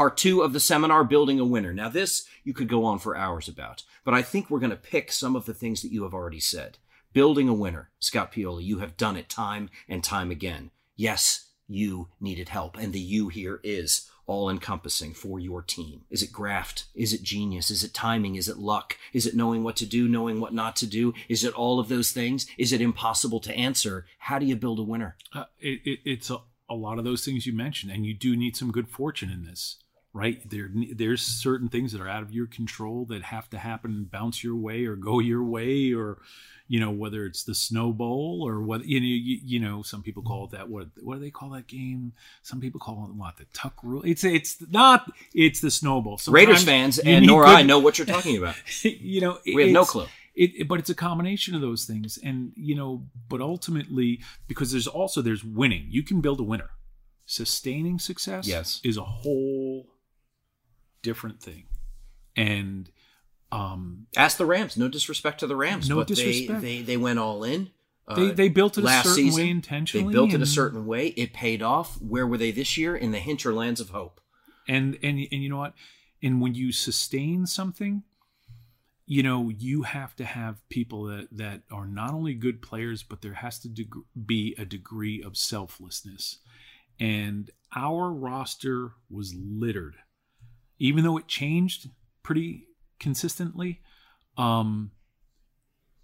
Part 0.00 0.16
two 0.16 0.40
of 0.40 0.54
the 0.54 0.60
seminar, 0.60 1.04
Building 1.04 1.38
a 1.38 1.44
Winner. 1.44 1.74
Now, 1.74 1.90
this 1.90 2.26
you 2.42 2.54
could 2.54 2.70
go 2.70 2.86
on 2.86 2.98
for 2.98 3.14
hours 3.14 3.48
about, 3.48 3.82
but 4.02 4.14
I 4.14 4.22
think 4.22 4.48
we're 4.48 4.58
going 4.58 4.70
to 4.70 4.76
pick 4.76 5.12
some 5.12 5.36
of 5.36 5.44
the 5.44 5.52
things 5.52 5.82
that 5.82 5.92
you 5.92 6.04
have 6.04 6.14
already 6.14 6.40
said. 6.40 6.78
Building 7.12 7.50
a 7.50 7.52
winner, 7.52 7.90
Scott 7.98 8.32
Pioli, 8.32 8.64
you 8.64 8.78
have 8.78 8.96
done 8.96 9.14
it 9.18 9.28
time 9.28 9.68
and 9.90 10.02
time 10.02 10.30
again. 10.30 10.70
Yes, 10.96 11.50
you 11.68 12.08
needed 12.18 12.48
help, 12.48 12.78
and 12.78 12.94
the 12.94 12.98
you 12.98 13.28
here 13.28 13.60
is 13.62 14.10
all 14.24 14.48
encompassing 14.48 15.12
for 15.12 15.38
your 15.38 15.60
team? 15.60 16.06
Is 16.08 16.22
it 16.22 16.32
graft? 16.32 16.86
Is 16.94 17.12
it 17.12 17.22
genius? 17.22 17.70
Is 17.70 17.84
it 17.84 17.92
timing? 17.92 18.36
Is 18.36 18.48
it 18.48 18.56
luck? 18.56 18.96
Is 19.12 19.26
it 19.26 19.36
knowing 19.36 19.64
what 19.64 19.76
to 19.76 19.84
do, 19.84 20.08
knowing 20.08 20.40
what 20.40 20.54
not 20.54 20.76
to 20.76 20.86
do? 20.86 21.12
Is 21.28 21.44
it 21.44 21.52
all 21.52 21.78
of 21.78 21.90
those 21.90 22.10
things? 22.10 22.46
Is 22.56 22.72
it 22.72 22.80
impossible 22.80 23.40
to 23.40 23.54
answer? 23.54 24.06
How 24.20 24.38
do 24.38 24.46
you 24.46 24.56
build 24.56 24.78
a 24.78 24.82
winner? 24.82 25.18
Uh, 25.34 25.44
it, 25.60 25.82
it, 25.84 25.98
it's 26.06 26.30
a, 26.30 26.38
a 26.70 26.74
lot 26.74 26.98
of 26.98 27.04
those 27.04 27.22
things 27.22 27.44
you 27.44 27.52
mentioned, 27.52 27.92
and 27.92 28.06
you 28.06 28.14
do 28.14 28.34
need 28.34 28.56
some 28.56 28.72
good 28.72 28.88
fortune 28.88 29.30
in 29.30 29.44
this, 29.44 29.76
right? 30.12 30.40
There, 30.48 30.68
there's 30.92 31.22
certain 31.22 31.68
things 31.68 31.92
that 31.92 32.00
are 32.00 32.08
out 32.08 32.22
of 32.22 32.32
your 32.32 32.46
control 32.46 33.04
that 33.06 33.22
have 33.22 33.48
to 33.50 33.58
happen 33.58 33.92
and 33.92 34.10
bounce 34.10 34.42
your 34.42 34.56
way 34.56 34.84
or 34.86 34.96
go 34.96 35.20
your 35.20 35.44
way, 35.44 35.92
or 35.92 36.18
you 36.66 36.80
know 36.80 36.90
whether 36.90 37.24
it's 37.26 37.44
the 37.44 37.54
snowball 37.54 38.42
or 38.46 38.60
what 38.62 38.84
you 38.84 39.00
know 39.00 39.06
you, 39.06 39.38
you, 39.44 39.60
know 39.60 39.82
some 39.82 40.02
people 40.02 40.22
call 40.22 40.44
it 40.44 40.50
that 40.52 40.68
what 40.68 40.88
what 41.00 41.14
do 41.14 41.20
they 41.20 41.30
call 41.30 41.50
that 41.50 41.66
game? 41.66 42.12
Some 42.42 42.60
people 42.60 42.80
call 42.80 43.06
it 43.08 43.14
what 43.14 43.36
the 43.36 43.46
tuck 43.52 43.74
rule 43.82 44.02
it's 44.04 44.24
it's 44.24 44.56
not 44.70 45.10
it's 45.34 45.60
the 45.60 45.70
snowball. 45.70 46.20
Raiders 46.28 46.64
fans 46.64 46.98
and 46.98 47.26
nor 47.26 47.44
good, 47.44 47.56
i 47.56 47.62
know 47.62 47.78
what 47.78 47.98
you're 47.98 48.06
talking 48.06 48.36
about. 48.36 48.56
You 48.82 49.20
know 49.20 49.38
we 49.44 49.62
have 49.62 49.72
no 49.72 49.84
clue. 49.84 50.06
it, 50.34 50.68
but 50.68 50.78
it's 50.78 50.90
a 50.90 50.94
combination 50.94 51.54
of 51.54 51.60
those 51.60 51.84
things. 51.84 52.18
And 52.22 52.52
you 52.56 52.74
know 52.74 53.04
but 53.28 53.40
ultimately 53.40 54.20
because 54.48 54.72
there's 54.72 54.86
also 54.86 55.22
there's 55.22 55.44
winning. 55.44 55.86
You 55.88 56.02
can 56.02 56.20
build 56.20 56.40
a 56.40 56.44
winner. 56.44 56.70
Sustaining 57.26 58.00
success 58.00 58.48
yes. 58.48 58.80
is 58.82 58.96
a 58.96 59.04
whole 59.04 59.86
different 61.02 61.40
thing 61.40 61.64
and 62.36 62.90
um, 63.52 64.06
Ask 64.16 64.36
the 64.38 64.46
Rams. 64.46 64.76
No 64.76 64.88
disrespect 64.88 65.40
to 65.40 65.46
the 65.46 65.56
Rams, 65.56 65.88
no 65.88 65.96
but 65.96 66.06
disrespect. 66.06 66.60
They, 66.60 66.78
they 66.78 66.82
they 66.82 66.96
went 66.96 67.18
all 67.18 67.42
in. 67.44 67.70
Uh, 68.06 68.14
they 68.14 68.30
they 68.30 68.48
built 68.48 68.78
it 68.78 68.84
a 68.84 68.88
certain 68.88 69.12
season. 69.12 69.42
way 69.42 69.50
intentionally. 69.50 70.06
They 70.06 70.12
built 70.12 70.32
it 70.32 70.42
a 70.42 70.46
certain 70.46 70.86
way. 70.86 71.08
It 71.08 71.32
paid 71.32 71.62
off. 71.62 72.00
Where 72.00 72.26
were 72.26 72.38
they 72.38 72.50
this 72.50 72.76
year? 72.76 72.96
In 72.96 73.10
the 73.12 73.18
hinterlands 73.18 73.80
of 73.80 73.90
hope. 73.90 74.20
And 74.68 74.98
and 75.02 75.18
and 75.32 75.42
you 75.42 75.48
know 75.48 75.58
what? 75.58 75.74
And 76.22 76.40
when 76.40 76.54
you 76.54 76.70
sustain 76.70 77.46
something, 77.46 78.04
you 79.06 79.22
know 79.22 79.48
you 79.48 79.82
have 79.82 80.14
to 80.16 80.24
have 80.24 80.66
people 80.68 81.04
that 81.04 81.28
that 81.32 81.62
are 81.72 81.86
not 81.86 82.12
only 82.14 82.34
good 82.34 82.62
players, 82.62 83.02
but 83.02 83.20
there 83.22 83.34
has 83.34 83.58
to 83.60 83.68
deg- 83.68 84.04
be 84.26 84.54
a 84.58 84.64
degree 84.64 85.22
of 85.22 85.36
selflessness. 85.36 86.38
And 87.00 87.50
our 87.74 88.12
roster 88.12 88.92
was 89.08 89.34
littered, 89.34 89.96
even 90.80 91.04
though 91.04 91.18
it 91.18 91.28
changed 91.28 91.88
pretty 92.24 92.66
consistently, 92.98 93.80
um, 94.36 94.90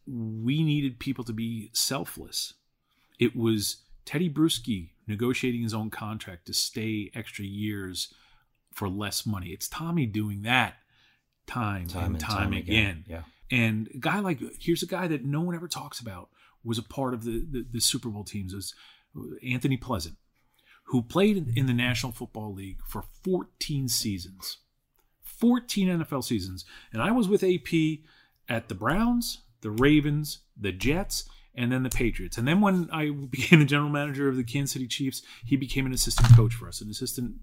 we 0.07 0.63
needed 0.63 1.01
people 1.01 1.25
to 1.25 1.33
be 1.33 1.71
selfless. 1.73 2.55
It 3.19 3.35
was 3.35 3.79
Tedy 4.05 4.33
Bruschi 4.33 4.91
negotiating 5.09 5.63
his 5.63 5.75
own 5.75 5.91
contract 5.91 6.47
to 6.47 6.53
stay 6.53 7.11
extra 7.15 7.45
years 7.45 8.13
for 8.73 8.89
less 8.89 9.27
money. 9.27 9.49
It's 9.49 9.67
Tommy 9.67 10.07
doing 10.07 10.43
that 10.43 10.75
time, 11.47 11.89
time 11.89 12.13
and 12.13 12.21
time, 12.21 12.37
time 12.37 12.53
again. 12.53 13.05
again. 13.05 13.05
Yeah. 13.09 13.23
And 13.51 13.89
a 13.95 13.99
guy 13.99 14.21
like 14.21 14.41
here's 14.61 14.83
a 14.83 14.87
guy 14.87 15.09
that 15.09 15.25
no 15.25 15.41
one 15.41 15.55
ever 15.55 15.69
talks 15.69 15.99
about 15.99 16.29
was 16.63 16.79
a 16.79 16.83
part 16.83 17.15
of 17.15 17.25
the 17.25 17.47
the, 17.51 17.65
the 17.73 17.81
Super 17.81 18.11
Bowl 18.11 18.25
teams 18.25 18.55
was 18.55 18.75
Anthony 19.43 19.77
Pleasant, 19.77 20.17
who 20.87 21.03
played 21.03 21.53
in 21.57 21.67
the 21.67 21.73
National 21.73 22.13
Football 22.13 22.53
League 22.53 22.81
for 22.87 23.05
14 23.25 23.89
seasons. 23.89 24.59
14 25.37 25.89
NFL 25.89 26.25
seasons. 26.25 26.65
And 26.93 27.03
I 27.03 27.11
was 27.11 27.29
with 27.29 27.43
AP 27.43 28.01
at 28.49 28.69
the 28.69 28.75
Browns, 28.75 29.43
the 29.61 29.71
Ravens, 29.71 30.41
the 30.57 30.73
Jets, 30.73 31.29
and 31.55 31.73
then 31.73 31.83
the 31.83 31.91
Patriots. 31.91 32.39
And 32.39 32.47
then 32.47 32.61
when 32.61 32.89
I 32.93 33.11
became 33.31 33.61
the 33.61 33.65
general 33.65 33.91
manager 33.91 34.29
of 34.29 34.37
the 34.37 34.45
Kansas 34.45 34.73
City 34.73 34.87
Chiefs, 34.87 35.23
he 35.45 35.57
became 35.57 35.87
an 35.87 35.93
assistant 35.93 36.35
coach 36.37 36.55
for 36.55 36.69
us, 36.69 36.81
an 36.81 36.91
assistant 36.91 37.37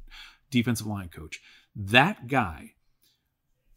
defensive 0.49 0.87
line 0.87 1.09
coach. 1.09 1.41
That 1.75 2.27
guy, 2.27 2.73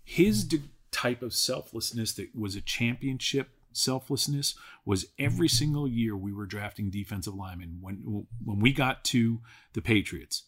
his 0.05 0.55
type 0.91 1.23
of 1.23 1.35
selflessness 1.35 2.15
that 2.15 2.35
was 2.35 2.57
a 2.57 2.61
championship 2.61 3.51
selflessness 3.73 4.55
was 4.85 5.07
every 5.19 5.49
single 5.49 5.87
year 5.87 6.17
we 6.17 6.33
were 6.33 6.47
drafting 6.47 6.91
defensive 6.91 7.35
linemen. 7.35 7.79
When 7.81 8.27
when 8.45 8.61
we 8.61 8.73
got 8.73 9.05
to 9.05 9.41
the 9.75 9.83
Patriots, 9.83 10.45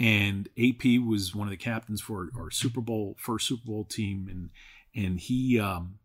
and 0.00 0.48
AP 0.58 0.98
was 1.06 1.34
one 1.34 1.46
of 1.46 1.50
the 1.50 1.58
captains 1.58 2.00
for 2.00 2.30
our 2.36 2.50
Super 2.50 2.80
Bowl 2.80 3.16
first 3.18 3.46
Super 3.46 3.66
Bowl 3.66 3.84
team, 3.84 4.26
and 4.30 4.50
and 4.94 5.20
he 5.20 5.60
um, 5.60 5.98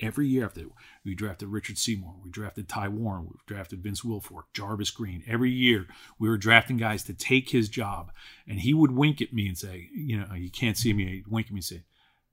every 0.00 0.26
year 0.26 0.44
after 0.44 0.62
we 1.04 1.14
drafted 1.14 1.48
Richard 1.48 1.78
Seymour, 1.78 2.16
we 2.24 2.28
drafted 2.28 2.68
Ty 2.68 2.88
Warren, 2.88 3.26
we 3.26 3.36
drafted 3.46 3.84
Vince 3.84 4.00
Wilfork, 4.02 4.44
Jarvis 4.52 4.90
Green. 4.90 5.22
Every 5.28 5.52
year 5.52 5.86
we 6.18 6.28
were 6.28 6.36
drafting 6.36 6.76
guys 6.76 7.04
to 7.04 7.14
take 7.14 7.50
his 7.50 7.68
job, 7.68 8.10
and 8.48 8.60
he 8.60 8.74
would 8.74 8.90
wink 8.90 9.22
at 9.22 9.32
me 9.32 9.46
and 9.46 9.56
say, 9.56 9.88
you 9.94 10.18
know, 10.18 10.34
you 10.34 10.50
can't 10.50 10.76
see 10.76 10.92
me. 10.92 11.06
He'd 11.06 11.28
wink 11.28 11.46
at 11.46 11.52
me 11.52 11.58
and 11.58 11.64
say, 11.64 11.82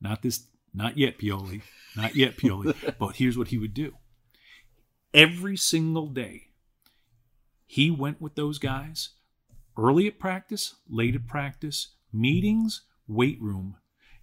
not 0.01 0.23
this, 0.23 0.47
not 0.73 0.97
yet, 0.97 1.19
Pioli, 1.19 1.61
not 1.95 2.15
yet, 2.15 2.37
Pioli. 2.37 2.75
but 2.99 3.17
here's 3.17 3.37
what 3.37 3.49
he 3.49 3.59
would 3.59 3.75
do. 3.75 3.93
Every 5.13 5.57
single 5.57 6.07
day, 6.07 6.47
he 7.67 7.91
went 7.91 8.19
with 8.19 8.33
those 8.33 8.57
guys 8.57 9.11
early 9.77 10.07
at 10.07 10.19
practice, 10.19 10.75
late 10.89 11.15
at 11.15 11.27
practice, 11.27 11.95
meetings, 12.11 12.81
weight 13.07 13.41
room, 13.41 13.77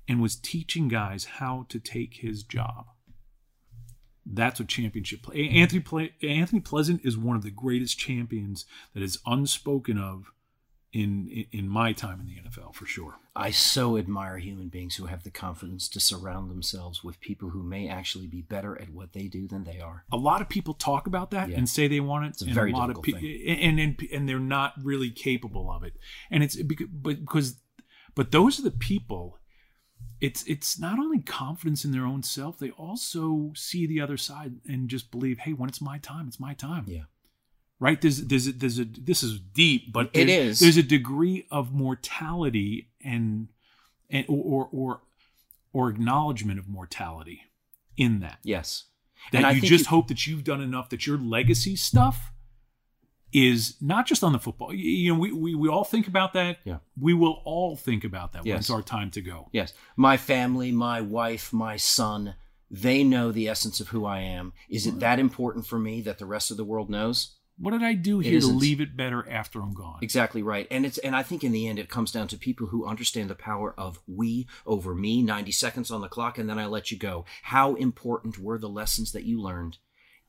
and 0.09 0.21
was 0.21 0.37
teaching 0.37 0.89
guys 0.89 1.25
how 1.25 1.67
to 1.69 1.79
take 1.79 2.19
his 2.19 2.43
job. 2.43 2.87
That's 4.25 4.61
what 4.61 4.69
championship 4.69 5.23
play. 5.23 5.49
Anthony 5.49 6.13
Anthony 6.23 6.61
Pleasant 6.61 7.01
is 7.05 7.17
one 7.17 7.37
of 7.37 7.43
the 7.43 7.51
greatest 7.51 7.99
champions 7.99 8.65
that 8.95 9.03
is 9.03 9.19
unspoken 9.27 9.99
of 9.99 10.31
in 10.93 11.47
in 11.53 11.69
my 11.69 11.93
time 11.93 12.21
in 12.21 12.27
the 12.27 12.49
NFL 12.49 12.75
for 12.75 12.85
sure. 12.85 13.17
I 13.37 13.51
so 13.51 13.97
admire 13.97 14.39
human 14.39 14.69
beings 14.69 14.97
who 14.97 15.07
have 15.07 15.23
the 15.23 15.31
confidence 15.31 15.89
to 15.91 16.01
surround 16.01 16.51
themselves 16.51 17.05
with 17.05 17.21
people 17.21 17.51
who 17.51 17.63
may 17.63 17.89
actually 17.89 18.27
be 18.27 18.43
better 18.43 18.81
at 18.81 18.91
what 18.91 19.13
they 19.13 19.29
do 19.29 19.47
than 19.47 19.65
they 19.65 19.79
are. 19.79 20.05
A 20.11 20.17
lot 20.17 20.41
of 20.41 20.49
people 20.49 20.75
talk 20.75 21.07
about 21.07 21.31
that 21.31 21.49
yeah. 21.49 21.59
and 21.59 21.69
say 21.69 21.87
they 21.87 22.01
want 22.01 22.27
it. 22.27 22.29
It's 22.31 22.43
a 22.43 22.47
very 22.47 22.73
a 22.73 22.77
lot 22.77 22.89
difficult 22.89 23.17
of 23.17 23.23
pe- 23.23 23.47
and, 23.47 23.79
and 23.79 24.03
and 24.13 24.29
they're 24.29 24.41
not 24.41 24.75
really 24.83 25.11
capable 25.11 25.71
of 25.71 25.85
it. 25.85 25.95
And 26.31 26.43
it's 26.43 26.57
because 26.57 26.89
but 26.91 27.21
because 27.21 27.57
but 28.17 28.33
those 28.33 28.59
are 28.59 28.63
the 28.63 28.71
people 28.73 29.39
it's 30.21 30.43
it's 30.45 30.79
not 30.79 30.99
only 30.99 31.21
confidence 31.21 31.85
in 31.85 31.93
their 31.93 32.05
own 32.05 32.23
self, 32.23 32.59
they 32.59 32.71
also 32.71 33.53
see 33.55 33.87
the 33.87 34.01
other 34.01 34.17
side 34.17 34.57
and 34.67 34.89
just 34.89 35.11
believe, 35.11 35.39
hey, 35.41 35.53
when 35.53 35.69
it's 35.69 35.81
my 35.81 35.99
time, 35.99 36.27
it's 36.27 36.41
my 36.41 36.53
time. 36.53 36.85
Yeah 36.89 37.05
right? 37.81 38.01
There's 38.01 38.25
there's 38.27 38.47
a, 38.47 38.53
there's 38.53 38.79
a 38.79 38.85
this 38.85 39.23
is 39.23 39.41
deep, 39.41 39.93
but 39.93 40.11
it 40.13 40.29
is. 40.29 40.61
There's 40.61 40.77
a 40.77 40.83
degree 40.83 41.47
of 41.51 41.73
mortality 41.73 42.91
and 43.05 43.49
and 44.09 44.27
or 44.29 44.69
or 44.71 45.01
or 45.73 45.91
acknowledgement 45.91 46.61
of 46.61 46.69
mortality 46.69 47.43
in 47.97 48.21
that. 48.21 48.39
Yes, 48.45 48.85
that 49.33 49.43
and 49.43 49.57
you 49.57 49.69
just 49.69 49.87
you, 49.87 49.91
hope 49.91 50.09
that 50.09 50.27
you've 50.27 50.45
done 50.45 50.61
enough 50.61 50.91
that 50.91 51.07
your 51.07 51.19
legacy 51.19 51.75
stuff 51.75 52.31
is 53.33 53.77
not 53.81 54.07
just 54.07 54.25
on 54.25 54.33
the 54.33 54.39
football. 54.39 54.75
You 54.75 55.13
know, 55.15 55.21
we, 55.21 55.33
we, 55.33 55.55
we 55.55 55.69
all 55.69 55.85
think 55.85 56.09
about 56.09 56.33
that. 56.33 56.59
Yeah. 56.65 56.79
We 57.01 57.15
will 57.15 57.41
all 57.45 57.77
think 57.77 58.03
about 58.03 58.33
that 58.33 58.45
yes. 58.45 58.53
when 58.53 58.59
it's 58.59 58.71
our 58.71 58.83
time 58.83 59.11
to 59.13 59.21
go. 59.21 59.49
Yes. 59.53 59.73
My 59.97 60.17
family, 60.17 60.73
my 60.73 61.01
wife, 61.01 61.53
my 61.53 61.77
son, 61.77 62.35
they 62.71 63.05
know 63.05 63.31
the 63.31 63.49
essence 63.49 63.79
of 63.79 63.89
who 63.89 64.05
I 64.05 64.21
am. 64.21 64.53
Is 64.69 64.87
it 64.87 64.99
that 64.99 65.21
important 65.21 65.67
for 65.67 65.79
me 65.79 66.01
that 66.03 66.19
the 66.19 66.27
rest 66.27 66.51
of 66.51 66.57
the 66.57 66.65
world 66.65 66.91
knows? 66.91 67.37
What 67.61 67.73
did 67.73 67.83
I 67.83 67.93
do 67.93 68.21
here 68.21 68.41
to 68.41 68.47
leave 68.47 68.81
it 68.81 68.97
better 68.97 69.29
after 69.29 69.61
I'm 69.61 69.75
gone? 69.75 69.99
Exactly 70.01 70.43
right. 70.43 70.67
And 70.71 70.87
it's 70.87 70.97
and 70.99 71.15
I 71.15 71.23
think 71.23 71.45
in 71.45 71.53
the 71.53 71.69
end 71.69 71.79
it 71.79 71.91
comes 71.91 72.11
down 72.11 72.27
to 72.29 72.39
people 72.39 72.69
who 72.69 72.87
understand 72.87 73.29
the 73.29 73.35
power 73.35 73.75
of 73.77 74.01
we 74.07 74.47
over 74.65 74.95
me, 74.95 75.23
90 75.23 75.53
seconds 75.53 75.91
on 75.91 76.01
the 76.01 76.09
clock 76.09 76.39
and 76.39 76.49
then 76.49 76.59
I 76.59 76.65
let 76.65 76.91
you 76.91 76.97
go. 76.97 77.27
How 77.43 77.75
important 77.75 78.39
were 78.39 78.57
the 78.57 78.69
lessons 78.69 79.13
that 79.13 79.25
you 79.25 79.41
learned 79.41 79.77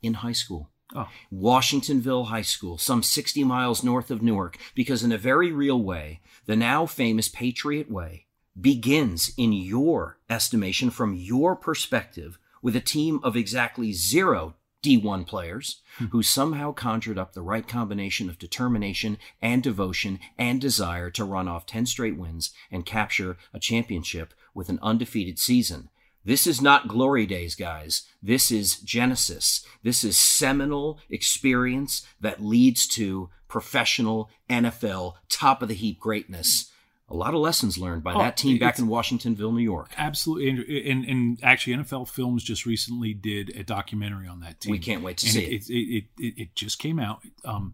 in 0.02 0.16
high 0.16 0.34
school? 0.34 0.72
Oh. 0.94 1.08
Washingtonville 1.32 2.28
High 2.28 2.42
School, 2.42 2.78
some 2.78 3.02
60 3.02 3.46
miles 3.46 3.82
north 3.82 4.12
of 4.12 4.22
Newark, 4.22 4.58
because 4.76 5.04
in 5.06 5.14
a 5.14 5.18
very 5.18 5.50
real 5.50 5.82
way, 5.82 6.20
the 6.48 6.58
now 6.58 6.86
famous 6.86 7.30
Patriot 7.30 7.90
Way 7.90 8.26
begins 8.60 9.32
in 9.38 9.54
your 9.54 10.20
estimation 10.30 10.90
from 10.90 11.16
your 11.16 11.56
perspective 11.56 12.38
with 12.62 12.76
a 12.76 12.82
team 12.82 13.22
of 13.24 13.38
exactly 13.38 13.94
zero 13.94 14.56
D1 14.84 15.28
players 15.28 15.82
hmm. 15.98 16.06
who 16.06 16.24
somehow 16.24 16.72
conjured 16.72 17.18
up 17.18 17.34
the 17.34 17.42
right 17.42 17.68
combination 17.68 18.30
of 18.30 18.40
determination 18.40 19.18
and 19.42 19.62
devotion 19.62 20.20
and 20.38 20.60
desire 20.60 21.10
to 21.12 21.24
run 21.24 21.48
off 21.48 21.66
10 21.66 21.86
straight 21.86 22.18
wins 22.18 22.52
and 22.72 22.86
capture 22.86 23.38
a 23.54 23.60
championship 23.60 24.34
with 24.54 24.70
an 24.70 24.80
undefeated 24.82 25.40
season. 25.40 25.90
This 26.24 26.46
is 26.46 26.62
not 26.62 26.88
glory 26.88 27.26
days, 27.26 27.56
guys. 27.56 28.04
This 28.22 28.52
is 28.52 28.78
Genesis. 28.78 29.66
This 29.82 30.04
is 30.04 30.18
seminal 30.18 31.00
experience 31.10 32.06
that 32.20 32.44
leads 32.44 32.88
to 32.90 33.30
professional 33.48 34.30
NFL 34.50 35.16
top 35.30 35.64
of 35.64 35.68
the 35.68 35.74
heap 35.74 36.00
greatness. 36.00 36.71
A 37.12 37.16
lot 37.16 37.34
of 37.34 37.42
lessons 37.42 37.78
learned 37.78 38.04
by 38.04 38.14
Oh, 38.14 38.20
that 38.20 38.38
team 38.38 38.58
back 38.58 38.80
in 38.80 38.88
Washingtonville, 38.88 39.54
New 39.54 39.60
York. 39.60 39.92
Absolutely, 39.98 40.50
and, 40.50 40.60
and, 40.60 41.06
and 41.06 41.40
actually, 41.44 41.76
NFL 41.76 42.08
Films 42.08 42.42
just 42.42 42.66
recently 42.66 43.14
did 43.14 43.50
a 43.56 43.64
documentary 43.64 44.28
on 44.28 44.40
that 44.40 44.62
team. 44.62 44.72
We 44.72 44.80
can't 44.80 45.04
wait 45.04 45.18
to 45.18 45.26
And 45.28 45.34
see 45.34 45.44
it. 45.44 45.70
It, 45.70 45.74
it, 45.74 46.06
it. 46.18 46.42
it 46.42 46.56
just 46.56 46.80
came 46.80 47.00
out. 47.00 47.20
Um, 47.44 47.74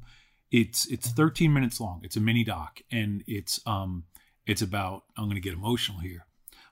it's 0.50 0.88
it's 0.88 1.10
13 1.10 1.54
minutes 1.54 1.80
long. 1.80 2.02
It's 2.04 2.16
a 2.16 2.20
mini 2.20 2.44
doc, 2.44 2.82
and 2.92 3.24
it's 3.28 3.60
um 3.68 4.06
it's 4.48 4.62
about. 4.64 5.04
I'm 5.16 5.26
going 5.26 5.36
to 5.36 5.42
get 5.42 5.54
emotional 5.54 6.00
here. 6.00 6.26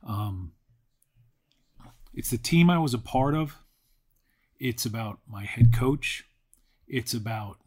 Um, 0.04 0.54
it's 2.14 2.32
the 2.32 2.38
team 2.38 2.70
I 2.70 2.80
was 2.80 2.94
a 2.94 3.00
part 3.00 3.36
of. 3.36 3.58
It's 4.60 4.86
about 4.86 5.20
my 5.28 5.44
head 5.44 5.74
coach. 5.74 6.24
It's 6.88 7.14
about 7.14 7.58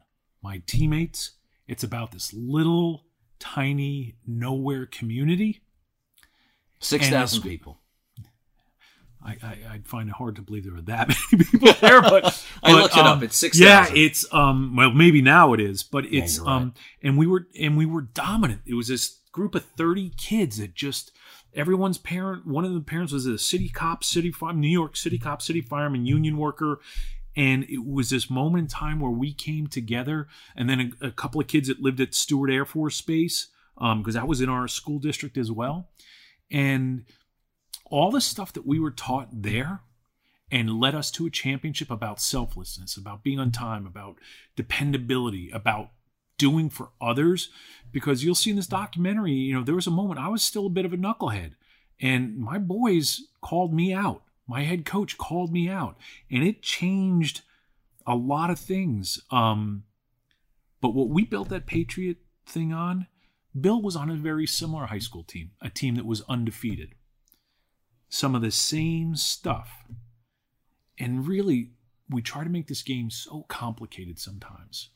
my 0.42 0.62
teammates. 0.66 1.32
It's 1.66 1.84
about 1.84 2.12
this 2.12 2.32
little 2.32 3.04
tiny 3.38 4.14
nowhere 4.26 4.86
community. 4.86 5.60
Six 6.80 7.06
And 7.06 7.14
thousand 7.14 7.42
people. 7.42 7.78
I, 9.24 9.36
I 9.42 9.58
I'd 9.72 9.86
find 9.86 10.08
it 10.08 10.14
hard 10.14 10.36
to 10.36 10.42
believe 10.42 10.64
there 10.64 10.72
were 10.72 10.80
that 10.82 11.08
many 11.32 11.44
people 11.44 11.72
there, 11.80 12.00
but, 12.00 12.24
I 12.62 12.72
but, 12.72 12.82
looked 12.82 12.96
it 12.96 13.00
um, 13.00 13.18
up. 13.18 13.22
It's 13.22 13.36
6,000. 13.36 13.66
Yeah, 13.66 13.86
it's 13.92 14.32
um 14.32 14.76
well 14.76 14.92
maybe 14.92 15.20
now 15.22 15.52
it 15.52 15.60
is, 15.60 15.82
but 15.82 16.04
it's 16.06 16.36
you're 16.36 16.46
right. 16.46 16.54
um 16.54 16.74
and 17.02 17.18
we 17.18 17.26
were 17.26 17.46
and 17.58 17.76
we 17.76 17.86
were 17.86 18.02
dominant. 18.02 18.62
It 18.66 18.74
was 18.74 18.88
this 18.88 19.18
group 19.32 19.54
of 19.54 19.64
thirty 19.64 20.10
kids 20.16 20.58
that 20.58 20.74
just 20.74 21.12
everyone's 21.54 21.98
parent. 21.98 22.46
One 22.46 22.64
of 22.64 22.72
the 22.72 22.80
parents 22.80 23.12
was 23.12 23.26
a 23.26 23.38
city 23.38 23.68
cop, 23.68 24.04
city 24.04 24.30
farm, 24.30 24.60
New 24.60 24.68
York 24.68 24.96
City 24.96 25.18
cop, 25.18 25.42
city 25.42 25.60
fireman, 25.60 26.06
union 26.06 26.36
worker. 26.36 26.80
And 27.38 27.64
it 27.70 27.86
was 27.86 28.10
this 28.10 28.28
moment 28.28 28.62
in 28.62 28.66
time 28.66 28.98
where 28.98 29.12
we 29.12 29.32
came 29.32 29.68
together, 29.68 30.26
and 30.56 30.68
then 30.68 30.92
a, 31.00 31.06
a 31.06 31.10
couple 31.12 31.40
of 31.40 31.46
kids 31.46 31.68
that 31.68 31.80
lived 31.80 32.00
at 32.00 32.12
Stewart 32.12 32.50
Air 32.50 32.64
Force 32.64 33.00
Base, 33.00 33.46
um, 33.78 34.02
because 34.02 34.14
that 34.14 34.26
was 34.26 34.40
in 34.40 34.48
our 34.48 34.66
school 34.66 34.98
district 34.98 35.38
as 35.38 35.52
well. 35.52 35.88
And 36.50 37.04
all 37.84 38.10
the 38.10 38.20
stuff 38.20 38.52
that 38.54 38.66
we 38.66 38.80
were 38.80 38.90
taught 38.90 39.28
there 39.30 39.82
and 40.50 40.80
led 40.80 40.96
us 40.96 41.12
to 41.12 41.26
a 41.26 41.30
championship 41.30 41.92
about 41.92 42.20
selflessness, 42.20 42.96
about 42.96 43.22
being 43.22 43.38
on 43.38 43.52
time, 43.52 43.86
about 43.86 44.16
dependability, 44.56 45.48
about 45.50 45.90
doing 46.38 46.68
for 46.68 46.90
others. 47.00 47.50
Because 47.92 48.24
you'll 48.24 48.34
see 48.34 48.50
in 48.50 48.56
this 48.56 48.66
documentary, 48.66 49.32
you 49.32 49.54
know, 49.54 49.62
there 49.62 49.76
was 49.76 49.86
a 49.86 49.92
moment 49.92 50.18
I 50.18 50.28
was 50.28 50.42
still 50.42 50.66
a 50.66 50.70
bit 50.70 50.84
of 50.84 50.92
a 50.92 50.96
knucklehead, 50.96 51.52
and 52.00 52.36
my 52.36 52.58
boys 52.58 53.28
called 53.42 53.72
me 53.72 53.92
out. 53.92 54.24
My 54.48 54.62
head 54.62 54.86
coach 54.86 55.18
called 55.18 55.52
me 55.52 55.68
out, 55.68 55.98
and 56.30 56.42
it 56.42 56.62
changed 56.62 57.42
a 58.06 58.16
lot 58.16 58.48
of 58.48 58.58
things. 58.58 59.20
Um, 59.30 59.84
but 60.80 60.94
what 60.94 61.10
we 61.10 61.24
built 61.24 61.50
that 61.50 61.66
Patriot 61.66 62.16
thing 62.46 62.72
on, 62.72 63.06
Bill 63.58 63.82
was 63.82 63.94
on 63.94 64.10
a 64.10 64.14
very 64.14 64.46
similar 64.46 64.86
high 64.86 64.98
school 64.98 65.22
team, 65.22 65.50
a 65.60 65.68
team 65.68 65.96
that 65.96 66.06
was 66.06 66.22
undefeated. 66.28 66.94
Some 68.08 68.34
of 68.34 68.40
the 68.40 68.50
same 68.50 69.16
stuff. 69.16 69.84
And 70.98 71.28
really, 71.28 71.72
we 72.08 72.22
try 72.22 72.42
to 72.42 72.50
make 72.50 72.68
this 72.68 72.82
game 72.82 73.10
so 73.10 73.44
complicated 73.48 74.18
sometimes. 74.18 74.88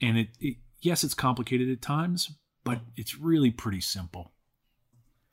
And 0.00 0.16
it, 0.16 0.28
it 0.38 0.56
yes, 0.80 1.02
it's 1.02 1.14
complicated 1.14 1.68
at 1.70 1.82
times, 1.82 2.30
but 2.62 2.80
it's 2.96 3.18
really 3.18 3.50
pretty 3.50 3.80
simple. 3.80 4.32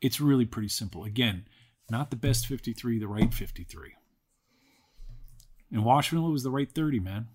It's 0.01 0.19
really 0.19 0.45
pretty 0.45 0.69
simple. 0.69 1.03
Again, 1.03 1.45
not 1.91 2.09
the 2.09 2.15
best 2.15 2.47
53, 2.47 2.97
the 2.97 3.07
right 3.07 3.33
53. 3.33 3.91
In 5.71 5.83
Washington, 5.83 6.27
it 6.27 6.31
was 6.31 6.43
the 6.43 6.49
right 6.49 6.69
30, 6.69 6.99
man. 6.99 7.27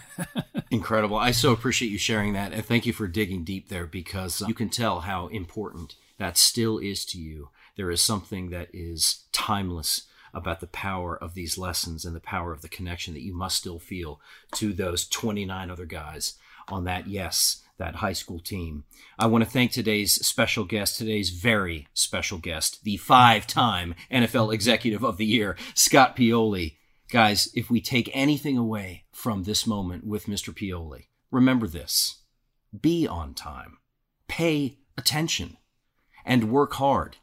Incredible. 0.70 1.16
I 1.16 1.32
so 1.32 1.52
appreciate 1.52 1.90
you 1.90 1.98
sharing 1.98 2.32
that. 2.32 2.52
And 2.52 2.64
thank 2.64 2.86
you 2.86 2.92
for 2.92 3.06
digging 3.06 3.44
deep 3.44 3.68
there 3.68 3.86
because 3.86 4.40
uh, 4.40 4.46
you 4.46 4.54
can 4.54 4.70
tell 4.70 5.00
how 5.00 5.26
important 5.26 5.96
that 6.18 6.38
still 6.38 6.78
is 6.78 7.04
to 7.06 7.18
you. 7.18 7.50
There 7.76 7.90
is 7.90 8.00
something 8.00 8.50
that 8.50 8.68
is 8.72 9.24
timeless 9.32 10.06
about 10.34 10.60
the 10.60 10.66
power 10.66 11.16
of 11.16 11.34
these 11.34 11.58
lessons 11.58 12.04
and 12.04 12.14
the 12.14 12.20
power 12.20 12.52
of 12.52 12.62
the 12.62 12.68
connection 12.68 13.14
that 13.14 13.22
you 13.22 13.34
must 13.34 13.56
still 13.56 13.78
feel 13.78 14.20
to 14.52 14.72
those 14.72 15.06
29 15.06 15.70
other 15.70 15.86
guys 15.86 16.34
on 16.72 16.84
that, 16.84 17.06
yes, 17.06 17.62
that 17.78 17.96
high 17.96 18.12
school 18.12 18.40
team. 18.40 18.84
I 19.18 19.26
want 19.26 19.44
to 19.44 19.50
thank 19.50 19.70
today's 19.70 20.14
special 20.26 20.64
guest, 20.64 20.98
today's 20.98 21.30
very 21.30 21.86
special 21.94 22.38
guest, 22.38 22.84
the 22.84 22.96
five 22.96 23.46
time 23.46 23.94
NFL 24.12 24.52
Executive 24.52 25.04
of 25.04 25.16
the 25.16 25.26
Year, 25.26 25.56
Scott 25.74 26.16
Pioli. 26.16 26.76
Guys, 27.10 27.48
if 27.54 27.70
we 27.70 27.80
take 27.80 28.10
anything 28.12 28.58
away 28.58 29.04
from 29.12 29.44
this 29.44 29.66
moment 29.66 30.04
with 30.06 30.26
Mr. 30.26 30.52
Pioli, 30.52 31.06
remember 31.30 31.66
this 31.66 32.22
be 32.78 33.06
on 33.06 33.32
time, 33.32 33.78
pay 34.28 34.78
attention, 34.98 35.56
and 36.24 36.50
work 36.50 36.74
hard. 36.74 37.16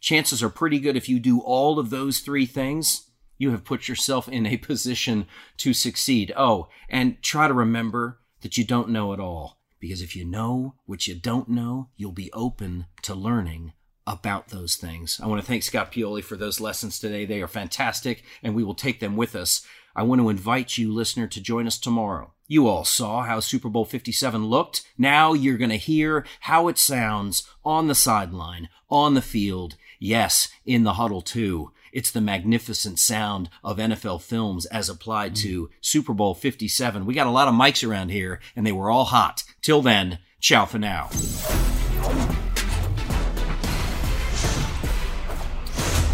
Chances 0.00 0.42
are 0.42 0.50
pretty 0.50 0.78
good 0.78 0.96
if 0.96 1.08
you 1.08 1.18
do 1.18 1.40
all 1.40 1.78
of 1.78 1.90
those 1.90 2.20
three 2.20 2.46
things, 2.46 3.10
you 3.38 3.50
have 3.50 3.64
put 3.64 3.88
yourself 3.88 4.28
in 4.28 4.46
a 4.46 4.56
position 4.58 5.26
to 5.56 5.72
succeed. 5.72 6.32
Oh, 6.36 6.68
and 6.88 7.22
try 7.22 7.48
to 7.48 7.54
remember 7.54 8.19
that 8.42 8.56
you 8.58 8.64
don't 8.64 8.90
know 8.90 9.12
at 9.12 9.20
all. 9.20 9.58
Because 9.78 10.02
if 10.02 10.14
you 10.14 10.24
know 10.24 10.74
what 10.84 11.06
you 11.06 11.14
don't 11.14 11.48
know, 11.48 11.88
you'll 11.96 12.12
be 12.12 12.32
open 12.32 12.86
to 13.02 13.14
learning 13.14 13.72
about 14.06 14.48
those 14.48 14.76
things. 14.76 15.20
I 15.22 15.26
want 15.26 15.40
to 15.40 15.46
thank 15.46 15.62
Scott 15.62 15.92
Pioli 15.92 16.22
for 16.22 16.36
those 16.36 16.60
lessons 16.60 16.98
today. 16.98 17.24
They 17.24 17.40
are 17.40 17.48
fantastic, 17.48 18.24
and 18.42 18.54
we 18.54 18.64
will 18.64 18.74
take 18.74 19.00
them 19.00 19.16
with 19.16 19.34
us. 19.34 19.64
I 19.94 20.02
want 20.02 20.20
to 20.20 20.28
invite 20.28 20.78
you, 20.78 20.92
listener, 20.92 21.26
to 21.28 21.40
join 21.40 21.66
us 21.66 21.78
tomorrow. 21.78 22.34
You 22.46 22.66
all 22.66 22.84
saw 22.84 23.22
how 23.22 23.40
Super 23.40 23.68
Bowl 23.68 23.84
57 23.84 24.44
looked. 24.44 24.82
Now 24.98 25.32
you're 25.32 25.58
going 25.58 25.70
to 25.70 25.76
hear 25.76 26.26
how 26.40 26.68
it 26.68 26.78
sounds 26.78 27.48
on 27.64 27.88
the 27.88 27.94
sideline, 27.94 28.68
on 28.88 29.14
the 29.14 29.22
field, 29.22 29.76
yes, 29.98 30.48
in 30.64 30.82
the 30.82 30.94
huddle 30.94 31.22
too. 31.22 31.72
It's 31.92 32.10
the 32.10 32.20
magnificent 32.20 32.98
sound 32.98 33.50
of 33.64 33.78
NFL 33.78 34.22
films 34.22 34.66
as 34.66 34.88
applied 34.88 35.34
to 35.36 35.66
mm. 35.66 35.70
Super 35.80 36.14
Bowl 36.14 36.34
57. 36.34 37.06
We 37.06 37.14
got 37.14 37.26
a 37.26 37.30
lot 37.30 37.48
of 37.48 37.54
mics 37.54 37.88
around 37.88 38.10
here, 38.10 38.40
and 38.54 38.66
they 38.66 38.72
were 38.72 38.90
all 38.90 39.06
hot. 39.06 39.44
Till 39.62 39.82
then, 39.82 40.18
ciao 40.40 40.66
for 40.66 40.78
now. 40.78 41.08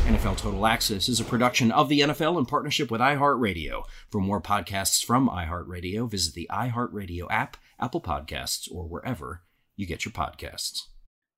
NFL 0.07 0.39
Total 0.39 0.67
Access 0.67 1.09
is 1.09 1.21
a 1.21 1.25
production 1.25 1.71
of 1.71 1.89
the 1.89 2.01
NFL 2.01 2.39
in 2.39 2.47
partnership 2.47 2.91
with 2.91 3.01
iHeartRadio. 3.01 3.85
For 4.11 4.21
more 4.21 4.41
podcasts 4.41 5.05
from 5.05 5.29
iHeartRadio, 5.29 6.11
visit 6.11 6.35
the 6.35 6.49
iHeartRadio 6.51 7.27
app, 7.29 7.57
Apple 7.79 8.01
Podcasts, 8.01 8.73
or 8.73 8.89
wherever 8.89 9.43
you 9.77 9.85
get 9.85 10.05
your 10.05 10.13
podcasts. 10.13 10.83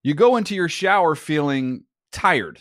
You 0.02 0.14
go 0.14 0.36
into 0.36 0.54
your 0.54 0.68
shower 0.68 1.14
feeling 1.14 1.84
tired, 2.12 2.60